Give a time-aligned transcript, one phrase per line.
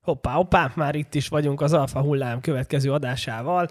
[0.00, 3.68] Hoppá, hoppá, már itt is vagyunk az Alfa Hullám következő adásával.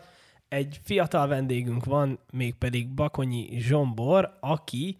[0.47, 4.97] Egy fiatal vendégünk van, mégpedig Bakonyi Zsombor, aki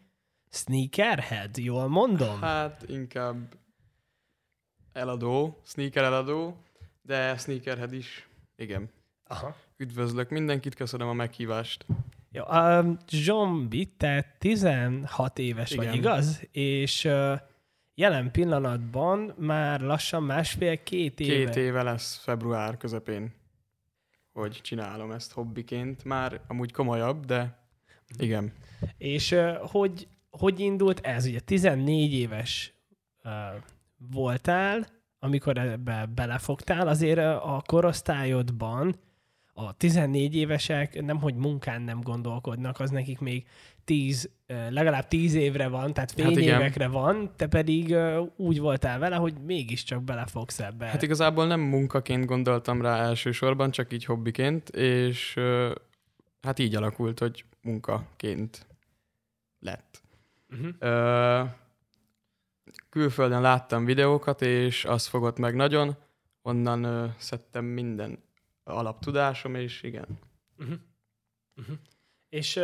[0.49, 2.41] sneakerhead, jól mondom?
[2.41, 3.37] Hát inkább
[4.93, 6.57] eladó, sneaker eladó,
[7.01, 8.27] de sneakerhead is.
[8.55, 8.89] Igen.
[9.27, 9.55] Aha.
[9.77, 11.85] Üdvözlök mindenkit, köszönöm a meghívást.
[12.31, 15.85] Jó, um, Zsombi, te 16 éves Igen.
[15.85, 16.41] vagy, igaz?
[16.51, 17.39] És uh,
[17.99, 21.33] jelen pillanatban már lassan másfél-két éve.
[21.33, 23.33] Két éve lesz február közepén,
[24.31, 26.03] hogy csinálom ezt hobbiként.
[26.03, 27.59] Már amúgy komolyabb, de
[28.17, 28.53] igen.
[28.97, 31.25] És hogy, hogy indult ez?
[31.25, 32.73] Ugye 14 éves
[33.97, 34.87] voltál,
[35.19, 38.95] amikor ebbe belefogtál, azért a korosztályodban
[39.59, 43.45] a 14 évesek nemhogy munkán nem gondolkodnak, az nekik még
[43.85, 47.95] 10, uh, legalább 10 évre van, tehát fél Hát van, te pedig
[48.35, 50.85] úgy voltál vele, hogy mégiscsak belefogsz ebbe.
[50.85, 55.39] Hát igazából nem munkaként gondoltam rá elsősorban, csak így hobbiként, és
[56.41, 58.67] hát így alakult, hogy munkaként
[59.59, 60.01] lett.
[60.49, 60.75] uh-huh.
[60.79, 61.43] Ö,
[62.89, 65.95] külföldön láttam videókat, és az fogott meg nagyon,
[66.41, 68.23] onnan ö, szedtem minden
[68.69, 70.19] alaptudásom, és igen.
[70.57, 70.75] Uh-huh.
[71.55, 71.75] Uh-huh.
[72.29, 72.63] És uh,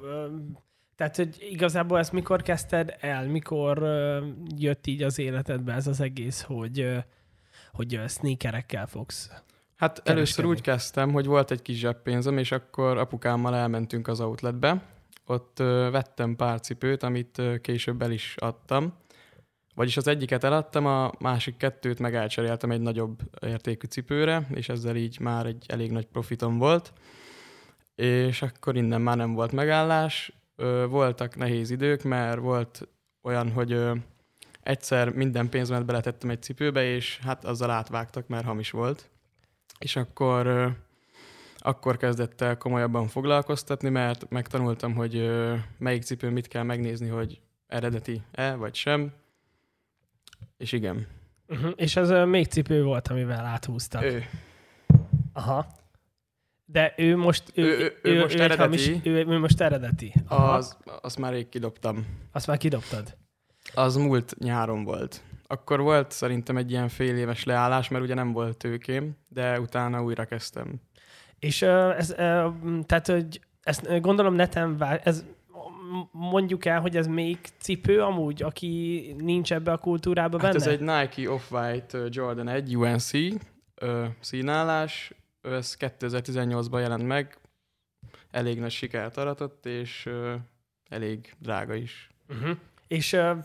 [0.00, 0.32] uh,
[0.96, 6.00] tehát, hogy igazából ezt mikor kezdted el, mikor uh, jött így az életedbe ez az
[6.00, 6.98] egész, hogy, uh,
[7.72, 9.30] hogy uh, sneakerekkel fogsz?
[9.76, 10.50] Hát először Kereskedni.
[10.50, 14.82] úgy kezdtem, hogy volt egy kis zseppénzem, és akkor apukámmal elmentünk az outletbe.
[15.26, 18.94] Ott ö, vettem pár cipőt, amit ö, később el is adtam.
[19.76, 24.96] Vagyis az egyiket eladtam, a másik kettőt meg elcseréltem egy nagyobb értékű cipőre, és ezzel
[24.96, 26.92] így már egy elég nagy profitom volt.
[27.94, 30.32] És akkor innen már nem volt megállás.
[30.88, 32.88] Voltak nehéz idők, mert volt
[33.22, 33.84] olyan, hogy
[34.62, 39.10] egyszer minden pénzmet beletettem egy cipőbe, és hát azzal átvágtak, mert hamis volt.
[39.78, 40.72] És akkor,
[41.56, 45.30] akkor kezdett el komolyabban foglalkoztatni, mert megtanultam, hogy
[45.78, 49.12] melyik cipő mit kell megnézni, hogy eredeti-e vagy sem.
[50.56, 51.06] És igen.
[51.48, 51.72] Uh-huh.
[51.76, 54.02] És az uh, még cipő volt, amivel áthúztak.
[54.02, 54.24] Ő,
[55.32, 55.66] Aha.
[56.64, 58.62] De ő most, ő, Ő- ő- ő most egy eredeti.
[58.62, 60.12] Hamis, ő, ő most eredeti.
[60.28, 60.52] Aha.
[60.54, 62.06] az, azt már rég kidobtam.
[62.32, 63.16] Azt már kidobtad.
[63.74, 65.22] Az múlt nyáron volt.
[65.46, 70.02] Akkor volt szerintem egy ilyen fél éves leállás, mert ugye nem volt tőkém, de utána
[70.02, 70.80] újra kezdtem.
[71.38, 72.16] És uh, ez, uh,
[72.86, 75.24] tehát, hogy ezt gondolom neten vár, ez
[76.10, 80.64] mondjuk el, hogy ez még cipő amúgy, aki nincs ebbe a kultúrába Hát benne?
[80.64, 83.10] ez egy Nike Off-White ö, Jordan 1 UNC
[83.74, 87.38] ö, színálás, Ö, ez 2018-ban jelent meg,
[88.30, 90.34] elég nagy sikert aratott, és ö,
[90.88, 92.10] elég drága is.
[92.28, 92.56] Uh-huh.
[92.88, 93.36] És uh,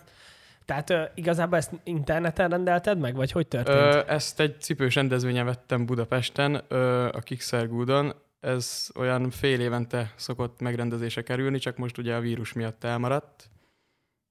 [0.66, 3.78] tehát uh, igazából ezt interneten rendelted meg, vagy hogy történt?
[3.78, 8.14] Ö, ezt egy cipős rendezvényen vettem Budapesten, ö, a Kickstargudon.
[8.42, 13.50] Ez olyan fél évente szokott megrendezése kerülni, csak most ugye a vírus miatt elmaradt.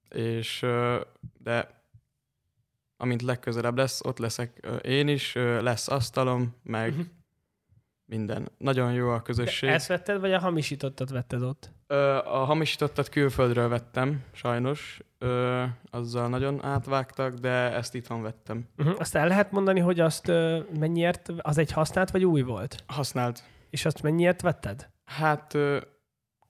[0.09, 0.67] És,
[1.39, 1.83] de
[2.97, 7.01] amint legközelebb lesz, ott leszek én is, lesz asztalom, meg Mhm.
[8.05, 8.49] minden.
[8.59, 9.69] Nagyon jó a De közösség.
[9.71, 11.71] ezt vetted, vagy a hamisítottat vetted ott?
[12.25, 15.01] A hamisítottat külföldről vettem, sajnos.
[15.91, 18.69] Azzal nagyon átvágtak, de ezt itthon vettem.
[18.79, 18.95] Uh-huh.
[18.99, 20.27] Azt el lehet mondani, hogy azt
[20.79, 22.83] mennyiért, az egy használt, vagy új volt?
[22.87, 24.91] Használt És azt mennyiért vetted?
[25.05, 25.57] Hát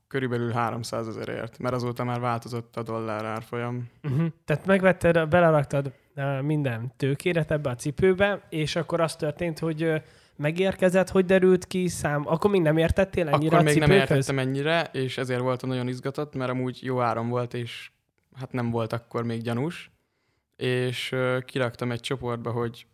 [0.09, 3.91] körülbelül 300 ezerért, mert azóta már változott a dollár árfolyam.
[4.03, 4.27] Uh-huh.
[4.45, 5.93] Tehát megvetted, beleraktad
[6.41, 10.03] minden tőkéret ebbe a cipőbe, és akkor az történt, hogy
[10.37, 12.27] megérkezett, hogy derült ki szám.
[12.27, 15.89] Akkor még nem értettél ennyire Akkor a még nem értettem ennyire, és ezért voltam nagyon
[15.89, 17.91] izgatott, mert amúgy jó áron volt, és
[18.35, 19.91] hát nem volt akkor még gyanús.
[20.57, 22.87] És kiraktam egy csoportba, hogy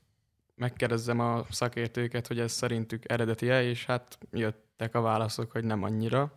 [0.56, 6.32] megkérdezzem a szakértőket, hogy ez szerintük eredeti-e, és hát jöttek a válaszok, hogy nem annyira.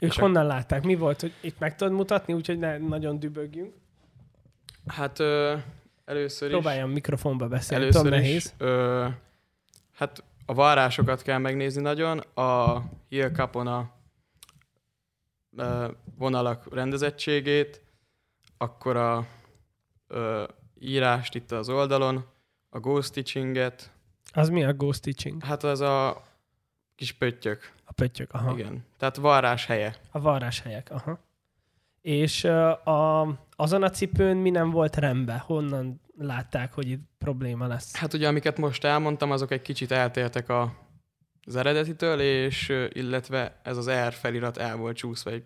[0.00, 0.84] Ők És a- honnan látták?
[0.84, 3.74] Mi volt, hogy itt meg tudod mutatni, úgyhogy ne nagyon dübögjünk?
[4.86, 5.56] Hát ö,
[6.04, 6.54] először is...
[6.54, 8.54] Próbáljam mikrofonba beszélni, Először tudom, is, nehéz.
[8.58, 9.06] Ö,
[9.92, 13.90] hát a varrásokat kell megnézni nagyon, a heel capon a
[15.56, 17.80] ö, vonalak rendezettségét,
[18.58, 19.26] akkor a
[20.06, 20.44] ö,
[20.78, 22.24] írást itt az oldalon,
[22.74, 23.90] a ghost stitchinget,
[24.32, 25.44] Az mi a ghost stitching?
[25.44, 26.22] hát az a
[26.94, 28.52] kis pöttyök, A pöttyök, aha.
[28.58, 28.84] igen.
[28.96, 29.94] Tehát varrás helye.
[30.10, 31.18] A varráshelyek, aha.
[32.00, 33.22] És a,
[33.56, 35.38] azon a cipőn mi nem volt rendben?
[35.38, 37.96] Honnan látták, hogy itt probléma lesz?
[37.96, 40.74] Hát ugye, amiket most elmondtam, azok egy kicsit eltértek a,
[41.46, 45.44] az eredetitől, és illetve ez az R felirat el volt csúszva egy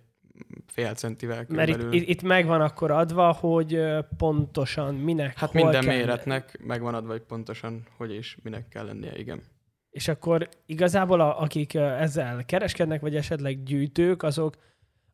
[0.67, 1.93] fél centivel Mert körülbelül.
[1.93, 3.81] itt, itt, itt megvan akkor adva, hogy
[4.17, 5.97] pontosan minek, hát hol minden kell.
[5.97, 9.43] méretnek megvan adva, hogy pontosan hogy és minek kell lennie, igen.
[9.91, 14.55] És akkor igazából a, akik ezzel kereskednek, vagy esetleg gyűjtők, azok,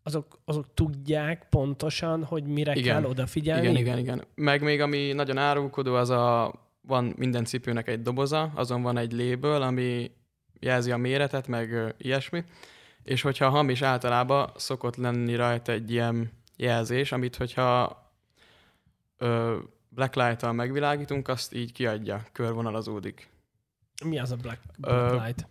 [0.02, 2.94] azok, azok tudják pontosan, hogy mire Igen.
[2.94, 3.62] kell odafigyelni.
[3.62, 4.24] Igen, igen, igen.
[4.34, 9.12] Meg még ami nagyon árulkodó, az a, van minden cipőnek egy doboza, azon van egy
[9.12, 10.10] label, ami
[10.60, 12.44] jelzi a méretet, meg ilyesmi.
[13.04, 18.00] És hogyha hamis általában szokott lenni rajta egy ilyen jelzés, amit hogyha
[19.16, 19.58] ö,
[19.88, 23.30] blacklight-tal megvilágítunk, azt így kiadja, körvonalazódik.
[24.04, 25.48] Mi az a black, Ö, black light?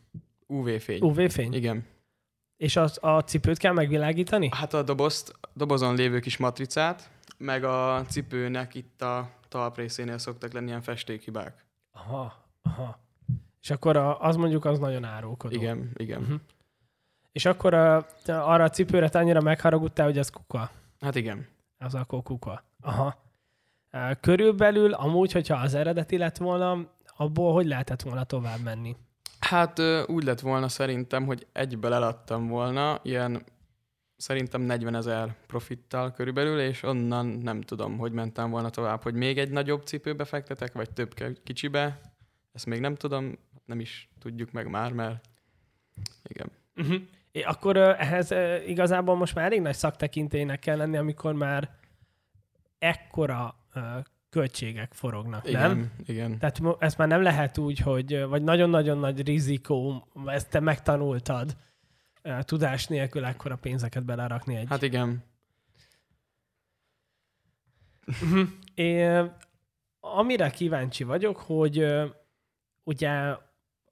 [0.48, 1.02] UV-fény.
[1.02, 1.54] UV-fény?
[1.54, 1.86] Igen.
[2.58, 4.50] És az, a cipőt kell megvilágítani?
[4.52, 10.68] Hát a dobozt, dobozon lévő kis matricát, meg a cipőnek itt a talprészénél szoktak lenni
[10.68, 11.66] ilyen festékhibák.
[11.92, 13.00] Aha, aha.
[13.62, 15.56] És akkor a, az mondjuk az nagyon árulkodó.
[15.56, 16.22] Igen, igen.
[16.22, 16.34] Mhm.
[17.32, 20.72] És akkor a, arra a cipőre te annyira megharagudtál, hogy az kuka.
[21.00, 21.48] Hát igen.
[21.78, 22.64] Az akkor kuka.
[22.82, 23.22] Aha.
[24.20, 28.96] Körülbelül amúgy, hogyha az eredeti lett volna, abból hogy lehetett volna tovább menni?
[29.40, 33.44] Hát úgy lett volna szerintem, hogy egyből eladtam volna, ilyen
[34.18, 39.38] szerintem 40 ezer profittal körülbelül, és onnan nem tudom, hogy mentem volna tovább, hogy még
[39.38, 41.14] egy nagyobb cipőbe fektetek, vagy több
[41.44, 42.00] kicsibe.
[42.54, 45.30] Ezt még nem tudom, nem is tudjuk meg már, mert
[46.24, 46.52] igen.
[46.76, 47.02] Uh-huh.
[47.46, 48.32] Akkor ehhez
[48.68, 51.70] igazából most már elég nagy szaktekintélynek kell lenni, amikor már
[52.80, 53.56] ekkora
[54.30, 55.92] költségek forognak, Igen, nem?
[56.06, 56.40] igen.
[56.40, 61.56] Tehát ezt már nem lehet úgy, hogy vagy nagyon-nagyon nagy rizikó, ezt te megtanultad
[62.42, 64.68] tudás nélkül ekkora pénzeket belerakni egy.
[64.70, 65.24] Hát igen.
[68.22, 68.42] Mhm.
[68.74, 69.22] É,
[70.00, 71.88] amire kíváncsi vagyok, hogy
[72.84, 73.36] ugye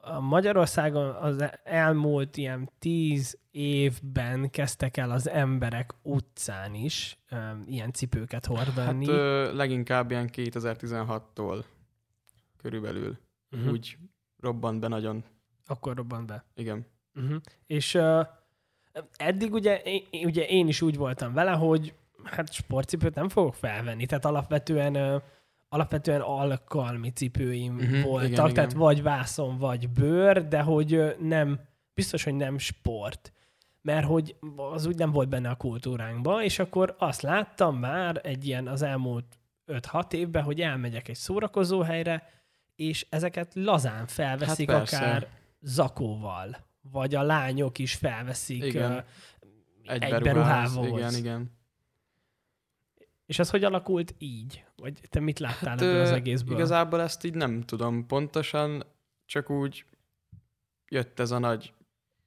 [0.02, 7.36] a Magyarországon az elmúlt ilyen tíz évben kezdtek el az emberek utcán is ö,
[7.66, 9.06] ilyen cipőket hordani.
[9.06, 11.64] Hát ö, leginkább ilyen 2016-tól
[12.58, 13.18] körülbelül.
[13.52, 13.72] uh-huh.
[13.72, 13.98] Úgy
[14.40, 15.24] robbant be nagyon.
[15.66, 16.46] Akkor robbant be.
[16.56, 16.86] Igen.
[17.16, 17.42] Uh-huh.
[17.66, 18.28] És uh,
[19.16, 21.94] eddig ugye, én, ugye én is úgy voltam vele, hogy
[22.24, 25.22] hát sportcipőt nem fogok felvenni, tehát alapvetően uh,
[25.70, 28.84] alapvetően alkalmi cipőim uh-huh, voltak, igen, tehát igen.
[28.84, 31.60] vagy vászon, vagy bőr, de hogy nem,
[31.94, 33.34] biztos, hogy nem sport.
[33.82, 34.36] Mert hogy
[34.74, 38.82] az úgy nem volt benne a kultúránkban, és akkor azt láttam már egy ilyen az
[38.82, 42.30] elmúlt 5-6 évben, hogy elmegyek egy szórakozó helyre,
[42.76, 44.98] és ezeket lazán felveszik Hát persze.
[44.98, 45.28] akár
[45.62, 48.92] zakóval, vagy a lányok is felveszik Igen.
[48.92, 48.98] ö,
[49.84, 50.24] Egy, egy beruház.
[50.24, 51.00] beruhávóhoz.
[51.00, 51.59] Igen, igen.
[53.30, 54.66] És ez hogy alakult így?
[54.76, 56.56] Vagy te mit láttál Hát, ebből az egészből?
[56.56, 58.84] Igazából ezt így nem tudom pontosan,
[59.26, 59.86] csak úgy
[60.88, 61.74] jött ez a nagy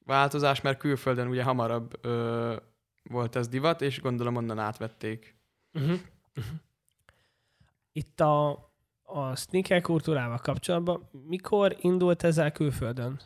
[0.04, 2.56] változás, mert külföldön ugye hamarabb ö,
[3.02, 5.36] volt ez divat, és gondolom onnan átvették.
[5.72, 5.98] Uh-huh.
[6.36, 6.54] Uh-huh.
[7.92, 8.50] Itt a,
[9.02, 13.20] a sneaker kultúrával kapcsolatban mikor indult ezzel külföldön?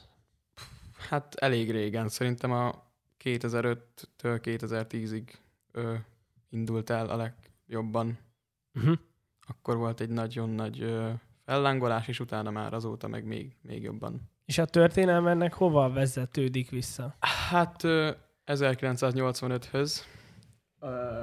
[1.09, 2.91] Hát elég régen, szerintem a
[3.25, 3.79] 2005-től
[4.23, 5.29] 2010-ig
[5.73, 5.95] ö,
[6.49, 7.17] indult el a
[7.67, 8.19] legjobban.
[8.75, 8.99] Uh-huh.
[9.47, 10.97] Akkor volt egy nagyon nagy
[11.45, 14.31] fellángolás, és utána már azóta meg még, még jobban.
[14.45, 17.17] És a történelem ennek hova vezetődik vissza?
[17.21, 18.11] Hát ö,
[18.47, 20.01] 1985-höz
[20.81, 21.23] ö,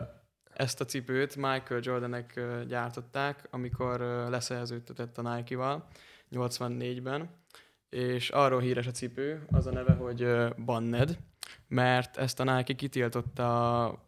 [0.54, 4.00] ezt a cipőt Michael Jordanek gyártották, amikor
[4.30, 5.88] leszerződtetett a Nike-val
[6.31, 7.30] 84-ben,
[7.89, 10.27] és arról híres a cipő, az a neve, hogy
[10.65, 11.17] Banned,
[11.67, 14.06] mert ezt a Nike kitiltotta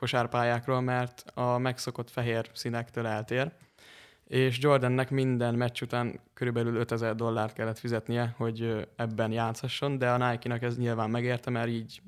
[0.00, 3.50] kosárpályákról, mert a megszokott fehér színektől eltér,
[4.24, 10.30] és Jordannek minden meccs után körülbelül 5000 dollárt kellett fizetnie, hogy ebben játszhasson, de a
[10.30, 12.02] Nike-nak ez nyilván megérte, mert így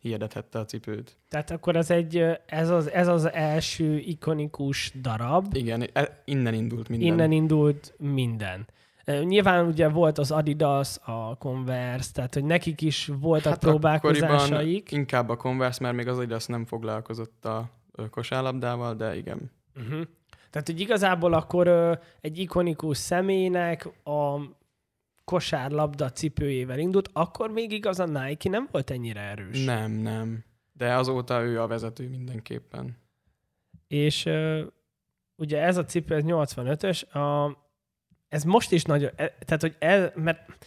[0.00, 1.16] hirdethette a cipőt.
[1.28, 6.88] Tehát akkor ez, egy, ez, az, ez az első ikonikus darab, Igen, e- innen indult
[6.88, 7.08] minden.
[7.08, 8.66] innen indult minden.
[9.04, 14.92] Nyilván ugye volt az Adidas, a Converse, tehát hogy nekik is voltak hát próbálkozásaik.
[14.92, 17.70] inkább a Converse, mert még az Adidas nem foglalkozott a
[18.10, 19.50] kosárlabdával, de igen.
[19.76, 20.02] Uh-huh.
[20.50, 24.40] Tehát, hogy igazából akkor ö, egy ikonikus személynek a
[25.24, 29.64] kosárlabda cipőjével indult, akkor még igaz a Nike nem volt ennyire erős.
[29.64, 30.44] Nem, nem.
[30.72, 32.96] De azóta ő a vezető mindenképpen.
[33.86, 34.62] És ö,
[35.36, 37.56] ugye ez a cipő, ez 85-ös, a,
[38.30, 40.58] ez most is nagyon, e, tehát hogy ez, mert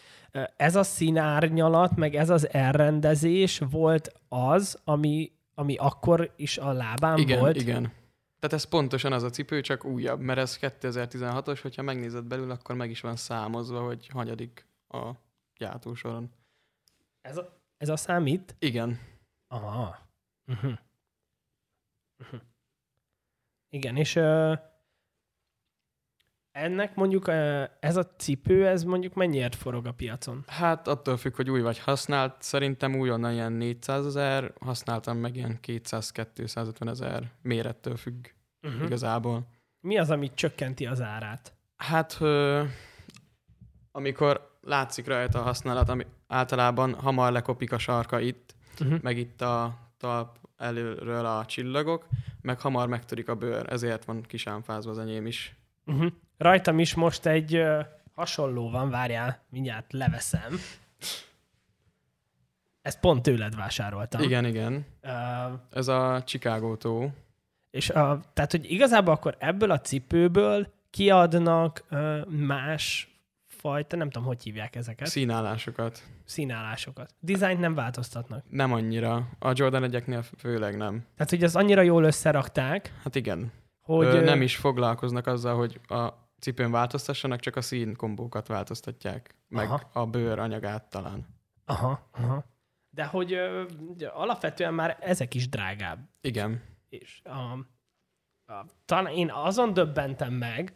[0.55, 7.17] ez a színárnyalat, meg ez az elrendezés volt az, ami, ami akkor is a lábán
[7.17, 7.55] igen, volt.
[7.55, 7.91] igen.
[8.39, 12.75] Tehát ez pontosan az a cipő, csak újabb, mert ez 2016-os, hogyha megnézed belül, akkor
[12.75, 15.11] meg is van számozva, hogy hanyadik a
[15.57, 16.31] gyártósoron.
[17.21, 18.55] Ez a, ez a számít?
[18.59, 18.99] Igen.
[19.47, 19.97] Aha.
[20.47, 20.73] Uh-huh.
[22.19, 22.39] Uh-huh.
[23.69, 24.57] Igen, és uh,
[26.53, 27.27] ennek mondjuk
[27.79, 30.43] ez a cipő, ez mondjuk mennyiért forog a piacon?
[30.47, 32.35] Hát attól függ, hogy új vagy használt.
[32.39, 38.25] Szerintem újonnan ilyen 400 ezer, használtam meg ilyen 200-250 ezer mérettől függ
[38.61, 38.83] uh-huh.
[38.83, 39.47] igazából.
[39.79, 41.53] Mi az, amit csökkenti az árát?
[41.75, 42.19] Hát,
[43.91, 49.01] amikor látszik rajta a használat, ami általában hamar lekopik a sarka itt, uh-huh.
[49.01, 52.07] meg itt a talp előről a csillagok,
[52.41, 55.55] meg hamar megtörik a bőr, ezért van kisámfázva az enyém is.
[55.85, 56.11] Uh-huh.
[56.37, 57.85] Rajtam is most egy uh,
[58.15, 60.59] hasonló van, várjál, mindjárt leveszem.
[62.81, 64.21] Ezt pont tőled vásároltam.
[64.21, 64.85] Igen, igen.
[65.03, 65.11] Uh,
[65.71, 67.11] Ez a Chicago tó.
[67.71, 73.13] És a, tehát, hogy igazából akkor ebből a cipőből kiadnak uh, más
[73.47, 75.07] fajta, nem tudom, hogy hívják ezeket.
[75.07, 76.03] Színállásokat.
[76.25, 77.13] Színállásokat.
[77.19, 78.43] Dizájnt nem változtatnak.
[78.49, 79.27] Nem annyira.
[79.39, 81.05] A Jordan egyeknél főleg nem.
[81.15, 82.93] Tehát, hogy az annyira jól összerakták.
[83.03, 83.51] Hát igen.
[83.81, 89.35] Hogy Ö, nem is foglalkoznak azzal, hogy a cipőn változtassanak, csak a színkombókat változtatják.
[89.47, 89.89] Meg aha.
[89.93, 91.27] a bőr anyagát talán.
[91.65, 92.43] Aha, aha.
[92.89, 93.63] De hogy ö,
[94.13, 96.09] alapvetően már ezek is drágább.
[96.21, 96.61] Igen.
[96.89, 97.51] És a,
[98.53, 100.73] a, talán én azon döbbentem meg,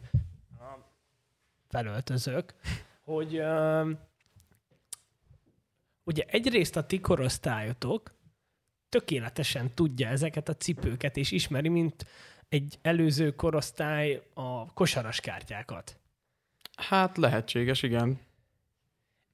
[1.68, 2.54] felöltözök,
[3.00, 3.90] hogy uh,
[6.04, 8.14] ugye egyrészt a ti korosztályotok
[8.88, 12.06] tökéletesen tudja ezeket a cipőket, és ismeri, mint
[12.48, 15.96] egy előző korosztály a kosaras kártyákat.
[16.76, 18.20] Hát lehetséges, igen.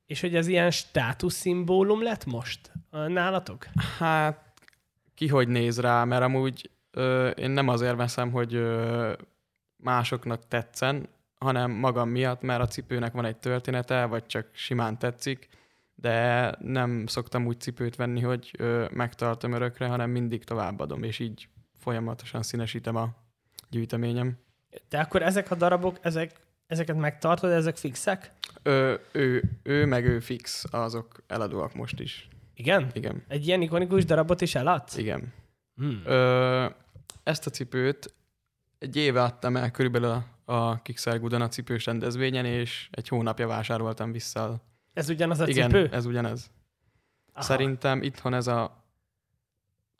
[0.06, 3.66] És hogy ez ilyen státuszszimbólum lett most nálatok?
[3.98, 4.44] Hát
[5.14, 9.12] ki hogy néz rá, mert amúgy ö, én nem azért veszem, hogy ö,
[9.76, 15.48] másoknak tetszen, hanem magam miatt, mert a cipőnek van egy története, vagy csak simán tetszik,
[15.94, 21.48] de nem szoktam úgy cipőt venni, hogy ö, megtartom örökre, hanem mindig továbbadom, és így
[21.84, 23.08] folyamatosan színesítem a
[23.70, 24.38] gyűjteményem.
[24.88, 26.32] De akkor ezek a darabok, ezek,
[26.66, 28.32] ezeket megtartod, ezek fixek?
[28.62, 32.28] Ö, ő, ő meg ő fix, azok eladóak most is.
[32.54, 32.90] Igen?
[32.92, 33.22] Igen.
[33.28, 34.96] Egy ilyen ikonikus darabot is eladsz?
[34.96, 35.32] Igen.
[35.74, 36.02] Hmm.
[36.04, 36.66] Ö,
[37.22, 38.14] ezt a cipőt
[38.78, 44.12] egy éve adtam el körülbelül a a Kickstarter a cipős rendezvényen, és egy hónapja vásároltam
[44.12, 44.60] vissza.
[44.92, 45.88] Ez ugyanaz a Igen, cipő?
[45.92, 46.50] ez ugyanez.
[47.32, 47.44] Aha.
[47.44, 48.83] Szerintem itthon ez a,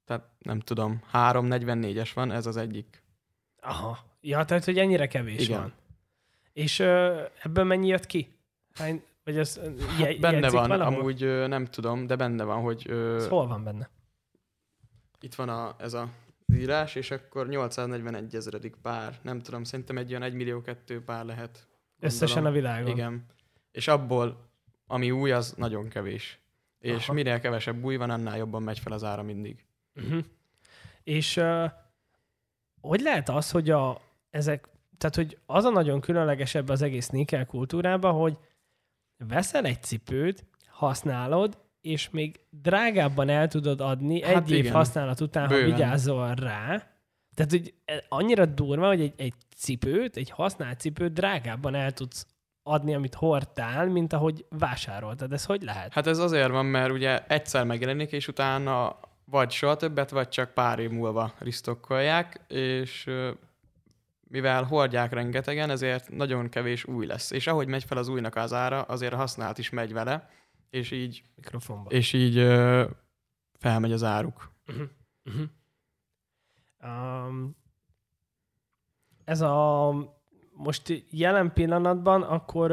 [0.05, 3.03] tehát nem tudom, 344-es van, ez az egyik.
[3.61, 3.99] Aha.
[4.21, 5.61] Ja, tehát, hogy ennyire kevés Igen.
[5.61, 5.73] van.
[6.53, 8.39] És ö, ebből mennyi jött ki?
[8.75, 9.61] Hány, vagy az,
[9.99, 10.99] hát benne van, valahol?
[10.99, 12.85] amúgy ö, nem tudom, de benne van, hogy...
[12.89, 13.91] Ö, ez hol van benne?
[15.21, 16.09] Itt van a, ez a
[16.53, 19.19] írás, és akkor 841 ezredik pár.
[19.23, 21.51] Nem tudom, szerintem egy olyan 1 millió kettő pár lehet.
[21.51, 21.67] Gondolom.
[22.01, 22.91] Összesen a világon.
[22.91, 23.27] Igen.
[23.71, 24.49] És abból,
[24.87, 26.39] ami új, az nagyon kevés.
[26.79, 27.13] És Aha.
[27.13, 29.65] minél kevesebb új van, annál jobban megy fel az ára mindig.
[29.97, 30.25] Uh-huh.
[31.03, 31.71] És uh,
[32.81, 37.47] hogy lehet az, hogy a, ezek, tehát hogy az a nagyon különlegesebb az egész sneaker
[37.47, 38.37] kultúrában, hogy
[39.17, 44.65] veszel egy cipőt, használod, és még drágábban el tudod adni hát egy igen.
[44.65, 45.71] év használat után, Bőven.
[45.71, 46.89] ha vigyázol rá.
[47.35, 47.75] Tehát, hogy
[48.09, 52.27] annyira durva, hogy egy, egy cipőt, egy használt cipőt drágábban el tudsz
[52.63, 55.33] adni, amit hordtál, mint ahogy vásároltad.
[55.33, 55.93] Ez hogy lehet?
[55.93, 60.55] Hát ez azért van, mert ugye egyszer megjelenik, és utána vagy soha többet, vagy csak
[60.55, 63.11] pár év múlva risztokkolják, és
[64.29, 67.31] mivel hordják rengetegen, ezért nagyon kevés új lesz.
[67.31, 70.31] És ahogy megy fel az újnak az ára, azért a használt is megy vele,
[70.71, 71.91] és így, Mikrofonba.
[71.91, 72.91] És így uh,
[73.59, 74.53] felmegy az áruk.
[74.67, 74.89] Uh-huh.
[75.25, 75.49] Uh-huh.
[77.27, 77.57] Um,
[79.25, 79.93] ez a
[80.53, 82.69] most jelen pillanatban akkor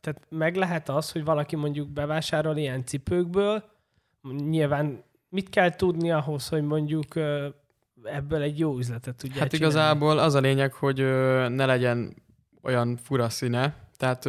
[0.00, 3.64] tehát meg lehet az, hogy valaki mondjuk bevásárol ilyen cipőkből,
[4.22, 7.16] nyilván mit kell tudni ahhoz, hogy mondjuk
[8.02, 9.74] ebből egy jó üzletet tudja Hát csinálni?
[9.74, 10.98] igazából az a lényeg, hogy
[11.50, 12.22] ne legyen
[12.62, 14.28] olyan fura színe, tehát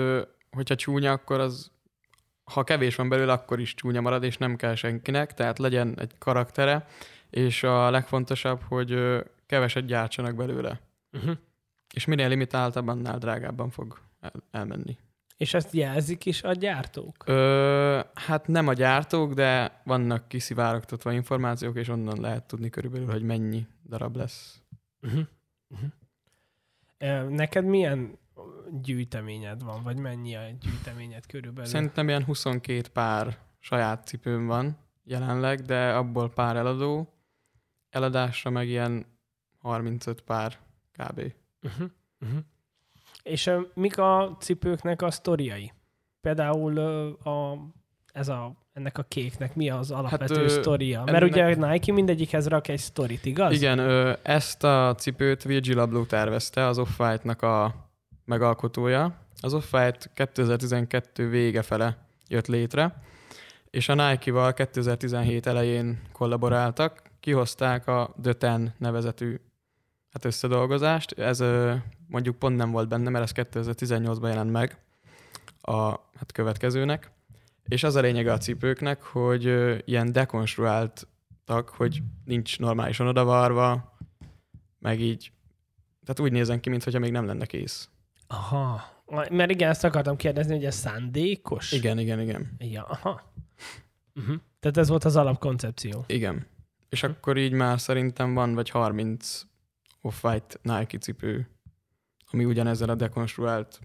[0.52, 1.72] hogyha csúnya, akkor az
[2.44, 6.12] ha kevés van belőle, akkor is csúnya marad, és nem kell senkinek, tehát legyen egy
[6.18, 6.86] karaktere,
[7.30, 10.80] és a legfontosabb, hogy keveset gyártsanak belőle.
[11.12, 11.38] Uh-huh.
[11.94, 14.98] És minél limitáltabb, annál drágábban fog el- elmenni.
[15.40, 17.24] És ezt jelzik is a gyártók?
[17.26, 23.24] Ö, hát nem a gyártók, de vannak kiszivárogtatva információk, és onnan lehet tudni körülbelül, hogy
[23.24, 24.62] mennyi darab lesz.
[25.02, 25.26] Uh-huh.
[25.68, 27.30] Uh-huh.
[27.30, 28.18] Neked milyen
[28.82, 31.70] gyűjteményed van, vagy mennyi a gyűjteményed körülbelül?
[31.70, 37.14] Szerintem ilyen 22 pár saját cipőm van jelenleg, de abból pár eladó.
[37.90, 39.06] Eladásra meg ilyen
[39.60, 40.60] 35 pár
[40.92, 41.34] kb.
[41.62, 41.90] Uh-huh.
[42.20, 42.40] Uh-huh.
[43.24, 45.72] És mik a cipőknek a sztoriai?
[46.22, 46.78] Például
[47.24, 47.58] a,
[48.14, 51.04] ez a ennek a kéknek mi az alapvető Hát, sztoria?
[51.04, 53.54] Mert ennek- ugye a Nike mindegyikhez rak egy sztorit, igaz?
[53.54, 57.76] Igen, ö, ezt a cipőt Virgil Abloh tervezte, az Off-White-nak a
[58.26, 59.14] megalkotója.
[59.42, 61.98] Az Off-White 2012 vége fele
[62.28, 62.96] jött létre,
[63.70, 69.40] és a Nike-val 2017 elején kollaboráltak, kihozták a The Ten nevezetű
[70.12, 71.12] hát összedolgozást.
[71.12, 71.44] Ez
[72.08, 74.84] mondjuk pont nem volt benne, mert ez 2018-ban jelent meg
[75.62, 77.12] a hát következőnek.
[77.68, 79.44] És az a lényege a cipőknek, hogy
[79.86, 83.98] ilyen dekonstruáltak, hogy nincs normálisan odavarva,
[84.80, 85.32] meg így,
[86.06, 87.90] tehát úgy nézen ki, mintha még nem lenne kész.
[88.28, 88.82] Aha.
[89.30, 91.72] Mert igen, ezt akartam kérdezni, hogy ez szándékos?
[91.72, 92.56] Igen, igen, igen.
[92.58, 93.34] Ja, aha.
[94.16, 94.36] Uh-huh.
[94.60, 96.04] Tehát ez volt az alapkoncepció.
[96.08, 96.48] Igen.
[96.90, 99.42] És akkor így már szerintem van vagy 30
[100.02, 101.50] off-white Nike cipő,
[102.32, 103.80] ami ugyanezzel a dekonstruált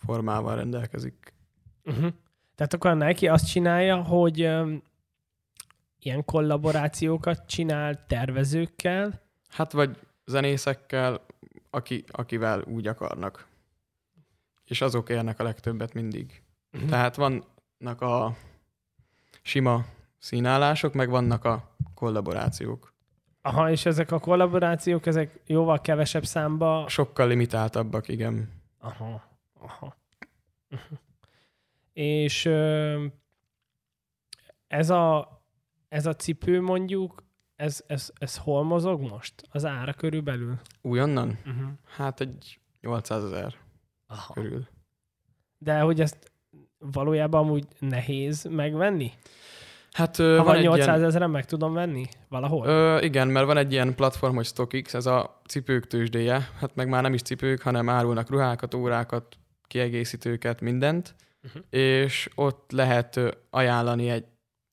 [0.00, 1.34] formával rendelkezik.
[1.84, 2.12] Uh-huh.
[2.54, 4.82] Tehát akkor a Nike azt csinálja, hogy um,
[5.98, 11.26] ilyen kollaborációkat csinál tervezőkkel, Hát vagy zenészekkel,
[11.70, 13.46] aki, akivel úgy akarnak.
[14.64, 16.42] És azok érnek a legtöbbet mindig.
[16.72, 16.88] uh-huh.
[16.88, 18.36] Tehát vannak a
[19.42, 19.84] sima
[20.18, 22.92] színállások, meg vannak a kollaborációk.
[23.48, 26.84] Aha, és ezek a kollaborációk, ezek jóval kevesebb számba...
[26.88, 28.48] Sokkal limitáltabbak, igen.
[28.78, 29.96] Aha, aha.
[31.92, 33.04] És ö,
[34.66, 35.28] ez a,
[35.88, 37.22] ez a cipő mondjuk,
[37.56, 39.34] ez, ez, ez hol mozog most?
[39.50, 40.58] Az ára körülbelül?
[40.82, 41.38] Újonnan?
[41.46, 41.68] Uh-huh.
[41.84, 43.54] Hát egy 800 ezer
[44.34, 44.68] körül.
[45.58, 46.32] De hogy ezt
[46.78, 49.12] valójában amúgy nehéz megvenni?
[49.98, 52.06] Hát Ha van van egy 800 ilyen, ezeren meg tudom venni?
[52.28, 52.66] Valahol?
[52.66, 56.88] ö, igen, mert van egy ilyen platform, hogy StockX, ez a cipők tőzsdéje, hát meg
[56.88, 59.36] már nem is cipők, hanem árulnak ruhákat, órákat,
[59.66, 61.14] kiegészítőket, mindent,
[61.44, 61.62] Uh-huh.
[61.70, 64.24] és ott lehet ajánlani egy,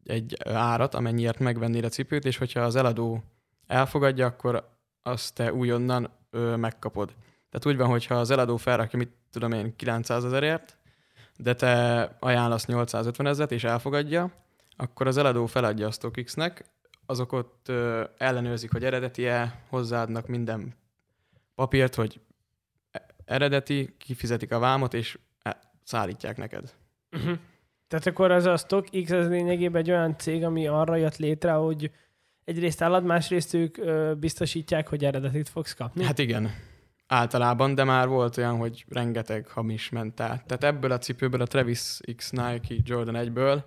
[0.03, 3.23] egy árat, amennyiért megvennéd a cipőt, és hogyha az eladó
[3.67, 4.69] elfogadja, akkor
[5.03, 7.07] azt te újonnan ö, megkapod.
[7.49, 10.77] Tehát úgy van, hogyha az eladó felrakja, mit tudom én, 900 ezerért,
[11.37, 14.31] de te ajánlasz 850 ezeret, és elfogadja,
[14.75, 16.65] akkor az eladó feladja a StockX-nek,
[17.05, 20.73] azok ott ö, ellenőrzik, hogy eredeti-e, hozzáadnak minden
[21.55, 22.19] papírt, hogy
[22.91, 26.73] e- eredeti, kifizetik a vámot, és e- szállítják neked.
[27.11, 27.37] Uh-huh.
[27.87, 31.91] Tehát akkor az a StockX ez lényegében egy olyan cég, ami arra jött létre, hogy
[32.43, 36.03] egyrészt állad, másrészt ők ö, biztosítják, hogy eredetit fogsz kapni.
[36.03, 36.51] Hát igen,
[37.07, 40.45] általában, de már volt olyan, hogy rengeteg hamis ment át.
[40.45, 43.63] Tehát ebből a cipőből, a Travis X Nike Jordan 1-ből,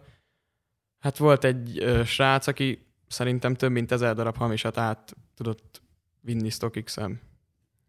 [0.98, 5.82] hát volt egy ö, srác, aki szerintem több mint ezer darab hamisat át tudott
[6.20, 7.20] vinni StockX-en.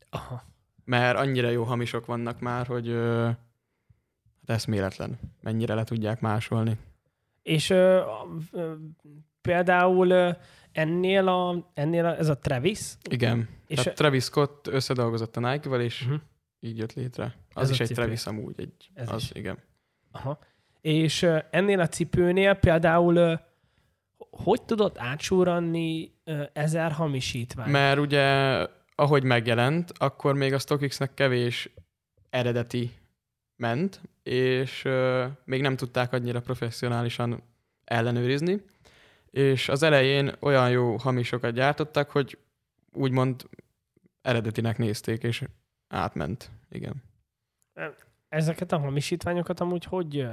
[0.09, 0.43] Aha.
[0.85, 6.77] Mert annyira jó hamisok vannak már, hogy ö, hát eszméletlen, mennyire le tudják másolni.
[7.41, 8.01] És ö,
[8.51, 8.73] ö,
[9.41, 10.31] például ö,
[10.71, 15.81] ennél, a, ennél a, ez a Travis, Igen, és tehát Travis Scott összedolgozott a Nike-val,
[15.81, 16.19] és uh-huh.
[16.59, 17.23] így jött létre.
[17.23, 18.01] Ez Az a is egy cipő.
[18.01, 19.31] Travis amúgy, egy, Ez az, is.
[19.33, 19.57] igen.
[20.11, 20.39] Aha.
[20.81, 23.39] És ennél a cipőnél például
[24.31, 26.11] hogy tudott átsúranni
[26.53, 27.69] ezer hamisítvány?
[27.69, 28.23] Mert ugye,
[28.95, 31.69] ahogy megjelent, akkor még a StockX-nek kevés
[32.29, 32.91] eredeti
[33.55, 34.87] ment, és
[35.43, 37.43] még nem tudták annyira professzionálisan
[37.83, 38.63] ellenőrizni,
[39.31, 42.37] és az elején olyan jó hamisokat gyártottak, hogy
[42.93, 43.49] úgymond
[44.21, 45.43] eredetinek nézték, és
[45.87, 46.49] átment.
[46.69, 47.03] Igen.
[48.29, 50.27] Ezeket a hamisítványokat amúgy hogy,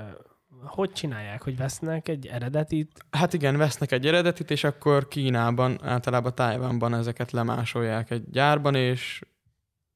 [0.64, 1.42] hogy csinálják?
[1.42, 3.04] Hogy vesznek egy eredetit?
[3.10, 9.22] Hát igen, vesznek egy eredetit, és akkor Kínában, általában Tájvánban ezeket lemásolják egy gyárban, és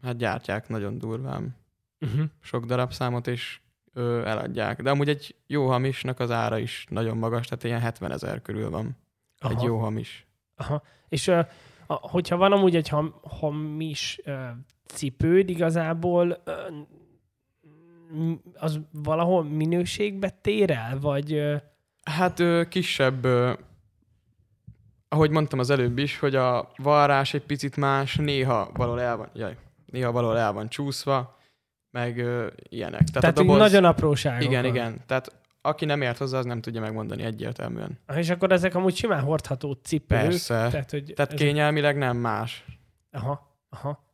[0.03, 1.59] hát gyártják nagyon durván
[2.07, 2.25] Uh-huh.
[2.40, 3.61] sok darabszámot, és
[3.92, 4.83] ö, eladják.
[4.83, 8.70] De amúgy egy jó hamisnak az ára is nagyon magas, tehát ilyen 70 ezer körül
[8.70, 8.96] van.
[9.38, 9.53] Aha.
[9.55, 10.27] Egy jó hamis.
[10.57, 10.83] Aha.
[11.09, 11.40] És ö,
[11.87, 14.46] a, hogyha van amúgy egy ham, hamis ö,
[14.85, 16.53] cipőd, igazából ö,
[18.55, 21.42] az valahol minőségbe tér el, vagy...
[22.03, 23.27] Hát kisebb,
[25.09, 29.31] ahogy mondtam az előbb is, hogy a varrás egy picit más, néha valahol el van,
[29.35, 31.38] jaj, néha valahol el van csúszva,
[31.90, 32.16] meg
[32.68, 32.99] ilyenek.
[32.99, 34.42] Tehát, tehát a doboz, nagyon apróságok.
[34.42, 34.70] Igen, van.
[34.70, 35.05] igen.
[35.07, 37.99] Tehát aki nem ért hozzá, az nem tudja megmondani egyértelműen.
[38.07, 40.20] Ah, És akkor ezek amúgy simán hordható cipők.
[40.20, 40.68] Persze.
[40.70, 42.64] Tehát, hogy Tehát kényelmileg nem más.
[43.11, 44.10] Aha, aha.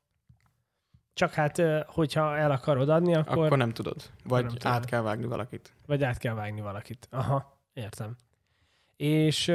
[1.17, 4.11] Csak hát, hogyha el akarod adni, akkor, Akkor, nem tudod.
[4.25, 4.73] Vagy nem tudod.
[4.73, 5.75] át kell vágni valakit.
[5.87, 7.09] vagy át kell vágni valakit.
[7.11, 8.17] Aha, értem.
[8.97, 9.49] És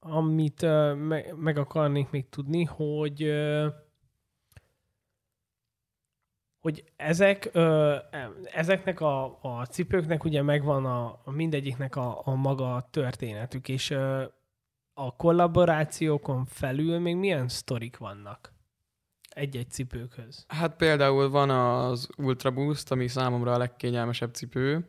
[0.00, 0.66] amit
[1.36, 3.32] meg akarnék még tudni, hogy
[6.60, 7.96] hogy ezek, ö,
[8.44, 14.24] ezeknek a, a cipőknek ugye megvan a, a mindegyiknek a, a maga történetük, és ö,
[14.94, 18.54] a kollaborációkon felül még milyen sztorik vannak
[19.36, 20.44] egy-egy cipőkhöz?
[20.48, 24.88] Hát például van az Ultra Boost, ami számomra a legkényelmesebb cipő.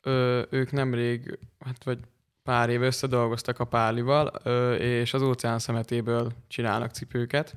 [0.00, 1.98] Ö, ők nemrég, hát vagy
[2.42, 7.56] pár éve összedolgoztak a Pálival, ö, és az óceán szemetéből csinálnak cipőket.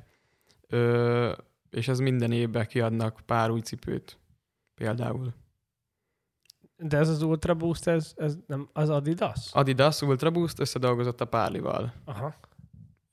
[0.67, 1.31] Ö,
[1.69, 4.17] és ez minden évben kiadnak pár új cipőt
[4.75, 5.33] például.
[6.77, 9.49] De ez az Ultra Boost, ez, ez nem az Adidas?
[9.51, 11.93] Adidas Ultra Boost összedolgozott a Pálival.
[12.05, 12.35] Aha.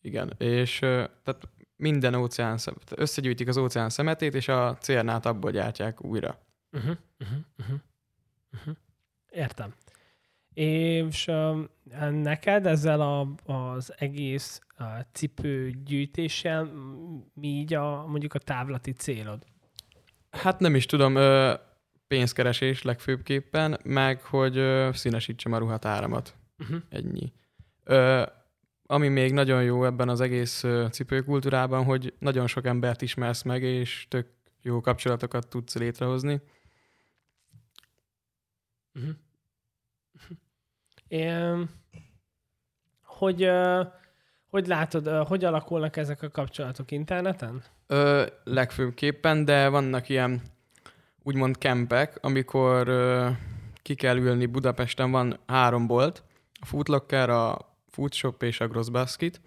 [0.00, 1.48] Igen, és tehát
[1.82, 2.58] minden óceán,
[2.90, 6.38] összegyűjtik az óceán szemetét, és a cérnát abból gyártják újra.
[6.72, 7.78] Uh-huh, uh-huh, uh-huh.
[8.52, 8.74] Uh-huh.
[9.30, 9.74] Értem.
[10.54, 11.58] És uh,
[12.10, 16.70] neked ezzel a, az egész uh, cipőgyűjtéssel
[17.34, 19.46] mi így a, mondjuk a távlati célod?
[20.30, 21.54] Hát nem is tudom, ö,
[22.06, 26.34] pénzkeresés legfőbbképpen, meg hogy ö, színesítsem a ruhatáramat.
[26.58, 26.82] Uh-huh.
[26.88, 27.32] Ennyi.
[27.84, 28.22] Ö,
[28.86, 34.06] ami még nagyon jó ebben az egész cipőkultúrában, hogy nagyon sok embert ismersz meg, és
[34.08, 34.26] tök
[34.62, 36.40] jó kapcsolatokat tudsz létrehozni.
[38.94, 39.14] Uh-huh.
[41.08, 41.68] Én,
[43.02, 43.50] hogy,
[44.46, 47.62] hogy látod, hogy alakulnak ezek a kapcsolatok interneten?
[47.86, 50.42] Ö, legfőképpen, de vannak ilyen
[51.22, 53.30] úgymond kempek, amikor ö,
[53.82, 56.24] ki kell ülni Budapesten, van három bolt,
[56.60, 59.40] a Footlocker, a Foodshop és a Gross Basket,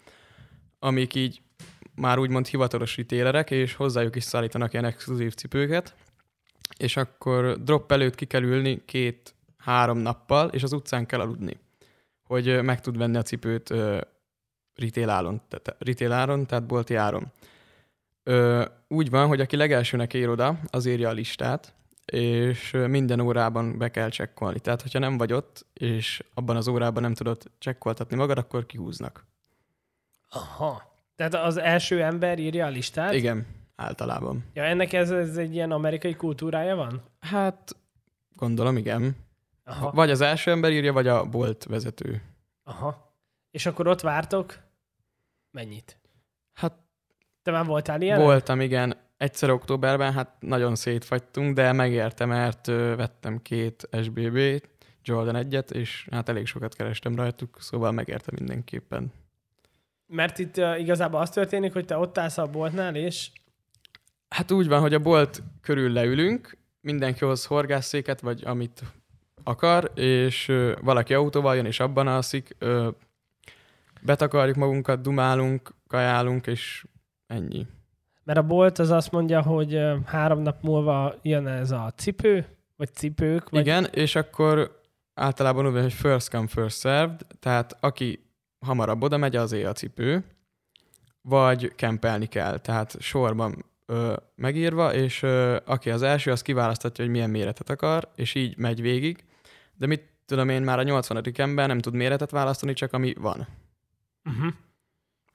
[0.79, 1.41] amik így
[1.95, 5.95] már úgymond hivatalos retailerek, és hozzájuk is szállítanak ilyen exkluzív cipőket,
[6.77, 11.59] és akkor drop előtt ki kell ülni két-három nappal, és az utcán kell aludni,
[12.23, 13.99] hogy meg tud venni a cipőt uh,
[14.75, 17.31] retail áron, tehát, retail áron, tehát bolti áron.
[18.23, 21.73] Ö, úgy van, hogy aki legelsőnek ér oda, az írja a listát,
[22.05, 24.59] és minden órában be kell csekkolni.
[24.59, 29.25] Tehát, hogyha nem vagy ott, és abban az órában nem tudod csekkoltatni magad, akkor kihúznak.
[30.29, 30.93] Aha.
[31.15, 33.13] Tehát az első ember írja a listát?
[33.13, 34.45] Igen, általában.
[34.53, 37.01] Ja, ennek ez, ez egy ilyen amerikai kultúrája van?
[37.19, 37.75] Hát,
[38.35, 39.15] gondolom, igen.
[39.63, 39.91] Aha.
[39.91, 42.21] Vagy az első ember írja, vagy a bolt vezető.
[42.63, 43.13] Aha.
[43.51, 44.59] És akkor ott vártok
[45.51, 45.99] mennyit?
[46.53, 46.73] Hát...
[47.41, 48.19] Te már voltál ilyen?
[48.19, 54.69] Voltam, igen egyszer októberben hát nagyon szétfagytunk, de megérte, mert vettem két SBB-t,
[55.03, 59.11] Jordan egyet, és hát elég sokat kerestem rajtuk, szóval megérte mindenképpen.
[60.07, 63.31] Mert itt uh, igazából az történik, hogy te ott állsz a boltnál, és...
[64.29, 68.83] Hát úgy van, hogy a bolt körül leülünk, mindenki hoz horgászszéket, vagy amit
[69.43, 72.87] akar, és uh, valaki autóval jön, és abban alszik, uh,
[74.01, 76.85] betakarjuk magunkat, dumálunk, kajálunk, és
[77.27, 77.67] ennyi.
[78.25, 82.93] Mert a bolt az azt mondja, hogy három nap múlva jön ez a cipő, vagy
[82.93, 83.49] cipők.
[83.49, 83.61] Vagy...
[83.61, 84.81] Igen, és akkor
[85.13, 88.19] általában úgy van, hogy first come, first served, tehát aki
[88.59, 90.23] hamarabb oda megy, azé a cipő,
[91.21, 97.13] vagy kempelni kell, tehát sorban ö, megírva, és ö, aki az első, az kiválasztatja, hogy
[97.13, 99.23] milyen méretet akar, és így megy végig.
[99.73, 101.23] De mit tudom én, már a 80.
[101.35, 103.47] ember nem tud méretet választani, csak ami van.
[104.23, 104.53] Uh-huh.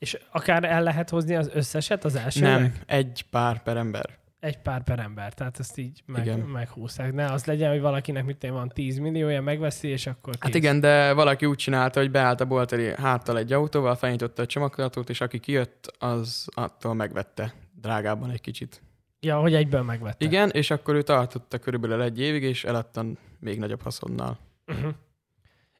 [0.00, 2.40] És akár el lehet hozni az összeset az első?
[2.40, 4.18] Nem, egy pár per ember.
[4.38, 6.38] Egy pár per ember, tehát ezt így meg, igen.
[6.38, 7.12] meghúzták.
[7.12, 10.42] Ne az legyen, hogy valakinek mit van 10 milliója, megveszi, és akkor kész.
[10.42, 14.42] Hát igen, de valaki úgy csinálta, hogy beállt a bolt elé háttal egy autóval, felnyitotta
[14.42, 18.82] a csomagtartót, és aki kijött, az attól megvette drágában egy kicsit.
[19.20, 20.24] Ja, hogy egyből megvette.
[20.24, 24.38] Igen, és akkor ő tartotta körülbelül egy évig, és eladtam még nagyobb haszonnal.
[24.66, 24.92] Uh-huh.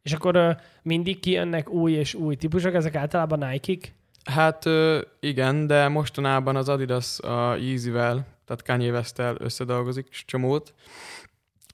[0.03, 3.99] És akkor uh, mindig kijönnek új és új típusok, ezek általában Nike-ik?
[4.25, 4.65] Hát
[5.21, 10.75] igen, de mostanában az Adidas a Yeezy-vel, tehát Kanye west összedolgozik csomót.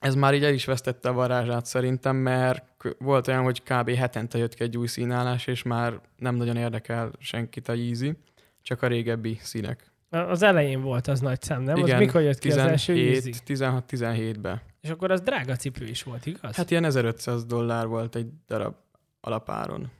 [0.00, 2.64] Ez már így el is vesztette a varázsát szerintem, mert
[2.98, 3.90] volt olyan, hogy kb.
[3.90, 8.16] hetente jött ki egy új színálás, és már nem nagyon érdekel senkit a Yeezy,
[8.62, 9.90] csak a régebbi színek.
[10.08, 11.76] Az elején volt az nagy szám, nem?
[11.76, 13.32] Igen, az mikor jött ki 17, az első Yeezy?
[13.46, 14.60] 16-17-ben.
[14.80, 16.56] És akkor az drága cipő is volt, igaz?
[16.56, 18.74] Hát ilyen 1500 dollár volt egy darab
[19.20, 19.90] alapáron.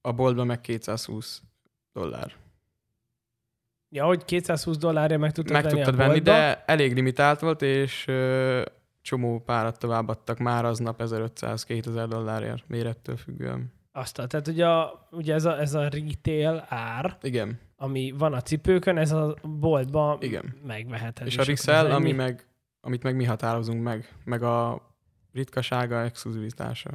[0.00, 1.42] A boltban meg 220
[1.96, 2.32] dollár.
[3.88, 8.06] Ja, hogy 220 dollárért meg tudtad meg venni tudtad venni, de elég limitált volt, és
[8.06, 8.62] ö,
[9.02, 13.72] csomó párat továbbadtak már aznap 1500-2000 dollárért mérettől függően.
[13.92, 17.60] Azt, tehát ugye, a, ugye ez, a, ez a retail ár, Igen.
[17.76, 20.54] ami van a cipőkön, ez a boltban Igen.
[20.66, 21.26] megveheted.
[21.26, 22.46] És, a resell, ami meg,
[22.80, 24.82] amit meg mi határozunk meg, meg a
[25.32, 26.90] ritkasága, exkluzivitása.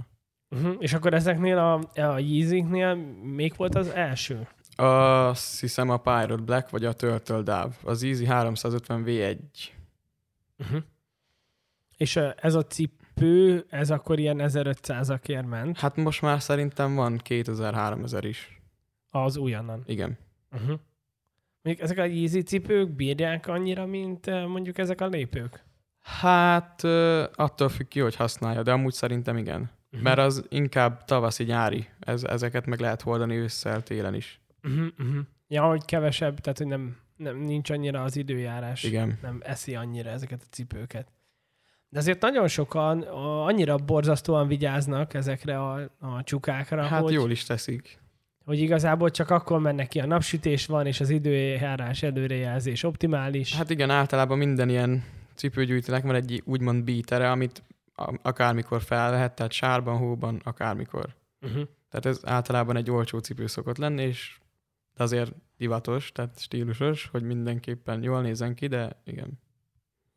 [0.50, 0.76] Uh-huh.
[0.80, 4.48] És akkor ezeknél a, a Yeezy-knél még volt az első?
[4.76, 7.70] Azt hiszem a Pirate Black, vagy a Turtle Dove.
[7.84, 9.38] Az Easy 350 V1.
[10.58, 10.82] Uh-huh.
[11.98, 18.20] És ez a cipő, ez akkor ilyen 1500-akért ment Hát most már szerintem van 2000-3000
[18.24, 18.62] is.
[19.10, 19.84] az újonnan.
[19.86, 20.18] Igen.
[20.52, 20.80] Uh-huh.
[21.62, 25.64] Még ezek a Yeezy cipők bírják annyira, mint mondjuk ezek a lépők?
[26.02, 26.84] Hát
[27.36, 29.72] attól függ ki, hogy használja, de amúgy szerintem igen.
[29.92, 30.02] Uh-huh.
[30.02, 31.88] Mert az inkább tavaszi nyári.
[32.00, 34.41] Ez, ezeket meg lehet hordani ősszel, télen is.
[34.64, 35.26] Uh-huh, uh-huh.
[35.48, 38.84] Ja, hogy kevesebb, tehát hogy nem, nem nincs annyira az időjárás.
[38.84, 39.20] Igen.
[39.22, 41.08] Nem eszi annyira ezeket a cipőket.
[41.90, 43.02] De azért nagyon sokan
[43.48, 48.00] annyira borzasztóan vigyáznak ezekre a, a csukákra, Hát hogy, jól is teszik.
[48.46, 53.56] hogy igazából csak akkor mennek ki, a napsütés van, és az időjárás előrejelzés optimális.
[53.56, 55.04] Hát igen, általában minden ilyen
[55.36, 57.64] cipőgyűjtőnek van egy úgymond bítere, amit
[58.22, 61.16] akármikor fel lehet, tehát sárban, hóban, akármikor.
[61.42, 61.68] uh-huh.
[61.90, 64.40] Tehát ez általában egy olcsó cipő szokott lenni, és
[64.96, 69.40] de azért divatos, tehát stílusos, hogy mindenképpen jól nézzen ki, de igen.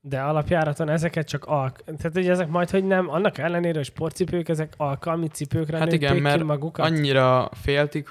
[0.00, 1.84] De alapjáraton ezeket csak alk...
[1.84, 6.16] Tehát, hogy ezek majd, hogy nem, annak ellenére, hogy sportcipők, ezek alkalmi cipőkre Hát igen,
[6.16, 6.86] mert ki magukat.
[6.86, 8.08] Annyira féltik,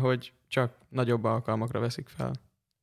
[0.00, 2.32] hogy csak nagyobb alkalmakra veszik fel.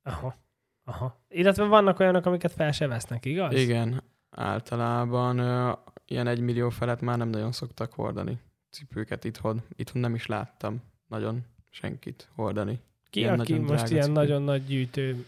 [0.04, 0.36] Aha.
[0.84, 1.20] Aha.
[1.28, 3.54] Illetve vannak olyanok, amiket fel se vesznek, igaz?
[3.54, 5.72] Igen, általában ö,
[6.06, 8.40] ilyen egy millió felett már nem nagyon szoktak hordani
[8.70, 9.62] cipőket itthon.
[9.76, 12.82] Itthon nem is láttam nagyon senkit hordani.
[13.10, 14.14] Ki, Ilyen aki most ilyen cipő.
[14.14, 15.26] nagyon nagy gyűjtő,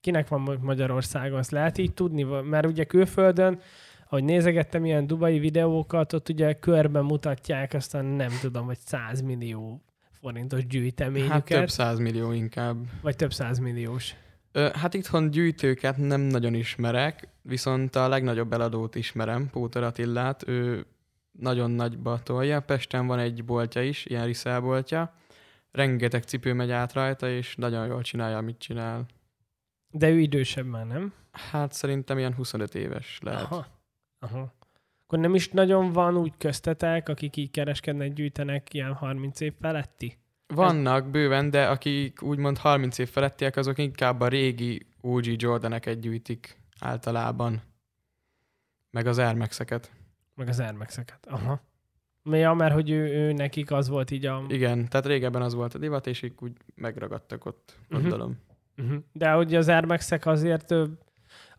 [0.00, 2.22] kinek van Magyarországon, azt lehet így tudni?
[2.22, 3.60] Mert ugye külföldön,
[4.08, 9.82] ahogy nézegettem ilyen dubai videókat, ott ugye körben mutatják, aztán nem tudom, hogy 100 millió
[10.20, 12.76] forintos gyűjteményüket, Hát több százmillió inkább.
[13.02, 14.14] vagy több százmilliós.
[14.72, 20.86] Hát itthon gyűjtőket nem nagyon ismerek, viszont a legnagyobb eladót ismerem, Póter Attillát, ő
[21.32, 22.60] nagyon nagyba tolja.
[22.60, 25.14] Pesten van egy boltja is, ilyen riszelboltja.
[25.74, 29.06] Rengeteg cipő megy át rajta, és nagyon jól csinálja, amit csinál.
[29.90, 31.12] De ő idősebb már, nem?
[31.32, 33.42] Hát szerintem ilyen 25 éves lehet.
[33.42, 33.66] Aha.
[34.18, 34.54] Aha.
[35.04, 40.18] Akkor nem is nagyon van úgy köztetek, akik így kereskednek, gyűjtenek ilyen 30 év feletti?
[40.46, 46.60] Vannak bőven, de akik úgymond 30 év felettiek, azok inkább a régi OG Jordaneket gyűjtik
[46.80, 47.62] általában.
[48.90, 49.92] Meg az Air Max-eket.
[50.34, 51.26] Meg az Air Max-eket.
[51.26, 51.60] Aha.
[52.30, 54.42] Ja, mert hogy ő, ő, nekik az volt így a...
[54.48, 58.00] Igen, tehát régebben az volt a divat, és így úgy megragadtak ott, Mhm.
[58.00, 58.38] gondolom.
[58.76, 58.98] Uh-huh.
[59.12, 60.74] De hogy az Air Max-ek azért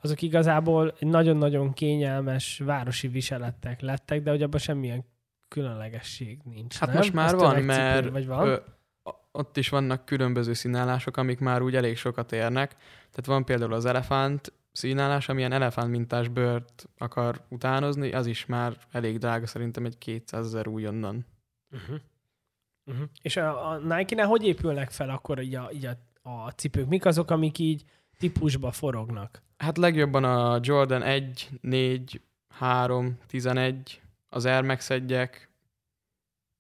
[0.02, 5.06] azok igazából nagyon-nagyon kényelmes városi viselettek lettek, de hogy abban semmilyen
[5.48, 6.78] különlegesség nincs.
[6.78, 6.98] Hát nem?
[6.98, 8.48] most már Az van, mert Vagy van?
[8.48, 8.56] Ö,
[9.32, 12.70] ott is vannak különböző színálások, amik már úgy elég sokat érnek.
[13.10, 18.78] Tehát van például az elefánt színálás, amilyen elefánt mintás bőrt akar utánozni, az is már
[18.92, 21.26] elég drága, szerintem egy 200 ezer újonnan.
[21.72, 22.00] Uh-huh.
[22.86, 23.08] Uh-huh.
[23.22, 25.98] És a, a Nike-nál hogy épülnek fel akkor így a, így a,
[26.30, 26.88] a cipők?
[26.88, 27.84] Mik azok, amik így
[28.18, 29.42] típusba forognak?
[29.58, 35.30] Hát legjobban a Jordan 1, 4, 3, 11, az Air Max 1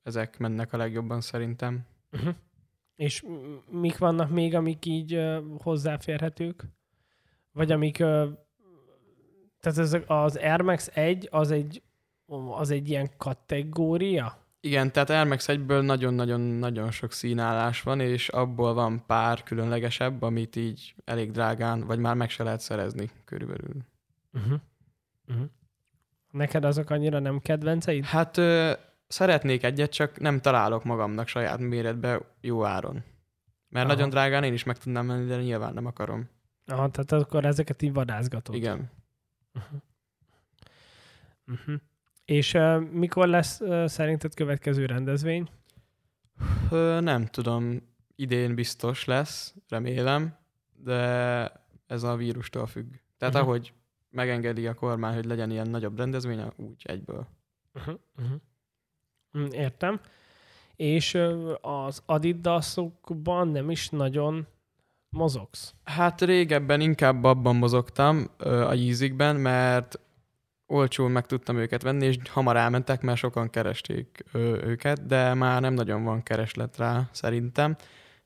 [0.04, 1.86] ezek mennek a legjobban szerintem.
[2.12, 2.36] Uh-huh.
[2.95, 3.25] És
[3.69, 6.65] mik vannak még, amik így uh, hozzáférhetők?
[7.56, 7.98] Vagy amik...
[9.60, 11.82] Tehát ez az Air Max 1 az egy,
[12.52, 14.38] az egy ilyen kategória?
[14.60, 20.56] Igen, tehát Air Max 1-ből nagyon-nagyon-nagyon sok színállás van, és abból van pár különlegesebb, amit
[20.56, 23.76] így elég drágán, vagy már meg se lehet szerezni körülbelül.
[24.34, 24.60] Uh-huh.
[25.28, 25.46] Uh-huh.
[26.32, 28.06] Neked azok annyira nem kedvenceid?
[28.06, 28.74] Hát ö,
[29.08, 33.04] szeretnék egyet, csak nem találok magamnak saját méretbe jó áron.
[33.70, 33.94] Mert Aha.
[33.94, 36.30] nagyon drágán én is meg tudnám menni, de nyilván nem akarom.
[36.65, 38.56] Aha, tehát akkor ezeket így vadászgatod.
[38.56, 38.91] Igen.
[41.47, 41.75] Uh-huh.
[42.25, 45.49] És uh, mikor lesz uh, szerinted következő rendezvény?
[46.71, 47.82] Ö, nem tudom,
[48.15, 50.38] idén biztos lesz, remélem,
[50.73, 51.51] de
[51.88, 52.93] ez a vírustól függ.
[53.17, 53.49] Tehát uh-huh.
[53.49, 53.73] ahogy
[54.10, 57.28] megengedi a kormány, hogy legyen ilyen nagyobb rendezvény, úgy egyből.
[57.73, 57.99] Uh-huh.
[58.17, 59.54] Uh-huh.
[59.54, 59.99] Értem.
[60.75, 64.47] És uh, az adidasokban nem is nagyon
[65.15, 65.73] mozogsz.
[65.84, 69.99] Hát régebben inkább abban mozogtam, a Yeezykben, mert
[70.67, 75.73] olcsón meg tudtam őket venni, és hamar elmentek, mert sokan keresték őket, de már nem
[75.73, 77.75] nagyon van kereslet rá szerintem,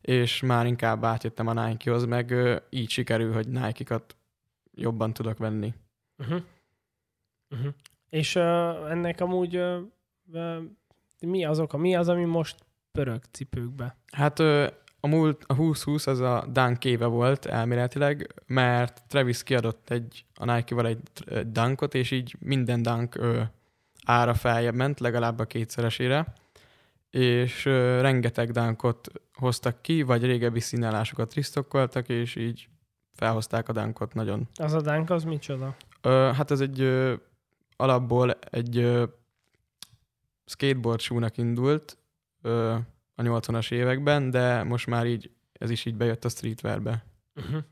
[0.02, 2.34] és már inkább átjöttem a Nike-hoz, meg
[2.70, 4.16] így sikerül, hogy Nike-kat
[4.74, 5.74] jobban tudok venni.
[6.18, 6.42] Uh-huh.
[7.50, 7.74] Uh-huh.
[8.10, 8.44] És uh,
[8.92, 9.78] ennek amúgy uh,
[10.32, 10.64] uh,
[11.20, 11.78] mi az oka?
[11.78, 12.56] Mi az, ami most
[12.92, 13.98] pörög cipőkbe?
[14.12, 14.40] Hát
[15.00, 20.54] a múlt, a 2020 az a Dunk éve volt elméletileg, mert Travis kiadott egy, a
[20.54, 21.00] Nike-val egy,
[21.46, 23.42] Dunkot, és így minden Dunk ö,
[24.06, 26.34] ára feljebb ment, legalább a kétszeresére,
[27.10, 32.68] és ö, rengeteg Dunkot hoztak ki, vagy régebbi színálásokat risztokkoltak, és így
[33.14, 34.48] felhozták a Dunkot nagyon.
[34.54, 35.76] Az a dánk az micsoda?
[36.02, 37.14] Ö, hát ez egy ö,
[37.76, 39.04] alapból egy ö,
[40.46, 41.98] skateboard shoe-nak indult
[42.42, 42.76] ö,
[43.20, 47.06] a 80-as években, de most már így ez is így bejött a streetwearbe.
[47.36, 47.64] Uh-huh.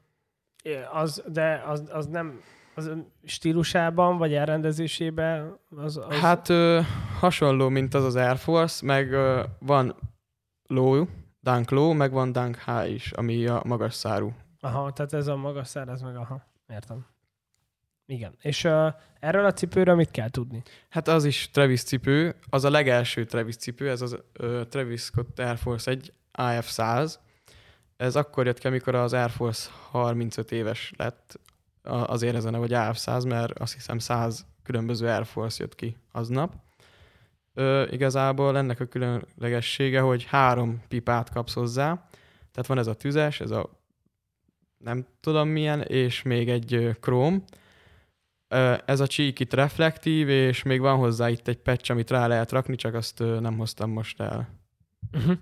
[0.91, 2.41] Az, de az, az nem
[2.75, 2.91] az
[3.23, 5.59] stílusában, vagy elrendezésében?
[5.69, 6.15] Az, az...
[6.15, 6.79] Hát ö,
[7.19, 9.95] hasonló, mint az az Air Force, meg ö, van
[10.67, 11.05] low,
[11.39, 14.33] dunk low, meg van dunk high is, ami a magas szárú.
[14.59, 17.05] Aha, tehát ez a magas szár, ez meg aha, értem.
[18.07, 18.35] Igen.
[18.41, 20.61] És uh, erről a cipőről mit kell tudni?
[20.89, 25.39] Hát az is Travis cipő, az a legelső Travis cipő, ez az ö, Travis Scott
[25.39, 27.13] Air Force 1 AF100.
[27.97, 31.39] Ez akkor jött ki, amikor az Air Force 35 éves lett,
[31.81, 36.53] a- azért ezen vagy AF100, mert azt hiszem 100 különböző Air Force jött ki aznap.
[37.53, 42.07] Ö, igazából ennek a különlegessége, hogy három pipát kapsz hozzá,
[42.51, 43.69] tehát van ez a tüzes, ez a
[44.77, 47.43] nem tudom milyen, és még egy króm,
[48.85, 52.51] Ez a csík itt reflektív, és még van hozzá itt egy patch, amit rá lehet
[52.51, 54.49] rakni, csak azt nem hoztam most el.
[55.13, 55.37] Uh-huh.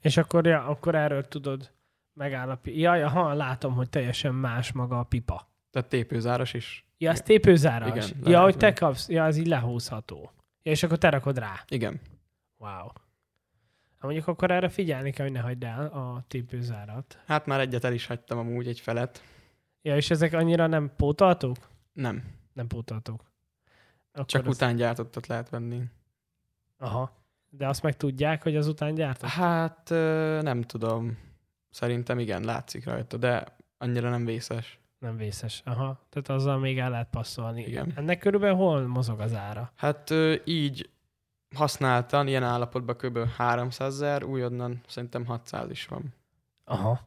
[0.00, 1.72] És akkor, ja, akkor erről tudod
[2.12, 2.82] megállapítani.
[2.82, 5.48] Jaj, aha, látom, hogy teljesen más maga a pipa.
[5.70, 6.86] Tehát tépőzáras is.
[6.98, 8.10] Ja, ez tépőzáras.
[8.10, 10.30] Igen, ja, lehet, hogy te kapsz, ja, ez így lehúzható.
[10.62, 11.64] Ja, és akkor te rakod rá.
[11.68, 12.00] Igen.
[12.58, 12.86] Wow.
[13.92, 17.18] Hát mondjuk akkor erre figyelni kell, hogy ne hagyd el a tépőzárat.
[17.26, 19.22] Hát már egyet el is hagytam amúgy, egy felet.
[19.82, 21.56] Ja, és ezek annyira nem pótoltók?
[21.96, 22.24] Nem.
[22.52, 23.24] Nem pótoltók.
[24.12, 25.82] Akkor Csak után gyártottat lehet venni.
[26.78, 27.12] Aha.
[27.50, 29.28] De azt meg tudják, hogy az után gyártott?
[29.28, 29.88] Hát
[30.42, 31.18] nem tudom.
[31.70, 34.78] Szerintem igen, látszik rajta, de annyira nem vészes.
[34.98, 35.62] Nem vészes.
[35.64, 36.06] Aha.
[36.08, 37.62] Tehát azzal még el lehet passzolni.
[37.62, 37.92] Igen.
[37.96, 39.72] Ennek körülbelül hol mozog az ára?
[39.74, 40.90] Hát így
[41.54, 43.18] használtan, ilyen állapotban kb.
[43.36, 46.14] 300 ezer, újonnan szerintem 600 is van.
[46.64, 47.00] Aha.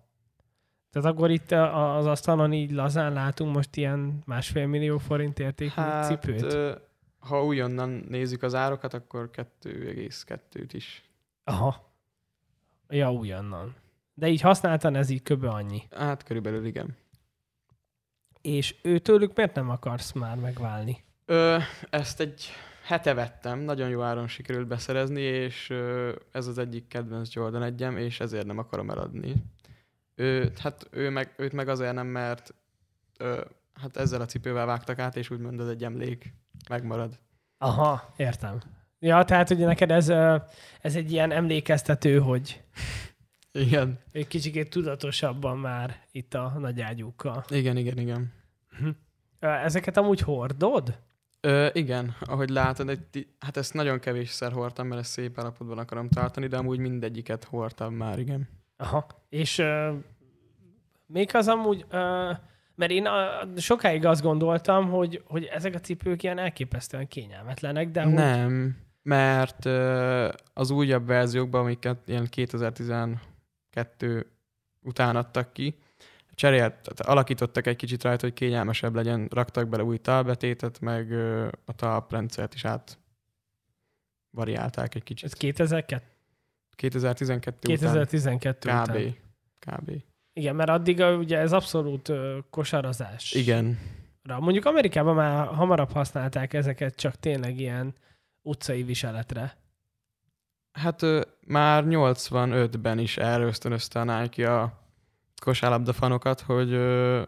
[0.91, 6.06] Tehát akkor itt az asztalon így lazán látunk most ilyen másfél millió forint értékű Hát,
[6.06, 6.80] cipőt?
[7.19, 9.30] ha újonnan nézzük az árokat, akkor
[9.63, 11.04] 2,2-t is.
[11.43, 11.91] Aha.
[12.89, 13.75] Ja, újonnan.
[14.13, 15.82] De így használtan ez így köbö annyi.
[15.95, 16.97] Hát körülbelül igen.
[18.41, 21.04] És őtőlük miért nem akarsz már megválni?
[21.25, 21.58] Ö,
[21.89, 22.49] ezt egy
[22.86, 27.97] hete vettem, nagyon jó áron sikerült beszerezni, és ö, ez az egyik kedvenc Jordan egyem,
[27.97, 29.34] és ezért nem akarom eladni.
[30.19, 32.53] Ő, hát ő meg, őt meg azért nem, mert
[33.17, 33.41] ö,
[33.73, 36.34] hát ezzel a cipővel vágtak át, és úgymond az egy emlék
[36.69, 37.19] megmarad.
[37.58, 38.60] Aha, értem.
[38.99, 40.10] Ja, tehát ugye neked ez,
[40.82, 42.63] ez egy ilyen emlékeztető, hogy
[43.51, 43.99] Igen.
[44.12, 47.43] egy kicsikét tudatosabban már itt a nagy ágyúkkal.
[47.49, 48.34] Igen, igen, igen.
[49.39, 50.99] Ö, Ezeket amúgy hordod?
[51.41, 56.10] Ö, igen, ahogy látod, egy, hát ezt nagyon kevésszer hordtam, mert ezt szép állapotban akarom
[56.10, 58.59] tartani, de amúgy mindegyiket hordtam már, igen.
[58.82, 59.08] Aha.
[59.30, 59.94] És uh,
[61.06, 62.38] még az amúgy, uh,
[62.76, 68.06] mert én uh, sokáig azt gondoltam, hogy, hogy ezek a cipők ilyen elképesztően kényelmetlenek, de
[68.06, 68.78] Nem,
[69.10, 74.32] mert ö, az újabb verziókban, amiket ilyen 2012
[74.82, 75.76] után adtak ki,
[76.39, 81.48] cserélt, tehát alakítottak egy kicsit rajta, hogy kényelmesebb legyen, raktak bele új talbetétet, meg ö,
[81.65, 83.00] a talprendszert is át
[84.32, 85.26] variálták egy kicsit.
[85.26, 86.04] ez 2002,
[86.80, 88.89] 2012 után 2012 kb.
[88.89, 89.15] után.
[89.60, 89.92] Kb.
[90.34, 92.12] Igen, mert addig ugye ez abszolút
[92.50, 93.32] kosarazás.
[93.32, 93.80] Igen.
[94.39, 97.94] Mondjuk Amerikában már hamarabb használták ezeket, csak tényleg ilyen
[98.42, 99.58] utcai viseletre.
[100.72, 104.80] Hát ö, már 85-ben is erre ösztönözte a Nike a
[105.42, 107.22] kosárlabda fanokat, hogy ö,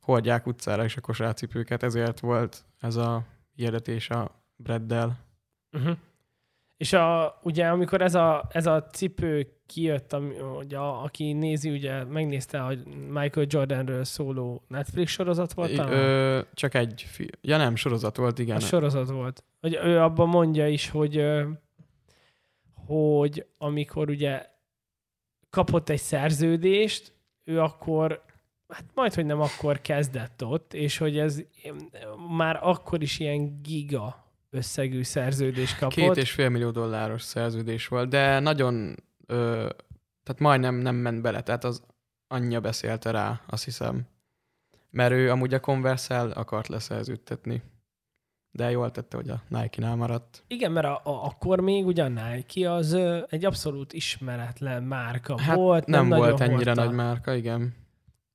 [0.00, 5.18] hordják utcára is a kosárcipőket, ezért volt ez a hirdetés a Breddel.
[5.72, 5.96] Uh-huh.
[6.84, 11.70] És a, ugye amikor ez a, ez a cipő kijött, ami, ugye, a, aki nézi,
[11.70, 15.78] ugye megnézte, hogy Michael Jordanről szóló Netflix sorozat volt, I-?
[15.78, 18.56] Ö, csak egy fi- Ja nem, sorozat volt, igen.
[18.56, 19.44] a sorozat volt.
[19.60, 21.24] Hogy ő abban mondja is, hogy,
[22.86, 24.46] hogy amikor ugye
[25.50, 27.12] kapott egy szerződést,
[27.44, 28.22] ő akkor,
[28.68, 31.42] hát majd, hogy nem akkor kezdett ott, és hogy ez
[32.36, 34.23] már akkor is ilyen giga
[34.54, 35.94] összegű szerződést kapott.
[35.94, 39.68] Két és fél millió dolláros szerződés volt, de nagyon, ö,
[40.22, 41.82] tehát majdnem nem ment bele, tehát az
[42.26, 44.06] anyja beszélte rá, azt hiszem.
[44.90, 47.62] Mert ő amúgy a converse akart leszerződtetni.
[48.50, 50.44] De jól tette, hogy a Nike-nál maradt.
[50.46, 55.40] Igen, mert a, a, akkor még ugye a Nike az ö, egy abszolút ismeretlen márka
[55.40, 55.86] Hát volt.
[55.86, 56.84] nem, nem volt ennyire hordta.
[56.84, 57.74] nagy márka, igen.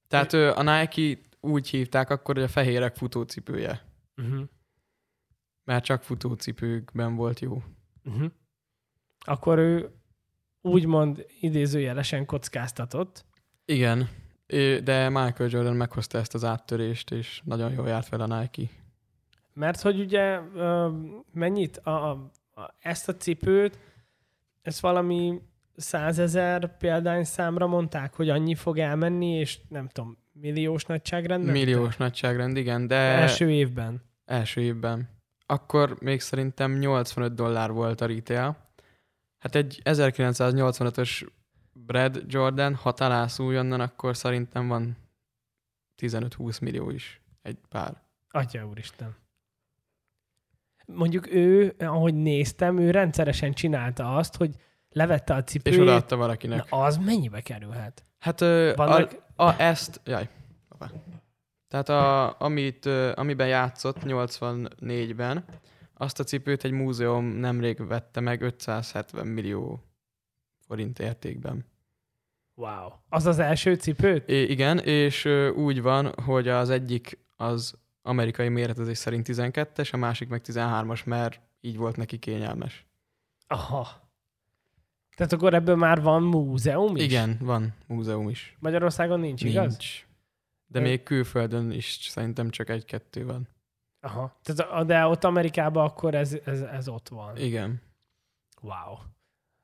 [0.08, 3.82] Tehát ö, a Nike úgy hívták akkor, hogy a fehérek futócipője.
[4.18, 4.42] Uh-huh.
[5.70, 7.64] Mert csak futócipőkben volt jó.
[8.06, 8.32] Uh-huh.
[9.20, 9.90] Akkor ő
[10.62, 13.26] úgymond idézőjelesen kockáztatott.
[13.66, 14.10] Igen.
[14.84, 18.72] De Michael Jordan meghozta ezt az áttörést, és nagyon jól járt fel a Nike.
[19.54, 20.40] Mert hogy ugye
[21.34, 23.80] mennyit, a, a, a, ezt a cipőt,
[24.62, 25.42] ezt valami
[25.76, 31.52] százezer példány számra mondták, hogy annyi fog elmenni, és nem tudom, milliós nagyságrendben?
[31.52, 34.02] Milliós nagyságrend, igen, de Első évben.
[34.26, 35.18] első évben.
[35.52, 38.58] Akkor még szerintem 85 dollár volt a retail.
[39.40, 41.28] Hát egy 1985-ös
[41.74, 44.98] Brad Jordan, ha találsz újonnan, akkor szerintem van
[46.02, 48.02] 15-20 millió is egy pár.
[48.30, 49.16] Atya úristen.
[50.86, 54.56] Mondjuk ő, ahogy néztem, ő rendszeresen csinálta azt, hogy
[54.90, 55.80] levette a És cipőjét.
[55.80, 56.70] odaadta valakinek.
[56.70, 58.04] Na, az mennyibe kerülhet?
[58.20, 60.30] Hát ö, a, Vannak, a, ezt, jaj.
[61.70, 65.46] Tehát a, amit, amiben játszott 84-ben,
[65.94, 69.84] azt a cipőt egy múzeum nemrég vette meg 570 millió
[70.68, 71.66] forint értékben.
[72.56, 72.92] wow.
[73.10, 74.30] Az az első cipőt?
[74.30, 80.30] É, igen, és úgy van, hogy az egyik az amerikai méretezés szerint 12-es, a másik
[80.30, 82.86] meg 13-as, mert így volt neki kényelmes.
[83.48, 83.88] Aha.
[85.16, 87.04] Tehát akkor ebből már van múzeum is?
[87.04, 88.58] Igen, van múzeum is.
[88.60, 89.68] Magyarországon nincs, igaz?
[89.68, 90.08] Nincs.
[90.72, 93.48] De még külföldön is szerintem csak egy-kettő van.
[94.02, 94.40] Aha.
[94.86, 97.38] De ott Amerikában akkor ez, ez, ez ott van.
[97.38, 97.82] Igen.
[98.62, 98.98] Wow.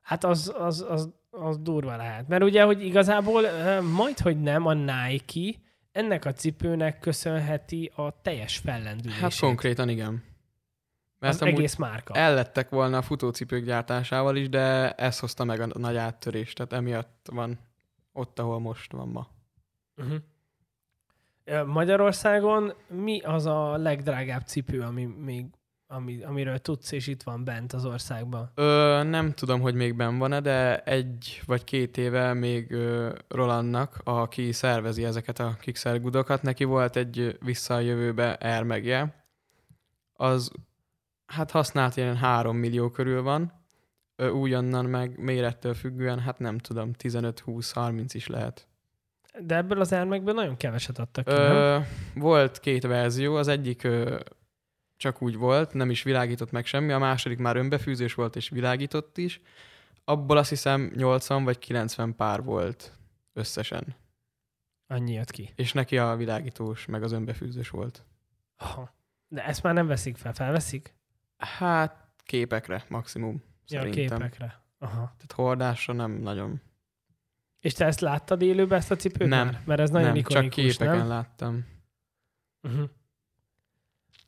[0.01, 2.28] Hát az, az, az, az durva lehet.
[2.28, 3.41] Mert ugye, hogy igazából
[3.82, 5.60] majd, hogy nem a Nike
[5.91, 9.22] ennek a cipőnek köszönheti a teljes fellendülését.
[9.22, 10.24] Hát konkrétan igen.
[11.20, 12.14] Mert az egész márka.
[12.14, 17.28] ellettek volna a futócipők gyártásával is, de ez hozta meg a nagy áttörést, tehát emiatt
[17.32, 17.60] van
[18.12, 19.28] ott, ahol most van ma.
[19.97, 20.18] Uh-huh.
[21.65, 25.45] Magyarországon mi az a legdrágább cipő, ami még,
[25.87, 28.51] ami, amiről tudsz, és itt van bent az országban?
[28.55, 34.01] Ö, nem tudom, hogy még benn van-e, de egy vagy két éve még ö, Rolandnak,
[34.03, 39.25] aki szervezi ezeket a kickszergudokat, neki volt egy vissza a jövőbe Air megje.
[40.13, 40.51] Az
[41.25, 43.53] hát használt ilyen 3 millió körül van,
[44.15, 48.67] ö, újonnan meg mérettől függően, hát nem tudom, 15-20-30 is lehet.
[49.41, 51.31] De ebből az ármekből nagyon keveset adtak ki?
[51.31, 51.79] Ö,
[52.15, 54.19] volt két verzió, az egyik ö,
[54.97, 59.17] csak úgy volt, nem is világított meg semmi, a második már önbefűzés volt és világított
[59.17, 59.41] is.
[60.03, 62.91] Abból azt hiszem 80 vagy 90 pár volt
[63.33, 63.95] összesen.
[64.88, 65.53] Annyi jött ki.
[65.55, 68.05] És neki a világítós, meg az önbefűzős volt.
[68.57, 68.93] Aha.
[69.27, 70.93] De ezt már nem veszik fel, felveszik?
[71.38, 74.17] Hát képekre maximum, Ja, szerintem.
[74.19, 74.61] képekre.
[74.79, 74.93] Aha.
[74.95, 76.61] Tehát hordásra nem nagyon.
[77.66, 79.45] És te ezt láttad élőben, ezt a cipőt Nem.
[79.45, 79.61] már?
[79.66, 81.07] Mert ez nagyon nem, csak ikonikus, képeken nem?
[81.07, 81.66] láttam.
[82.61, 82.89] Uh-huh.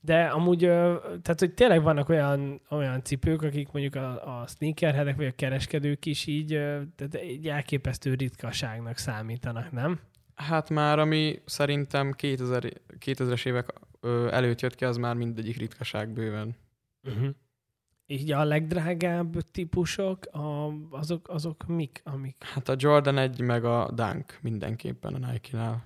[0.02, 5.26] De amúgy, tehát hogy tényleg vannak olyan, olyan cipők, akik mondjuk a, a sneakerheadek vagy
[5.26, 6.48] a kereskedők is így,
[6.96, 10.00] tehát egy elképesztő ritkaságnak számítanak, nem?
[10.36, 12.64] Hát már ami szerintem 2000,
[13.06, 13.74] 2000-es évek
[14.32, 16.56] előtt jött ki, az már mindegyik ritkaság bőven.
[17.04, 17.30] Uh-huh.
[18.10, 23.92] Így a legdrágább típusok, a, azok, azok mik, amik Hát a Jordan 1 meg a
[23.92, 25.84] Dunk mindenképpen a Nike-nál.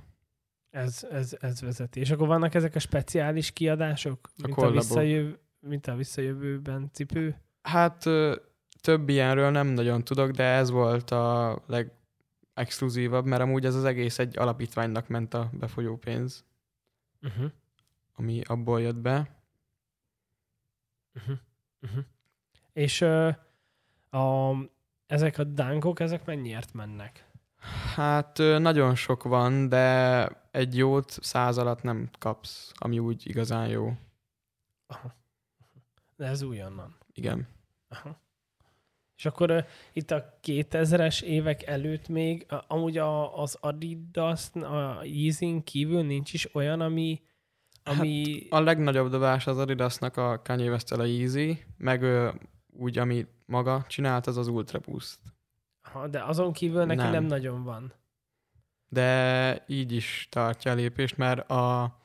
[0.70, 2.00] ez, ez, ez vezeti.
[2.00, 4.78] És akkor vannak ezek a speciális kiadások, mint a, kollabok.
[4.80, 7.36] visszajöv, mint a visszajövőben cipő?
[7.62, 8.04] Hát
[8.82, 14.20] több ilyenről nem nagyon tudok, de ez volt a legexkluzívabb, mert amúgy ez az egész
[14.20, 16.46] egy alapítványnak ment a befolyó pénz,
[17.24, 17.52] Uh-huh.
[18.16, 19.30] ami abból jött be.
[21.16, 21.38] Uh-huh.
[21.82, 22.04] Uh-huh.
[22.74, 23.30] És ö,
[24.10, 24.52] a,
[25.08, 27.26] ezek a dánkok, ezek mennyiért mennek?
[27.96, 33.94] Hát nagyon sok van, de egy jót száz alatt nem kapsz, ami úgy igazán jó.
[34.88, 35.16] Aha.
[36.16, 36.96] De ez újonnan.
[37.14, 37.48] Igen.
[37.88, 38.20] Aha.
[39.22, 45.04] És akkor uh, itt a 2000-es évek előtt még uh, amúgy a, az Adidas, a
[45.04, 47.22] Yeezyn kívül nincs is olyan, ami,
[47.84, 52.30] ami A legnagyobb dobás az Adidasnak a Kanye west a Yeezy, meg ö,
[52.78, 55.20] úgy, ami maga csinált, az az Ultra Boost.
[55.82, 57.12] ha, de azon kívül neki nem.
[57.12, 57.12] Nem.
[57.12, 57.94] nem nagyon van.
[58.90, 61.96] de így is tartja a lépést, mert a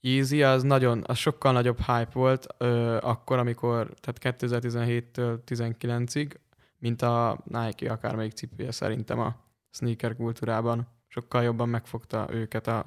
[0.00, 6.34] Yeezy az nagyon, az sokkal nagyobb hype volt ö, akkor, amikor, tehát 2017-től 19-ig,
[6.78, 9.36] mint a Nike akármelyik cipője szerintem a
[9.70, 10.88] sneaker kultúrában.
[11.06, 12.84] Sokkal jobban megfogta őket a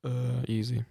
[0.00, 0.10] ö,
[0.44, 0.84] Yeezy.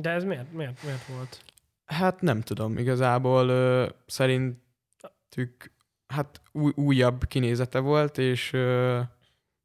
[0.00, 1.44] De ez miért, miért, miért volt?
[1.84, 5.72] Hát nem tudom, igazából ö, szerintük
[6.06, 9.00] hát új, újabb kinézete volt, és ö,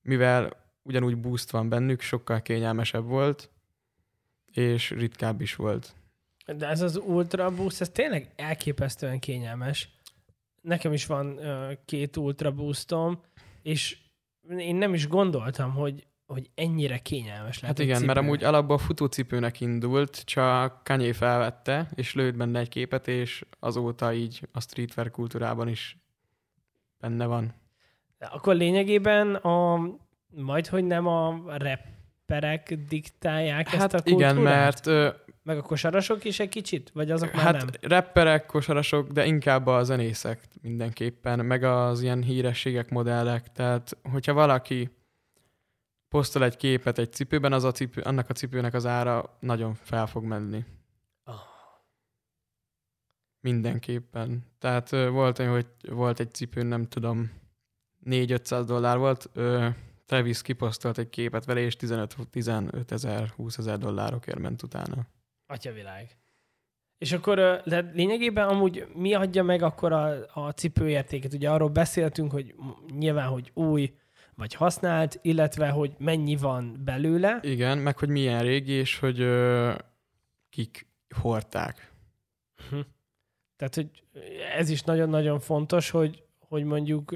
[0.01, 0.51] mivel
[0.81, 3.49] ugyanúgy boost van bennük, sokkal kényelmesebb volt,
[4.51, 5.95] és ritkább is volt.
[6.45, 9.89] De ez az Ultra Boost, ez tényleg elképesztően kényelmes.
[10.61, 13.21] Nekem is van uh, két Ultra Boostom,
[13.61, 13.97] és
[14.57, 19.61] én nem is gondoltam, hogy hogy ennyire kényelmes lehet Hát igen, mert amúgy alapból futócipőnek
[19.61, 25.67] indult, csak Kanye felvette, és lőtt benne egy képet, és azóta így a streetwear kultúrában
[25.67, 25.97] is
[26.99, 27.53] benne van.
[28.19, 29.87] Akkor lényegében a,
[30.27, 34.31] majd, hogy nem a rapperek diktálják hát ezt a kultúrát?
[34.31, 34.85] igen, mert
[35.43, 36.89] Meg a kosarasok is egy kicsit?
[36.93, 37.67] Vagy azok már hát nem?
[37.81, 43.51] rapperek, kosarasok, de inkább a zenészek mindenképpen, meg az ilyen hírességek, modellek.
[43.51, 44.89] Tehát, hogyha valaki
[46.09, 50.07] posztol egy képet egy cipőben, az a cipő, annak a cipőnek az ára nagyon fel
[50.07, 50.65] fog menni.
[51.23, 51.35] Ah.
[53.39, 54.45] Mindenképpen.
[54.59, 57.31] Tehát ö, volt olyan, hogy volt egy cipőn, nem tudom,
[58.05, 59.67] 4-500 dollár volt, ö,
[60.05, 65.07] Travis kiposztolt egy képet vele, és 15 ezer, 20 ezer dollárokért ment utána.
[65.47, 66.17] Atyavilág.
[66.97, 71.33] És akkor de lényegében amúgy mi adja meg akkor a, a cipőértéket?
[71.33, 72.55] Ugye arról beszéltünk, hogy
[72.97, 73.93] nyilván, hogy új
[74.39, 77.39] vagy használt, illetve, hogy mennyi van belőle.
[77.41, 79.73] Igen, meg hogy milyen régi, és hogy ö,
[80.49, 81.93] kik hordták.
[82.69, 82.79] Hm.
[83.55, 84.03] Tehát, hogy
[84.57, 87.15] ez is nagyon-nagyon fontos, hogy, hogy mondjuk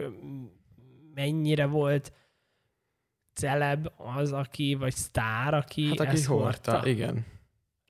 [1.13, 2.13] mennyire volt
[3.33, 6.89] celeb az, aki, vagy sztár, aki Hát aki ezt hordta, hordta.
[6.89, 7.25] igen.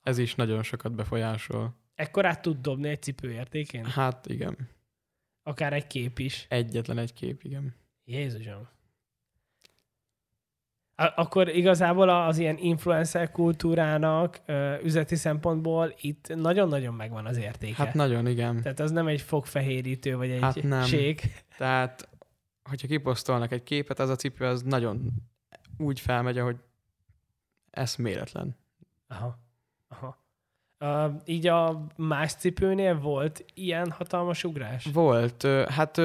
[0.04, 1.76] Ez is nagyon sokat befolyásol.
[1.96, 3.86] Ekkor át tud dobni egy cipő értékén?
[3.86, 4.58] Hát igen.
[5.44, 6.46] Akár egy kép is.
[6.50, 7.76] Egyetlen egy kép, igen.
[8.04, 8.73] Jézusom.
[11.16, 14.42] Akkor igazából az ilyen influencer kultúrának
[14.84, 17.84] üzleti szempontból itt nagyon-nagyon megvan az értéke.
[17.84, 18.62] Hát nagyon, igen.
[18.62, 20.84] Tehát az nem egy fogfehérítő, vagy egy Hát nem.
[20.84, 21.22] ség.
[21.58, 22.10] Tehát,
[22.70, 25.10] hogyha kiposztolnak egy képet, az a cipő az nagyon
[25.78, 26.56] úgy felmegy, ahogy
[27.72, 28.56] eszméletlen.
[29.08, 29.38] Aha.
[29.88, 30.22] Aha.
[30.80, 34.86] Uh, így a más cipőnél volt ilyen hatalmas ugrás?
[34.94, 35.48] Volt.
[35.68, 35.98] Hát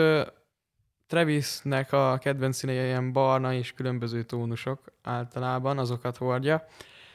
[1.09, 6.67] Travisnek a kedvenc színei ilyen barna és különböző tónusok általában, azokat hordja,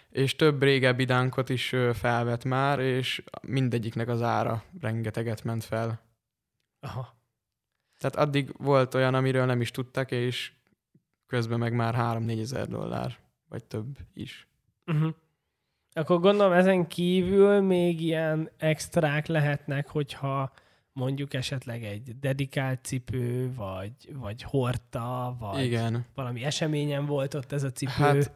[0.10, 6.02] és több régebbi dánkot is ö, felvett már, és mindegyiknek az ára rengeteget ment fel.
[6.80, 7.16] Aha.
[8.00, 10.52] Tehát addig volt olyan, amiről nem is tudtak, és
[11.28, 13.18] közben meg már 3-4 ezer dollár,
[13.50, 14.48] vagy több is.
[14.86, 15.14] Uh-huh.
[15.92, 20.54] Akkor gondolom ezen kívül még ilyen extrák lehetnek, hogyha
[20.94, 26.06] mondjuk esetleg egy dedikált cipő, vagy, vagy hordta, vagy Igen.
[26.16, 27.92] valami eseményen volt ott ez a cipő.
[27.92, 28.34] Hát,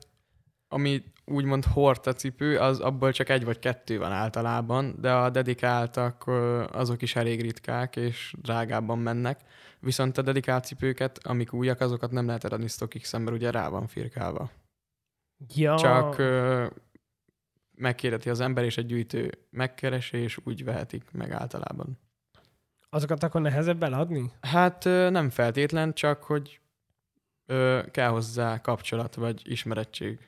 [0.67, 6.27] ami úgymond hordta cipő, az abból csak egy vagy kettő van általában, de a dedikáltak
[6.71, 9.41] azok is elég ritkák, és drágábban mennek.
[9.79, 13.87] Viszont a dedikált cipőket, amik újak, azokat nem lehet eladni StockX mert ugye rá van
[13.87, 14.51] firkálva.
[15.55, 16.21] ja, Csak
[17.75, 21.97] megkérdeti az ember, és egy gyűjtő megkeresi, és úgy vehetik meg általában.
[22.89, 24.31] Azokat akkor nehezebb eladni?
[24.41, 26.59] Hát nem feltétlen, csak hogy
[27.45, 30.19] ö, kell hozzá kapcsolat, vagy ismerettség.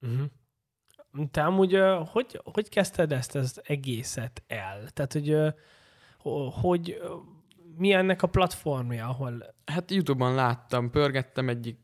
[0.00, 0.26] Uh-huh.
[1.30, 1.78] Te amúgy
[2.12, 4.88] hogy, hogy kezdted ezt az egészet el?
[4.88, 5.36] Tehát, hogy,
[6.60, 7.02] hogy
[7.76, 9.54] mi ennek a platformja, ahol...
[9.64, 11.78] Hát Youtube-on láttam, pörgettem egyik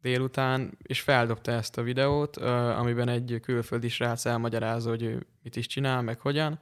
[0.00, 5.66] délután, és feldobta ezt a videót, amiben egy külföldi srác elmagyarázza, hogy ő mit is
[5.66, 6.60] csinál, meg hogyan,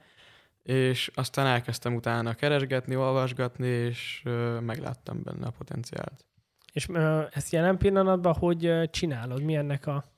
[0.63, 4.21] és aztán elkezdtem utána keresgetni, olvasgatni, és
[4.59, 6.25] megláttam benne a potenciált.
[6.73, 6.87] És
[7.31, 9.41] ezt jelen pillanatban hogy csinálod?
[9.43, 10.11] Mi ennek a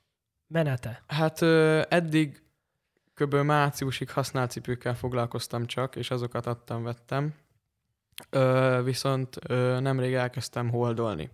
[0.48, 1.04] menete?
[1.08, 1.42] Hát
[1.92, 2.42] eddig
[3.14, 3.36] kb.
[3.36, 7.34] márciusig használt cipőkkel foglalkoztam csak, és azokat adtam, vettem.
[8.84, 9.48] Viszont
[9.80, 11.30] nemrég elkezdtem holdolni.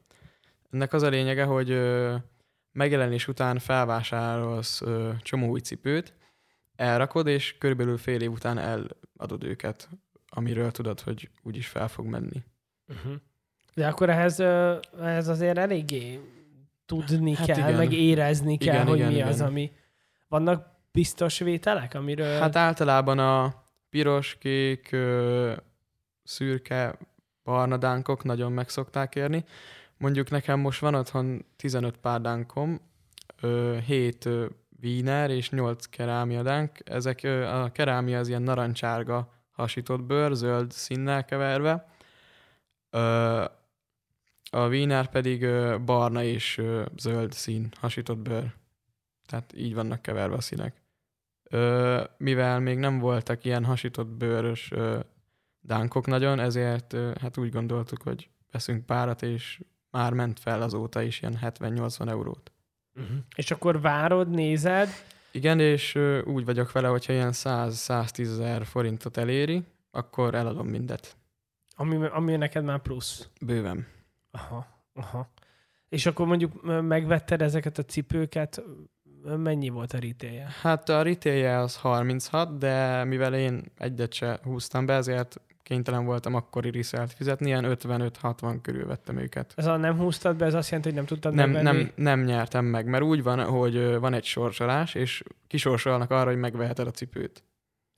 [0.72, 1.70] Ennek az a lényege, hogy
[2.72, 4.82] megjelenés után felvásárolsz
[5.22, 6.14] csomó új cipőt,
[6.80, 9.90] elrakod, és körülbelül fél év után eladod őket,
[10.30, 12.44] amiről tudod, hogy úgyis fel fog menni.
[12.88, 13.14] Uh-huh.
[13.74, 14.40] De akkor ehhez,
[15.00, 16.20] ehhez azért eléggé
[16.86, 17.74] tudni Hát kell, igen.
[17.74, 19.48] meg érezni kell, Igen, hogy igen, mi az, igen.
[19.48, 19.72] ami...
[20.28, 22.40] Vannak biztos vételek, amiről...
[22.40, 24.96] Hát általában a piros, kék,
[26.24, 26.98] szürke,
[27.44, 29.44] barna dánkok nagyon meg szokták érni.
[29.98, 32.82] Mondjuk nekem most van otthon 15 pár dánkom,
[33.42, 34.30] ö, 7
[34.82, 36.78] Wiener és 8 kerámia dánk.
[36.84, 41.88] Ezek a kerámia az ilyen narancsárga hasított bőr, zöld színnel keverve.
[44.52, 45.48] A Wiener pedig
[45.86, 46.62] barna és
[46.98, 48.54] zöld szín hasított bőr.
[49.26, 50.82] Tehát így vannak keverve a színek.
[52.18, 54.72] Mivel még nem voltak ilyen hasított bőrös
[55.60, 59.62] dánkok nagyon, ezért hát úgy gondoltuk, hogy veszünk párat, és
[59.92, 62.52] már ment fel azóta is ilyen 70-80 eurót.
[63.00, 63.18] Uh-huh.
[63.36, 64.90] És akkor várod, nézed,
[65.32, 71.16] Igen, és ö, úgy vagyok vele, hogyha ilyen 100-110 ezer forintot eléri, akkor eladom mindet.
[71.76, 73.28] ami, ami neked már plusz.
[73.42, 73.88] Bőven.
[74.32, 75.30] Aha, aha.
[75.90, 78.64] És akkor mondjuk megvetted ezeket a cipőket,
[79.38, 80.48] mennyi volt a retailje?
[80.62, 86.36] Hát a retailje az 36, de mivel én egyet se húztam be, ezért kénytelen voltam
[86.36, 89.54] akkori reselt fizetni, ilyen 55-60 körül vettem őket.
[89.56, 91.78] Ez a nem húztad be, ez azt jelenti, hogy nem tudtad Nem, megvenni?
[91.78, 96.40] nem, nem nyertem meg, mert úgy van, hogy van egy sorsolás, és kisorsolnak arra, hogy
[96.40, 97.44] megveheted a cipőt.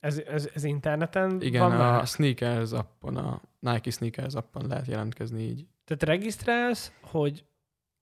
[0.00, 2.06] Ez, ez, ez interneten Igen, van a már?
[2.06, 5.66] Sneakers appon, a Nike Sneakers appon lehet jelentkezni így.
[5.84, 7.44] Tehát regisztrálsz, hogy,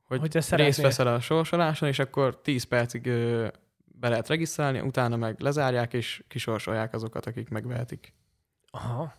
[0.05, 3.49] Hogy, hogy te részt veszel a sorsoláson, és akkor 10 percig ö,
[3.85, 8.13] be lehet regisztrálni, utána meg lezárják, és kisorsolják azokat, akik megvehetik.
[8.71, 9.19] Aha.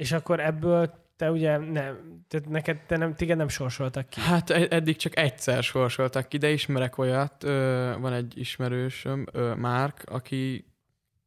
[0.00, 4.20] És akkor ebből te ugye nem, tehát neked te nem, téged nem sorsoltak ki.
[4.20, 9.54] Hát e- eddig csak egyszer sorsoltak ki, de ismerek olyat, ö, van egy ismerősöm, ö,
[9.54, 10.64] Márk, aki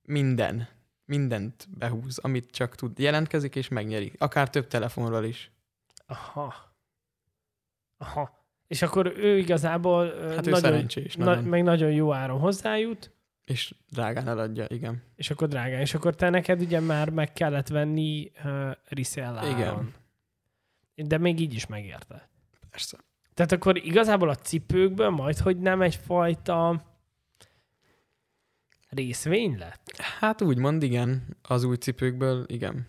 [0.04, 0.68] minden,
[1.06, 3.00] mindent behúz, amit csak tud.
[3.00, 4.12] Jelentkezik és megnyeri.
[4.18, 5.52] Akár több telefonról is.
[6.06, 6.54] Aha.
[7.98, 8.46] Aha.
[8.68, 11.16] És akkor ő igazából Hát ő nagyon, szerencsés.
[11.16, 13.12] na, meg nagyon jó áron hozzájut,
[13.46, 15.04] És drágán eladja, igen.
[15.16, 15.80] és akkor drágán.
[15.80, 19.50] És akkor te neked ugye már meg kellett venni uh, resell.
[19.50, 19.94] Igen.
[20.96, 22.30] De még így is megérte.
[22.70, 22.98] Persze.
[23.34, 26.84] Tehát akkor igazából a cipőkből majd, hogy nem egyfajta
[28.90, 29.98] részvény lett?
[30.20, 32.88] Hát úgymond igen, az új cipőkből igen.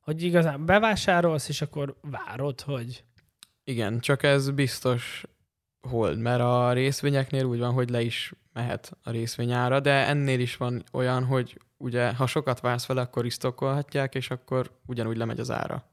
[0.00, 3.04] Hogy igazán bevásárolsz, és akkor várod, hogy...
[3.64, 5.24] Igen, csak ez biztos
[5.88, 10.56] hold, mert a részvényeknél úgy van, hogy le is mehet a részvényára, de ennél is
[10.56, 15.50] van olyan, hogy ugye, ha sokat vársz vele, akkor isztokolhatják, és akkor ugyanúgy lemegy az
[15.50, 15.84] ára.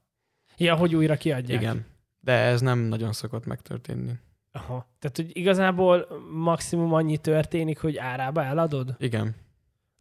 [0.57, 1.61] Ja, hogy újra kiadják.
[1.61, 1.85] Igen.
[2.19, 4.19] De ez nem nagyon szokott megtörténni.
[4.51, 4.85] Aha.
[4.99, 9.35] Tehát, hogy igazából maximum annyi történik, hogy árába eladod, Igen,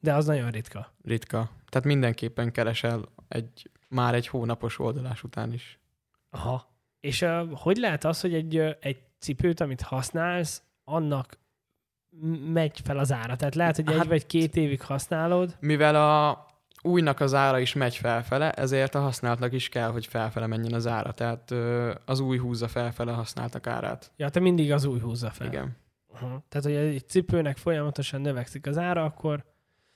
[0.01, 0.93] de az nagyon ritka.
[1.03, 1.51] ritka.
[1.69, 5.79] Tehát mindenképpen keresel egy, már egy hónapos oldalás után is.
[6.31, 6.69] Aha.
[7.01, 11.39] És uh, hogy lehet az, hogy egy, egy cipőt, amit használsz, annak
[12.53, 13.37] megy fel az ára?
[13.37, 16.47] Tehát lehet, hogy egy Hát- vagy két évig használod, Mivel a
[16.83, 20.87] újnak az ára is megy felfele, ezért a használtnak is kell, hogy felfele menjen az
[20.87, 21.13] ára.
[21.13, 21.51] Tehát
[22.05, 24.13] az új húzza felfele a használtak árát.
[24.17, 25.47] ja, te mindig az új húzza fel.
[25.47, 25.77] Igen.
[26.13, 26.45] Aha.
[26.49, 29.45] Tehát, hogy egy cipőnek folyamatosan növekszik az ára, akkor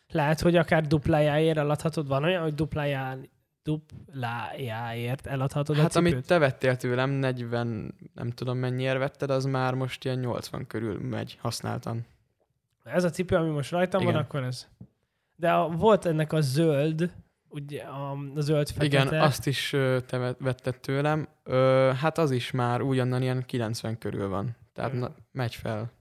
[0.09, 2.09] lehet, hogy akár duplájáért eladhatod.
[2.09, 3.17] Van olyan, hogy duplájá,
[3.65, 6.13] duplájáért eladhatod a Hát cipőt?
[6.13, 10.99] amit te vettél tőlem, 40, nem tudom mennyiért vetted, az már most ilyen 80 körül
[11.01, 12.07] megy használtan.
[12.85, 14.23] Ez a cipő, ami most rajtam van, Igen.
[14.23, 14.69] akkor ez.
[15.37, 17.11] De a, volt ennek a zöld,
[17.49, 19.05] ugye a, a zöld fekete.
[19.07, 19.71] Igen, azt is
[20.07, 21.29] te vet- vetted tőlem.
[21.43, 24.57] Ö, hát az is már újonnan ilyen 90 körül van.
[24.73, 24.99] Tehát Ö.
[24.99, 25.93] na, megy fel.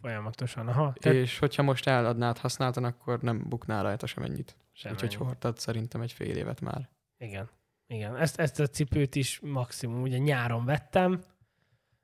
[0.00, 0.92] Folyamatosan, aha.
[1.00, 1.12] Te...
[1.14, 4.56] És hogyha most eladnád használtan, akkor nem buknál rajta sem ennyit.
[4.72, 4.94] semmi.
[4.94, 6.88] Úgyhogy hordtad szerintem egy fél évet már.
[7.24, 7.48] Igen.
[7.86, 8.16] Igen.
[8.16, 11.22] Ezt, ezt a cipőt is maximum ugye nyáron vettem.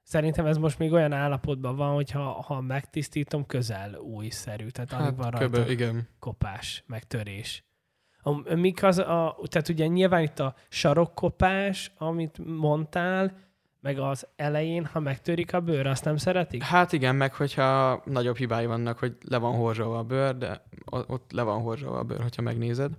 [0.02, 4.66] Szerintem ez most még olyan állapotban van, hogy ha, ha megtisztítom, közel újszerű.
[4.66, 6.08] Tehát alig van rajta köbö, igen.
[6.18, 7.64] kopás, meg törés.
[8.22, 13.48] A, mik az a, tehát ugye nyilván itt a sarokkopás, amit mondtál,
[13.80, 16.62] meg az elején, ha megtörik a bőr, azt nem szeretik?
[16.62, 21.32] Hát igen, meg hogyha nagyobb hibái vannak, hogy le van horzsolva a bőr, de ott
[21.32, 22.92] le van horzsolva a bőr, hogyha megnézed.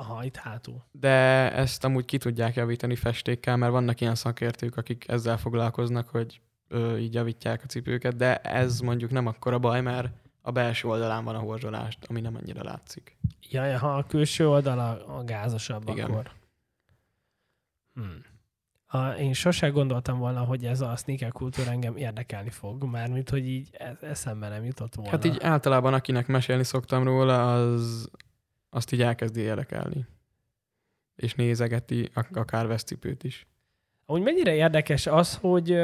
[0.00, 0.84] Aha, itt hátul.
[0.90, 6.40] De ezt amúgy ki tudják javítani festékkel, mert vannak ilyen szakértők, akik ezzel foglalkoznak, hogy
[6.68, 10.08] ö, így javítják a cipőket, de ez mondjuk nem akkora baj, mert
[10.42, 13.16] a belső oldalán van a horzsolás, ami nem annyira látszik.
[13.50, 16.10] Ja, ha a külső oldal a, a gázosabb, Igen.
[16.10, 16.30] akkor...
[17.94, 18.24] Hmm.
[18.86, 23.46] A, én sose gondoltam volna, hogy ez a sneaker kultúra engem érdekelni fog, mármint, hogy
[23.46, 25.10] így e- eszembe nem jutott volna.
[25.10, 28.10] Hát így általában akinek mesélni szoktam róla, az
[28.70, 30.06] azt így elkezdi érdekelni.
[31.16, 33.46] És nézegeti ak- akár veszcipőt is.
[34.06, 35.80] Úgy mennyire érdekes az, hogy,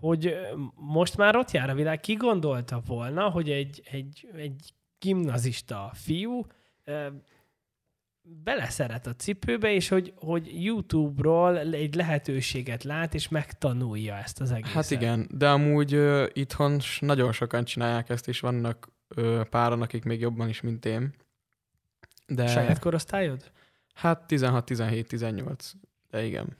[0.00, 0.36] hogy
[0.74, 2.00] most már ott jár a világ.
[2.00, 6.46] Ki gondolta volna, hogy egy, egy, egy gimnazista fiú
[8.22, 14.72] beleszeret a cipőbe, és hogy, hogy YouTube-ról egy lehetőséget lát, és megtanulja ezt az egészet.
[14.72, 20.04] Hát igen, de amúgy ö, itthon nagyon sokan csinálják ezt, és vannak ö, páran, akik
[20.04, 21.14] még jobban is, mint én.
[22.28, 23.50] De Saját korosztályod?
[23.94, 25.72] hát 16, 17, 18.
[26.10, 26.56] De igen.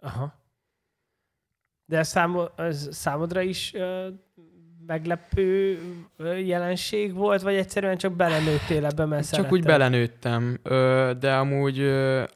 [0.00, 0.40] Aha.
[1.84, 4.08] De ez, számo, ez számodra is ö,
[4.86, 5.78] meglepő
[6.44, 9.64] jelenség volt, vagy egyszerűen csak belenőttél ebbe, mert Csak úgy szeretted?
[9.64, 10.58] belenőttem,
[11.18, 11.80] de amúgy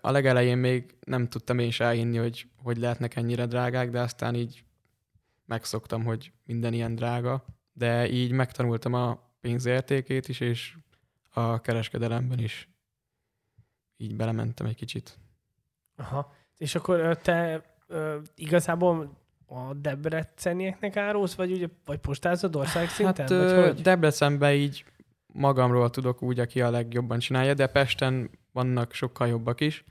[0.00, 4.34] a legelején még nem tudtam én se elhinni, hogy, hogy lehetnek ennyire drágák, de aztán
[4.34, 4.64] így
[5.44, 7.44] megszoktam, hogy minden ilyen drága.
[7.72, 10.76] De így megtanultam a pénzértékét is, és
[11.36, 12.68] a kereskedelemben is
[13.96, 15.18] így belementem egy kicsit.
[15.96, 16.32] Aha.
[16.56, 19.10] És akkor te ö, igazából
[19.46, 23.28] a debrecenieknek árulsz, vagy, ugye, vagy postázod ország szinten?
[23.28, 23.82] Hát vagy hogy?
[23.82, 24.84] Debrecenben így
[25.26, 29.84] magamról tudok úgy, aki a legjobban csinálja, de Pesten vannak sokkal jobbak is.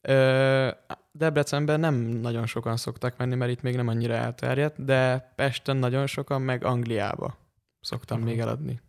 [0.00, 0.70] Ö,
[1.12, 6.06] Debrecenben nem nagyon sokan szoktak menni, mert itt még nem annyira elterjedt, de Pesten nagyon
[6.06, 7.36] sokan, meg Angliába
[7.80, 8.26] szoktam Aha.
[8.26, 8.80] még eladni.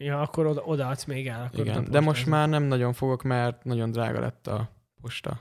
[0.00, 1.44] Ja, akkor oda, odaadsz még el.
[1.44, 4.70] Akkor Igen, de most már nem nagyon fogok, mert nagyon drága lett a
[5.00, 5.38] posta.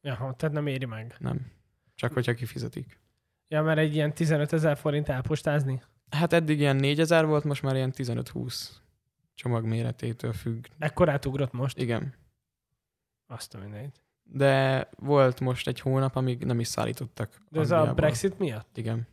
[0.00, 1.14] Jaha, tehát nem éri meg.
[1.18, 1.52] Nem.
[1.94, 3.00] Csak hogyha kifizetik.
[3.48, 5.82] Ja, mert egy ilyen 15 ezer forint elpostázni.
[6.10, 8.68] Hát eddig ilyen 4000 volt, most már ilyen 15-20
[9.34, 10.66] csomag méretétől függ.
[10.78, 11.78] Ekkor átugrott most.
[11.78, 12.14] Igen.
[13.26, 14.04] Azt a mindent.
[14.22, 17.42] De volt most egy hónap, amíg nem is szállítottak.
[17.48, 17.92] De ez a.
[17.94, 18.76] Brexit miatt?
[18.76, 19.06] Igen.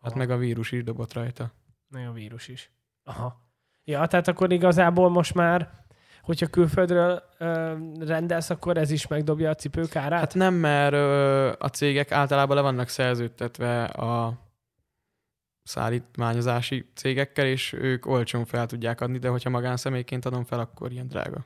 [0.00, 0.18] Hát Aha.
[0.18, 1.52] meg a vírus is dobott rajta.
[1.88, 2.70] Meg a vírus is.
[3.04, 3.42] Aha.
[3.84, 5.84] Ja, tehát akkor igazából most már,
[6.22, 10.20] hogyha külföldről ö, rendelsz, akkor ez is megdobja a cipők árát?
[10.20, 14.42] Hát nem, mert ö, a cégek általában le vannak szerződtetve a
[15.62, 21.08] szállítmányozási cégekkel, és ők olcsón fel tudják adni, de hogyha magánszemélyként adom fel, akkor ilyen
[21.08, 21.44] drága.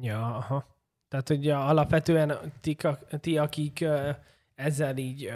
[0.00, 0.76] Ja, aha.
[1.08, 2.76] Tehát, ja, alapvetően ti,
[3.20, 4.10] ti akik ö,
[4.54, 5.34] ezzel így ö,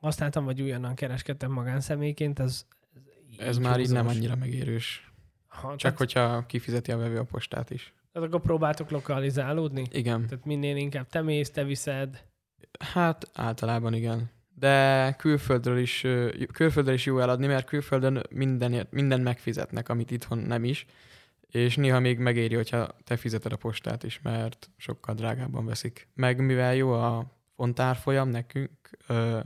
[0.00, 2.66] használtam, vagy újonnan kereskedtem magánszemélyként, ez,
[3.38, 5.13] Ez már így nem annyira megérős.
[5.56, 7.94] Aha, Csak tehát, hogyha kifizeti a vevő a postát is.
[8.12, 9.86] tehát akkor próbáltok lokalizálódni?
[9.90, 10.26] Igen.
[10.26, 12.24] Tehát minél inkább te mész, te viszed.
[12.78, 14.30] Hát általában igen.
[14.54, 16.06] De külföldről is,
[16.52, 20.86] külföldről is jó eladni, mert külföldön minden, minden megfizetnek, amit itthon nem is.
[21.40, 26.08] És néha még megéri, hogyha te fizeted a postát is, mert sokkal drágábban veszik.
[26.14, 28.70] Meg mivel jó a fontárfolyam nekünk,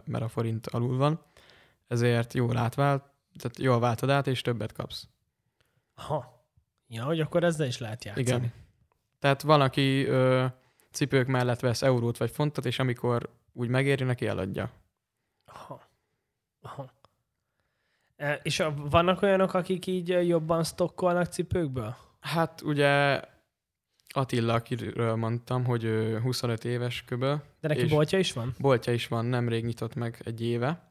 [0.04, 1.20] mert a forint alul van,
[1.86, 3.02] ezért jól átvált,
[3.38, 5.08] tehát jól váltod át, és többet kapsz.
[5.98, 6.46] Ha.
[6.86, 8.26] Ja, hogy akkor ezzel is lehet játszani.
[8.26, 8.52] Igen.
[9.18, 10.46] Tehát van, aki ö,
[10.90, 14.70] cipők mellett vesz eurót vagy fontot, és amikor úgy megéri, neki eladja.
[15.44, 15.82] Aha.
[16.60, 16.90] Aha.
[18.16, 21.96] E, és a, vannak olyanok, akik így jobban stokkolnak cipőkből?
[22.20, 23.22] Hát ugye
[24.08, 27.42] Attila, akiről mondtam, hogy ő 25 éves köböl.
[27.60, 28.54] De neki boltja is van?
[28.58, 30.88] Boltja is van, nemrég nyitott meg egy éve,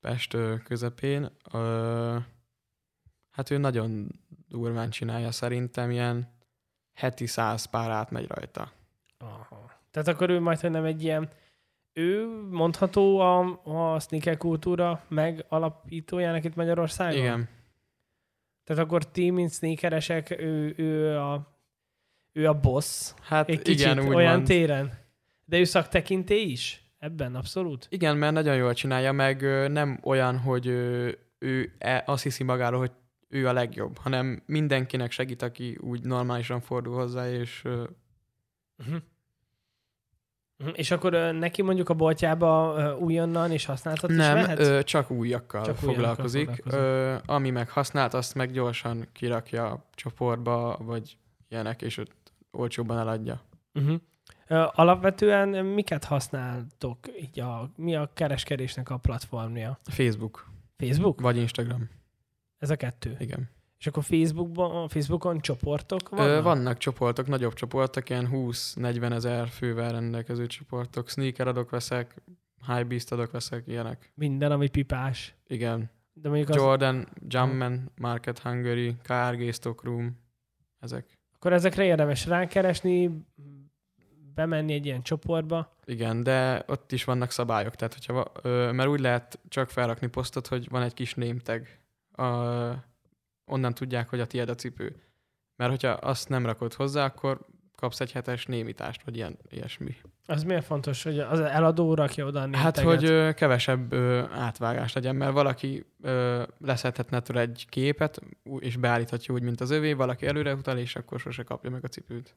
[0.00, 1.30] Pest közepén.
[1.52, 2.18] Ö,
[3.30, 4.08] hát ő nagyon
[4.52, 6.28] durván csinálja szerintem, ilyen
[6.92, 8.72] heti száz pár átmegy rajta.
[9.18, 9.70] Aha.
[9.90, 11.30] Tehát akkor ő majd, hogy nem egy ilyen,
[11.92, 17.18] ő mondható a, a sneaker kultúra meg alapítójának itt Magyarországon?
[17.18, 17.48] Igen.
[18.64, 21.58] Tehát akkor ti, mint sneakeresek, ő, ő, a,
[22.32, 24.44] ő a boss Hát egy kicsit igen, úgy olyan van.
[24.44, 24.92] téren.
[25.44, 26.82] De ő szaktekinté is?
[26.98, 27.86] Ebben abszolút?
[27.90, 32.78] Igen, mert nagyon jól csinálja, meg nem olyan, hogy ö, ő e- azt hiszi magáról,
[32.78, 32.92] hogy
[33.32, 37.62] ő a legjobb, hanem mindenkinek segít, aki úgy normálisan fordul hozzá, és
[38.86, 39.02] Uh-huh.
[40.58, 40.78] Uh-huh.
[40.78, 44.60] És akkor ö, neki mondjuk a boltjába ö, újonnan és használtat is nem, vehetsz?
[44.60, 46.48] ö, csak újakkal Csak csak újakkal foglalkozik.
[46.48, 46.80] foglalkozik.
[47.26, 51.16] Ö, ami meg használt, azt meg gyorsan kirakja a csoportba, vagy
[51.48, 53.42] ilyenek, és ott olcsóban eladja.
[53.74, 54.00] Uh-huh.
[54.74, 56.98] Alapvetően miket használtok?
[57.20, 59.78] Így a, mi a kereskedésnek a platformja?
[59.84, 61.20] Facebook, Facebook?
[61.20, 61.88] vagy Instagram.
[62.62, 63.16] Ez a kettő.
[63.18, 63.50] Igen.
[63.78, 66.26] És akkor Facebookban, Facebookon csoportok vannak?
[66.26, 66.40] Vannak?
[66.40, 71.08] Ö, vannak csoportok, nagyobb csoportok, ilyen 20-40 ezer fővel rendelkező csoportok.
[71.08, 72.14] Sneaker adok, veszek,
[72.66, 74.12] high beast adok, veszek, ilyenek.
[74.14, 75.34] Minden, ami pipás.
[75.46, 75.90] Igen.
[76.12, 80.18] De mondjuk az, Jordan, Jumpman, Market Hungary, KRG Stockroom,
[80.80, 81.18] ezek.
[81.34, 83.24] akkor ezekre érdemes rákeresni,
[84.34, 85.76] bemenni egy ilyen csoportba.
[85.84, 90.46] Igen, de ott is vannak szabályok, tehát hogyha, ö, mert úgy lehet csak felrakni posztot,
[90.46, 91.40] hogy van egy kis name
[92.16, 92.72] ö,
[93.44, 94.96] onnan tudják, hogy a tiéd a cipő.
[95.56, 97.40] Mert hogyha azt nem rakod hozzá, akkor
[97.74, 99.96] kapsz egy hetes némítást, vagy ilyen, ilyesmi.
[100.26, 102.90] Az miért fontos, hogy az eladó rakja oda a Hát, taget?
[102.90, 108.20] hogy ö, kevesebb ö, átvágás legyen, mert valaki ö, leszedhetne tőle egy képet,
[108.58, 111.88] és beállíthatja úgy, mint az övé, valaki előre utal, és akkor sose kapja meg a
[111.88, 112.36] cipőt.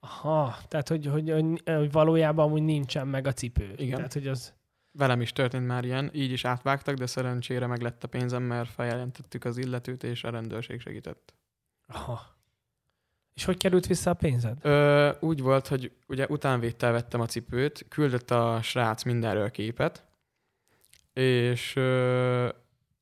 [0.00, 3.72] Aha, tehát hogy, hogy, hogy, hogy valójában amúgy nincsen meg a cipő.
[3.76, 3.96] Igen.
[3.96, 4.54] Tehát, hogy az...
[4.92, 8.70] Velem is történt már ilyen, így is átvágtak, de szerencsére meg lett a pénzem, mert
[8.70, 11.34] feljelentettük az illetőt, és a rendőrség segített.
[11.86, 12.38] Aha.
[13.34, 14.58] És hogy került vissza a pénzed?
[14.62, 20.04] Ö, úgy volt, hogy ugye utánvédtel vettem a cipőt, küldött a srác mindenről képet,
[21.12, 22.48] és ö,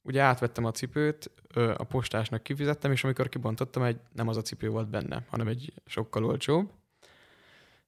[0.02, 4.42] ugye átvettem a cipőt, ö, a postásnak kifizettem, és amikor kibontottam, egy, nem az a
[4.42, 6.70] cipő volt benne, hanem egy sokkal olcsóbb.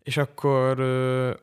[0.03, 1.35] És akkor ö,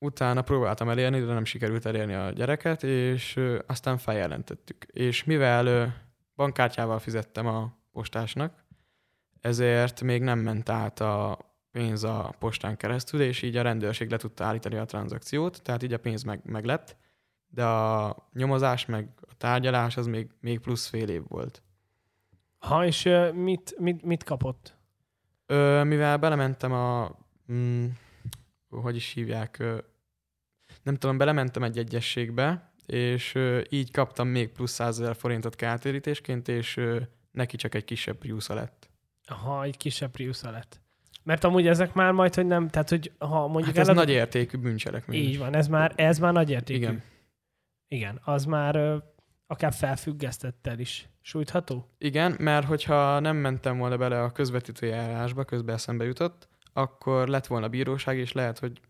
[0.00, 4.84] utána próbáltam elérni, de nem sikerült elérni a gyereket, és aztán feljelentettük.
[4.84, 5.94] És mivel
[6.36, 8.64] bankkártyával fizettem a postásnak,
[9.40, 11.38] ezért még nem ment át a
[11.70, 15.92] pénz a postán keresztül, és így a rendőrség le tudta állítani a tranzakciót, tehát így
[15.92, 16.96] a pénz meg, meg lett,
[17.46, 21.62] de a nyomozás meg a tárgyalás az még, még plusz fél év volt.
[22.58, 24.76] Ha, és mit, mit, mit kapott?
[25.46, 27.18] Ö, mivel belementem a...
[27.52, 27.86] Mm,
[28.68, 29.62] hogy is hívják?
[30.82, 36.80] Nem tudom, belementem egy egyességbe, és így kaptam még plusz 100 ezer forintot kártérítésként, és
[37.30, 38.90] neki csak egy kisebb prius lett.
[39.26, 40.80] Ha egy kisebb prius lett.
[41.22, 43.64] Mert amúgy ezek már majd, hogy nem, tehát hogy ha mondjuk...
[43.66, 45.20] Hát ez elad- nagy értékű bűncselekmény.
[45.20, 46.78] Így van, ez már, ez már nagy értékű.
[46.78, 47.02] Igen.
[47.88, 48.96] Igen, az már ö,
[49.46, 51.88] akár felfüggesztettel is sújtható.
[51.98, 57.46] Igen, mert hogyha nem mentem volna bele a közvetítői eljárásba, közben eszembe jutott, akkor lett
[57.46, 58.80] volna bíróság, és lehet, hogy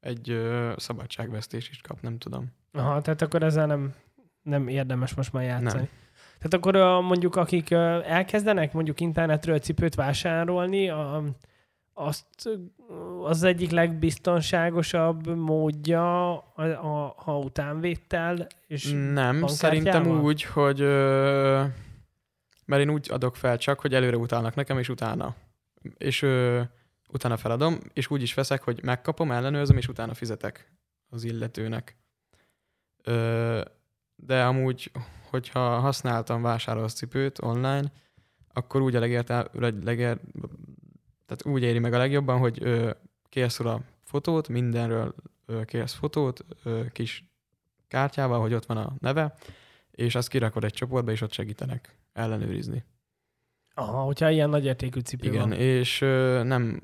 [0.00, 2.52] egy ö, szabadságvesztés is kap, nem tudom.
[2.72, 3.94] Aha, tehát akkor ezzel nem,
[4.42, 5.78] nem érdemes most már játszani.
[5.78, 5.88] Nem.
[6.38, 11.22] Tehát akkor ö, mondjuk akik elkezdenek mondjuk internetről cipőt vásárolni, a,
[11.94, 12.48] azt
[13.24, 21.64] az egyik legbiztonságosabb módja a, a, a utánvétel, és Nem, szerintem úgy, hogy ö,
[22.66, 25.34] mert én úgy adok fel csak, hogy előre utálnak nekem, és utána.
[25.96, 26.60] És ö,
[27.12, 30.72] utána feladom, és úgy is veszek, hogy megkapom, ellenőrzöm, és utána fizetek
[31.08, 31.96] az illetőnek.
[33.02, 33.60] Ö,
[34.16, 34.90] de amúgy,
[35.30, 37.92] hogyha használtam, vásárolsz cipőt online,
[38.52, 39.50] akkor úgy a legértel,
[39.82, 40.18] legér,
[41.26, 42.90] tehát úgy éri meg a legjobban, hogy ö,
[43.28, 45.14] kérsz róla fotót, mindenről
[45.46, 47.24] ö, kérsz fotót, ö, kis
[47.88, 49.34] kártyával, hogy ott van a neve,
[49.90, 52.84] és azt kirakod egy csoportba, és ott segítenek ellenőrizni.
[53.74, 55.52] aha, hogyha ilyen nagy értékű cipő Igen, van.
[55.52, 56.80] és ö, nem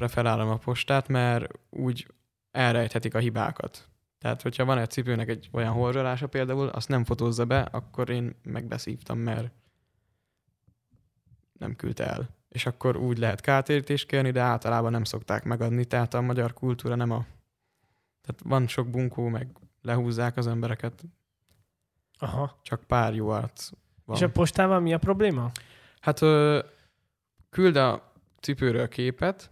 [0.00, 2.06] preferálom a postát, mert úgy
[2.50, 3.88] elrejthetik a hibákat.
[4.18, 8.36] Tehát, hogyha van egy cipőnek egy olyan horzsolása például, azt nem fotózza be, akkor én
[8.42, 9.52] megbeszívtam, mert
[11.52, 12.28] nem küldte el.
[12.48, 16.94] És akkor úgy lehet kártérítést kérni, de általában nem szokták megadni, tehát a magyar kultúra
[16.94, 17.26] nem a...
[18.20, 21.04] Tehát van sok bunkó, meg lehúzzák az embereket,
[22.18, 22.58] Aha.
[22.62, 23.70] csak pár jó arc
[24.04, 24.16] van.
[24.16, 25.50] És a postával mi a probléma?
[26.00, 26.62] Hát ö,
[27.50, 29.50] küld a cipőről képet,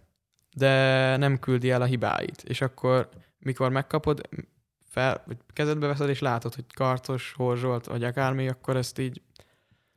[0.59, 2.41] de nem küldi el a hibáit.
[2.43, 4.21] És akkor, mikor megkapod,
[4.89, 9.21] fel, vagy kezedbe veszed, és látod, hogy karcos, horzsolt, vagy akármi, akkor ezt így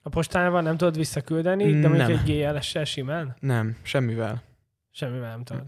[0.03, 3.37] A postával nem tudod visszaküldeni, de mondjuk egy GLS-sel simán?
[3.41, 4.43] nem, semmivel.
[4.91, 5.67] Semmivel nem tudod.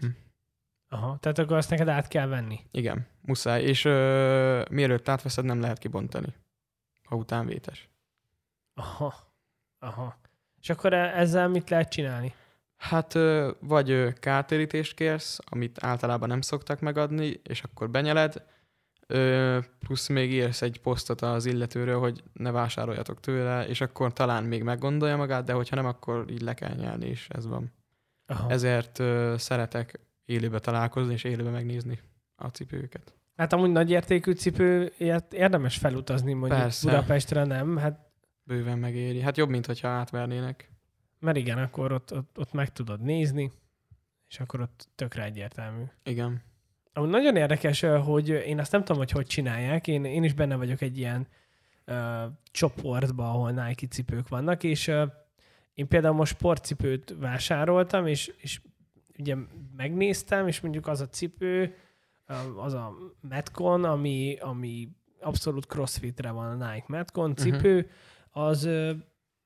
[0.89, 2.61] Aha, tehát akkor azt neked át kell venni.
[2.71, 3.63] Igen, muszáj.
[3.63, 6.35] És ö, mielőtt átveszed, nem lehet kibontani,
[7.05, 7.89] ha utánvétes.
[8.75, 9.15] Aha.
[9.79, 10.17] Aha.
[10.61, 12.35] És akkor e- ezzel mit lehet csinálni?
[12.89, 13.13] Hát
[13.61, 18.45] vagy kártérítést kérsz, amit általában nem szoktak megadni, és akkor benyeled,
[19.79, 24.63] plusz még írsz egy posztot az illetőről, hogy ne vásároljatok tőle, és akkor talán még
[24.63, 27.73] meggondolja magát, de hogyha nem, akkor így le kell nyelni, és ez van.
[28.27, 28.51] Aha.
[28.51, 29.03] Ezért
[29.37, 32.01] szeretek élőbe találkozni, és élőbe megnézni
[32.37, 33.15] a cipőket.
[33.37, 36.91] Hát amúgy nagy értékű cipőért érdemes felutazni mondjuk Persze.
[36.91, 37.77] Budapestre, nem?
[37.77, 37.99] Hát
[38.43, 39.21] Bőven megéri.
[39.21, 40.74] Hát jobb, mint hogyha átvernének.
[41.25, 43.53] Mert igen, akkor ott, ott, ott meg tudod nézni,
[44.29, 45.83] és akkor ott tökre egyértelmű.
[46.03, 46.43] Igen.
[46.93, 49.87] Amúgy nagyon érdekes, hogy én azt nem tudom, hogy hogy csinálják.
[49.87, 51.27] Én, én is benne vagyok egy ilyen
[51.85, 55.05] ö, csoportban, ahol Nike cipők vannak, és ö,
[55.75, 58.61] én például most sportcipőt vásároltam, és, és
[59.19, 59.37] ugye
[59.77, 61.77] megnéztem, és mondjuk az a cipő,
[62.27, 64.89] ö, az a Metcon, ami, ami
[65.21, 67.91] abszolút crossfitre van a Nike Metcon cipő,
[68.31, 68.93] az ö,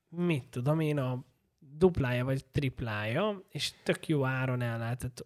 [0.09, 1.27] mit tudom én, a
[1.79, 5.25] duplája vagy triplája, és tök jó áron el lehetett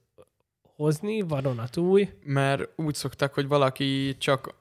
[0.76, 2.10] hozni, vadonatúj.
[2.24, 4.56] Mert úgy szoktak, hogy valaki csak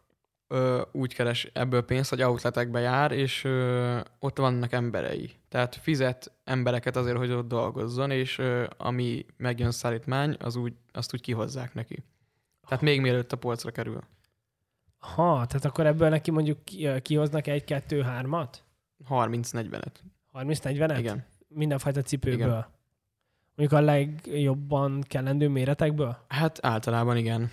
[0.48, 5.30] ö, úgy keres ebből pénzt, hogy outletekbe jár, és ö, ott vannak emberei.
[5.48, 11.14] Tehát fizet embereket azért, hogy ott dolgozzon, és ö, ami megjön szállítmány, az úgy, azt
[11.14, 12.04] úgy kihozzák neki.
[12.68, 14.00] Tehát még mielőtt a polcra kerül.
[14.98, 18.64] Ha, tehát akkor ebből neki mondjuk ki- kihoznak egy, kettő, hármat?
[19.08, 19.94] 30-40-et.
[20.32, 20.96] 30-40-et?
[20.98, 21.24] Igen.
[21.54, 22.46] Mindenfajta cipőből.
[22.46, 22.66] Igen.
[23.54, 26.16] Mondjuk a legjobban kellendő méretekből?
[26.28, 27.50] Hát általában igen.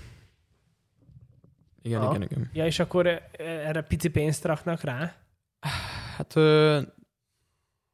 [1.82, 2.16] Igen, Aha.
[2.16, 2.50] igen, igen.
[2.54, 5.16] Ja, és akkor e- erre pici pénzt raknak rá?
[6.18, 6.82] Hát ö,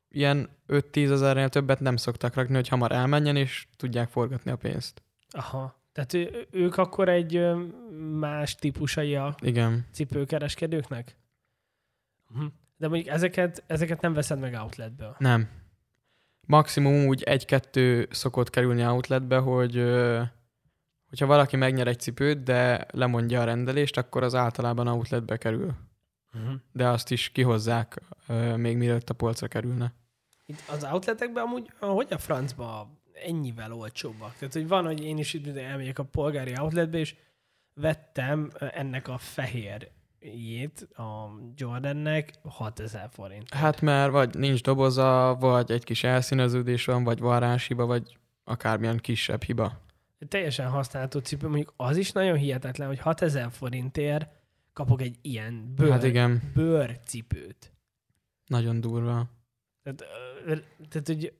[0.09, 5.03] ilyen 5-10 ezernél többet nem szoktak rakni, hogy hamar elmenjen, és tudják forgatni a pénzt.
[5.29, 5.83] Aha.
[5.91, 7.45] Tehát ő, ők akkor egy
[8.19, 9.85] más típusai a Igen.
[9.91, 11.15] cipőkereskedőknek?
[12.27, 12.45] Mhm.
[12.77, 15.15] De mondjuk ezeket, ezeket nem veszed meg outletből.
[15.19, 15.49] Nem.
[16.45, 19.75] Maximum úgy egy-kettő szokott kerülni outletbe, hogy
[21.09, 25.73] hogyha valaki megnyer egy cipőt, de lemondja a rendelést, akkor az általában outletbe kerül.
[26.33, 26.53] Uh-huh.
[26.71, 28.01] De azt is kihozzák,
[28.55, 29.93] még mielőtt a polcra kerülne.
[30.45, 32.89] Itt az outletekben amúgy hogy a francba
[33.25, 34.35] ennyivel olcsóbbak?
[34.37, 37.15] Tehát, hogy van, hogy én is itt elmegyek a polgári outletbe, és
[37.73, 39.91] vettem ennek a fehér
[40.33, 43.53] jét a Jordannek 6000 forint.
[43.53, 49.43] Hát mert vagy nincs doboza, vagy egy kis elszíneződés van, vagy varráshiba, vagy akármilyen kisebb
[49.43, 49.83] hiba.
[50.27, 54.27] Teljesen használható cipő, mondjuk az is nagyon hihetetlen, hogy 6000 forintért
[54.73, 57.71] kapok egy ilyen bőr, Hát igen, bőrcipőt.
[58.45, 59.29] nagyon durva.
[59.83, 60.05] Tehát,
[60.89, 61.33] tehát, hogy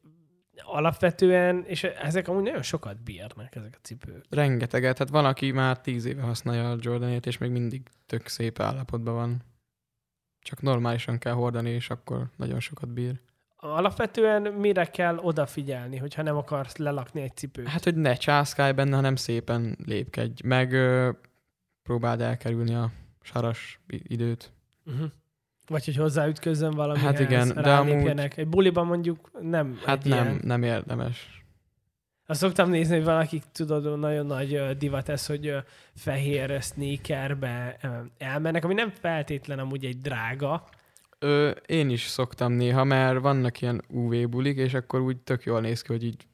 [0.64, 4.26] alapvetően, és ezek amúgy nagyon sokat bírnak, ezek a cipők.
[4.30, 8.60] Rengeteget, hát van, aki már tíz éve használja a Jordanét, és még mindig tök szép
[8.60, 9.42] állapotban van.
[10.40, 13.20] Csak normálisan kell hordani, és akkor nagyon sokat bír.
[13.56, 17.68] Alapvetően mire kell odafigyelni, hogyha nem akarsz lelakni egy cipőt?
[17.68, 20.48] Hát, hogy ne császkálj benne, hanem szépen lépkedj.
[20.48, 21.10] Meg ö,
[21.84, 22.92] próbáld elkerülni a
[23.22, 24.52] saras időt.
[24.86, 25.12] Uh-huh.
[25.68, 28.38] Vagy hogy hozzáütközön valamihez, Hát igen, de rálépjenek.
[28.38, 30.40] Egy buliban mondjuk nem Hát nem, Ilyen.
[30.44, 31.44] nem érdemes.
[32.28, 35.56] Azt szoktam nézni, hogy valakik, tudod, nagyon nagy divat ez, hogy
[35.96, 37.78] fehér sneakerbe
[38.18, 40.68] elmennek, ami nem feltétlen amúgy egy drága.
[41.20, 45.62] Ö, én is szoktam néha, mert vannak ilyen UV bulik, és akkor úgy tök jól
[45.62, 46.28] néz ki, hogy így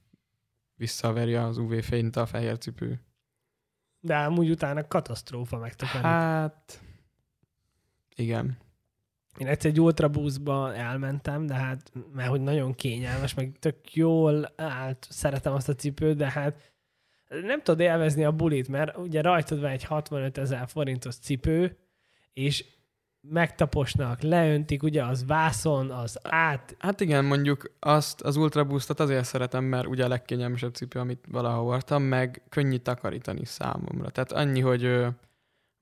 [0.76, 3.02] visszaverje az UV fényt a fehér cipő.
[4.00, 6.14] De amúgy utána katasztrófa megtakarítani.
[6.14, 6.82] Hát,
[8.16, 8.58] igen.
[9.38, 14.54] Én egyszer egy Ultra Boost-ba elmentem, de hát, mert hogy nagyon kényelmes, meg tök jól
[14.56, 16.72] állt, szeretem azt a cipőt, de hát
[17.28, 21.78] nem tudod élvezni a bulit, mert ugye rajtad van egy 65 ezer forintos cipő,
[22.34, 22.66] és
[23.22, 29.26] megtaposnak, leöntik, ugye az vászon, az át, Hát igen, mondjuk azt az Ultra Boostot azért
[29.26, 34.10] szeretem, mert ugye a legkényelmesebb cipő, amit valaha hordtam, meg könnyű takarítani számomra.
[34.10, 35.06] Tehát annyi, hogy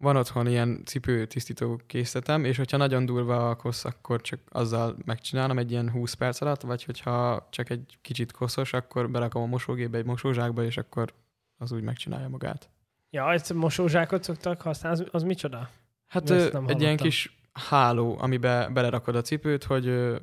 [0.01, 4.95] van otthon ilyen cipő tisztító készletem, és hogyha nagyon durva a kosz, akkor csak azzal
[5.05, 9.45] megcsinálom egy ilyen 20 perc alatt, vagy hogyha csak egy kicsit koszos, akkor berakom a
[9.45, 11.13] mosógépbe egy mosózsákba, és akkor
[11.57, 12.69] az úgy megcsinálja magát.
[13.09, 15.69] ja, egy mosózsákot szoktak használni, az, az micsoda?
[16.07, 20.17] Hát Ezt ö, nem egy ilyen kis háló, amibe belerakod a cipőt, hogy ö,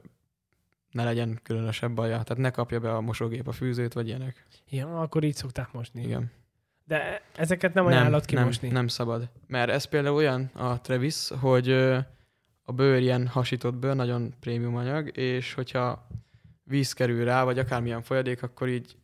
[0.90, 2.22] ne legyen különösebb baja.
[2.22, 4.46] Tehát ne kapja be a mosógép a fűzőt, vagy ilyenek.
[4.68, 6.02] Ja, akkor így szokták mosni.
[6.02, 6.30] Igen.
[6.86, 8.66] De ezeket nem ajánlott kimosni.
[8.66, 9.30] Nem, nem szabad.
[9.46, 11.70] Mert ez például olyan a Travis, hogy
[12.62, 16.06] a bőr ilyen hasított bőr, nagyon prémium anyag, és hogyha
[16.62, 18.96] víz kerül rá, vagy akármilyen folyadék, akkor így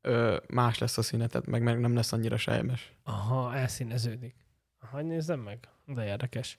[0.00, 2.92] ö, más lesz a színe, tehát meg, meg nem lesz annyira sejmes.
[3.02, 4.34] Aha, elszíneződik.
[4.78, 5.68] Hagy nézzem meg.
[5.86, 6.58] De érdekes.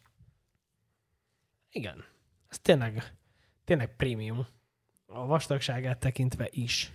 [1.69, 2.05] Igen.
[2.47, 3.13] Ez tényleg,
[3.63, 4.47] tényleg prémium.
[5.05, 6.91] A vastagságát tekintve is.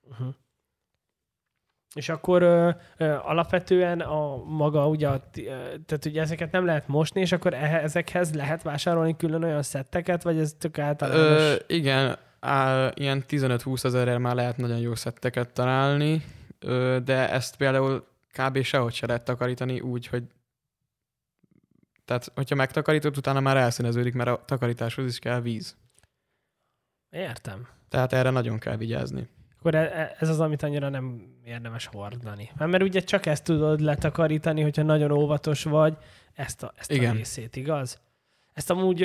[0.00, 0.34] Uh-huh.
[1.94, 5.42] És akkor ö, ö, alapvetően a maga ugye, a, ö,
[5.86, 10.22] tehát ugye ezeket nem lehet mosni, és akkor e- ezekhez lehet vásárolni külön olyan szetteket,
[10.22, 11.40] vagy ez tök általános?
[11.40, 16.24] Ö, igen, á, ilyen 15-20 ezerrel már lehet nagyon jó szetteket találni,
[16.58, 18.62] ö, de ezt például kb.
[18.62, 20.22] sehogy se lehet takarítani úgy, hogy
[22.04, 25.76] tehát, hogyha megtakarítod, utána már elszíneződik, mert a takarításhoz is kell víz.
[27.10, 27.68] Értem.
[27.88, 29.28] Tehát erre nagyon kell vigyázni.
[29.64, 32.50] Akkor e- e- ez az, amit annyira nem érdemes hordani.
[32.56, 35.96] Mert, mert ugye csak ezt tudod letakarítani, hogyha nagyon óvatos vagy,
[36.34, 37.14] ezt a, ezt a Igen.
[37.14, 38.00] részét, igaz?
[38.52, 39.02] Ezt amúgy,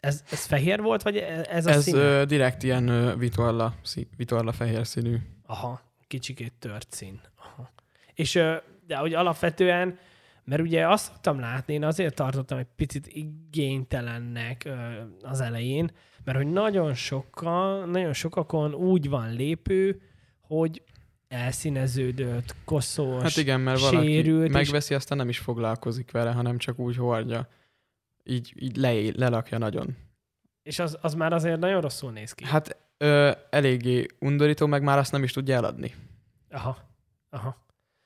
[0.00, 2.24] ez, ez fehér volt, vagy e- ez a Ez színe?
[2.24, 3.74] direkt ilyen vitorla,
[4.16, 5.16] vitorla fehér színű.
[5.46, 7.20] Aha, kicsikét tört szín.
[7.36, 7.72] Aha.
[8.14, 8.32] És
[8.86, 9.98] de hogy alapvetően,
[10.44, 14.68] mert ugye azt szoktam látni, én azért tartottam egy picit igénytelennek
[15.22, 15.90] az elején,
[16.28, 20.00] mert hogy nagyon sokkal, nagyon sokakon úgy van lépő,
[20.40, 20.82] hogy
[21.28, 26.58] elszíneződött, koszos, Hát igen, mert valaki sérült, és- megveszi, aztán nem is foglalkozik vele, hanem
[26.58, 27.48] csak úgy hordja.
[28.24, 29.96] Így, így le, lelakja nagyon.
[30.62, 32.44] és az, az már azért nagyon rosszul néz ki.
[32.44, 35.94] Hát ö, eléggé undorító, meg már azt nem is tudja eladni.
[36.50, 36.76] Aha,
[37.30, 37.56] aha.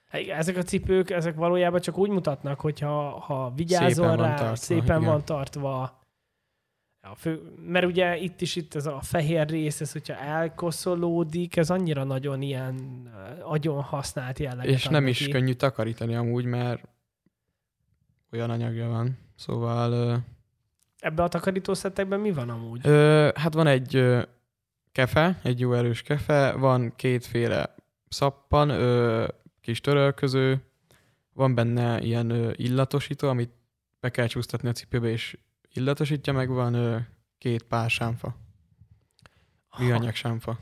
[0.05, 4.35] Hát ezek a cipők, ezek valójában csak úgy mutatnak, hogyha ha vigyázol Szépen van rá,
[4.35, 5.11] tartva, szépen igen.
[5.11, 6.01] van tartva.
[7.05, 11.71] A fő, mert ugye itt is itt ez a fehér rész, ez hogyha elkoszolódik, ez
[11.71, 12.75] annyira nagyon ilyen
[13.05, 16.89] uh, agyon használt jelleget És nem is könnyű takarítani amúgy, mert
[18.33, 19.19] olyan anyagja van.
[19.35, 20.17] Szóval ö,
[20.99, 22.87] Ebbe a takarítószettekben mi van amúgy?
[22.87, 24.23] ö, hát van egy ö,
[24.93, 27.75] kefe, egy jó erős kefe, van kétféle
[28.09, 29.27] szappan, ö,
[29.61, 30.63] kis törölköző,
[31.33, 33.51] van benne ilyen ö, illatosító, amit
[34.01, 35.37] be kell csúsztatni a cipőbe, és
[35.75, 36.99] illatosítja, meg van ö,
[37.39, 38.37] két pár sámfa,
[39.79, 40.59] műanyag sámfa.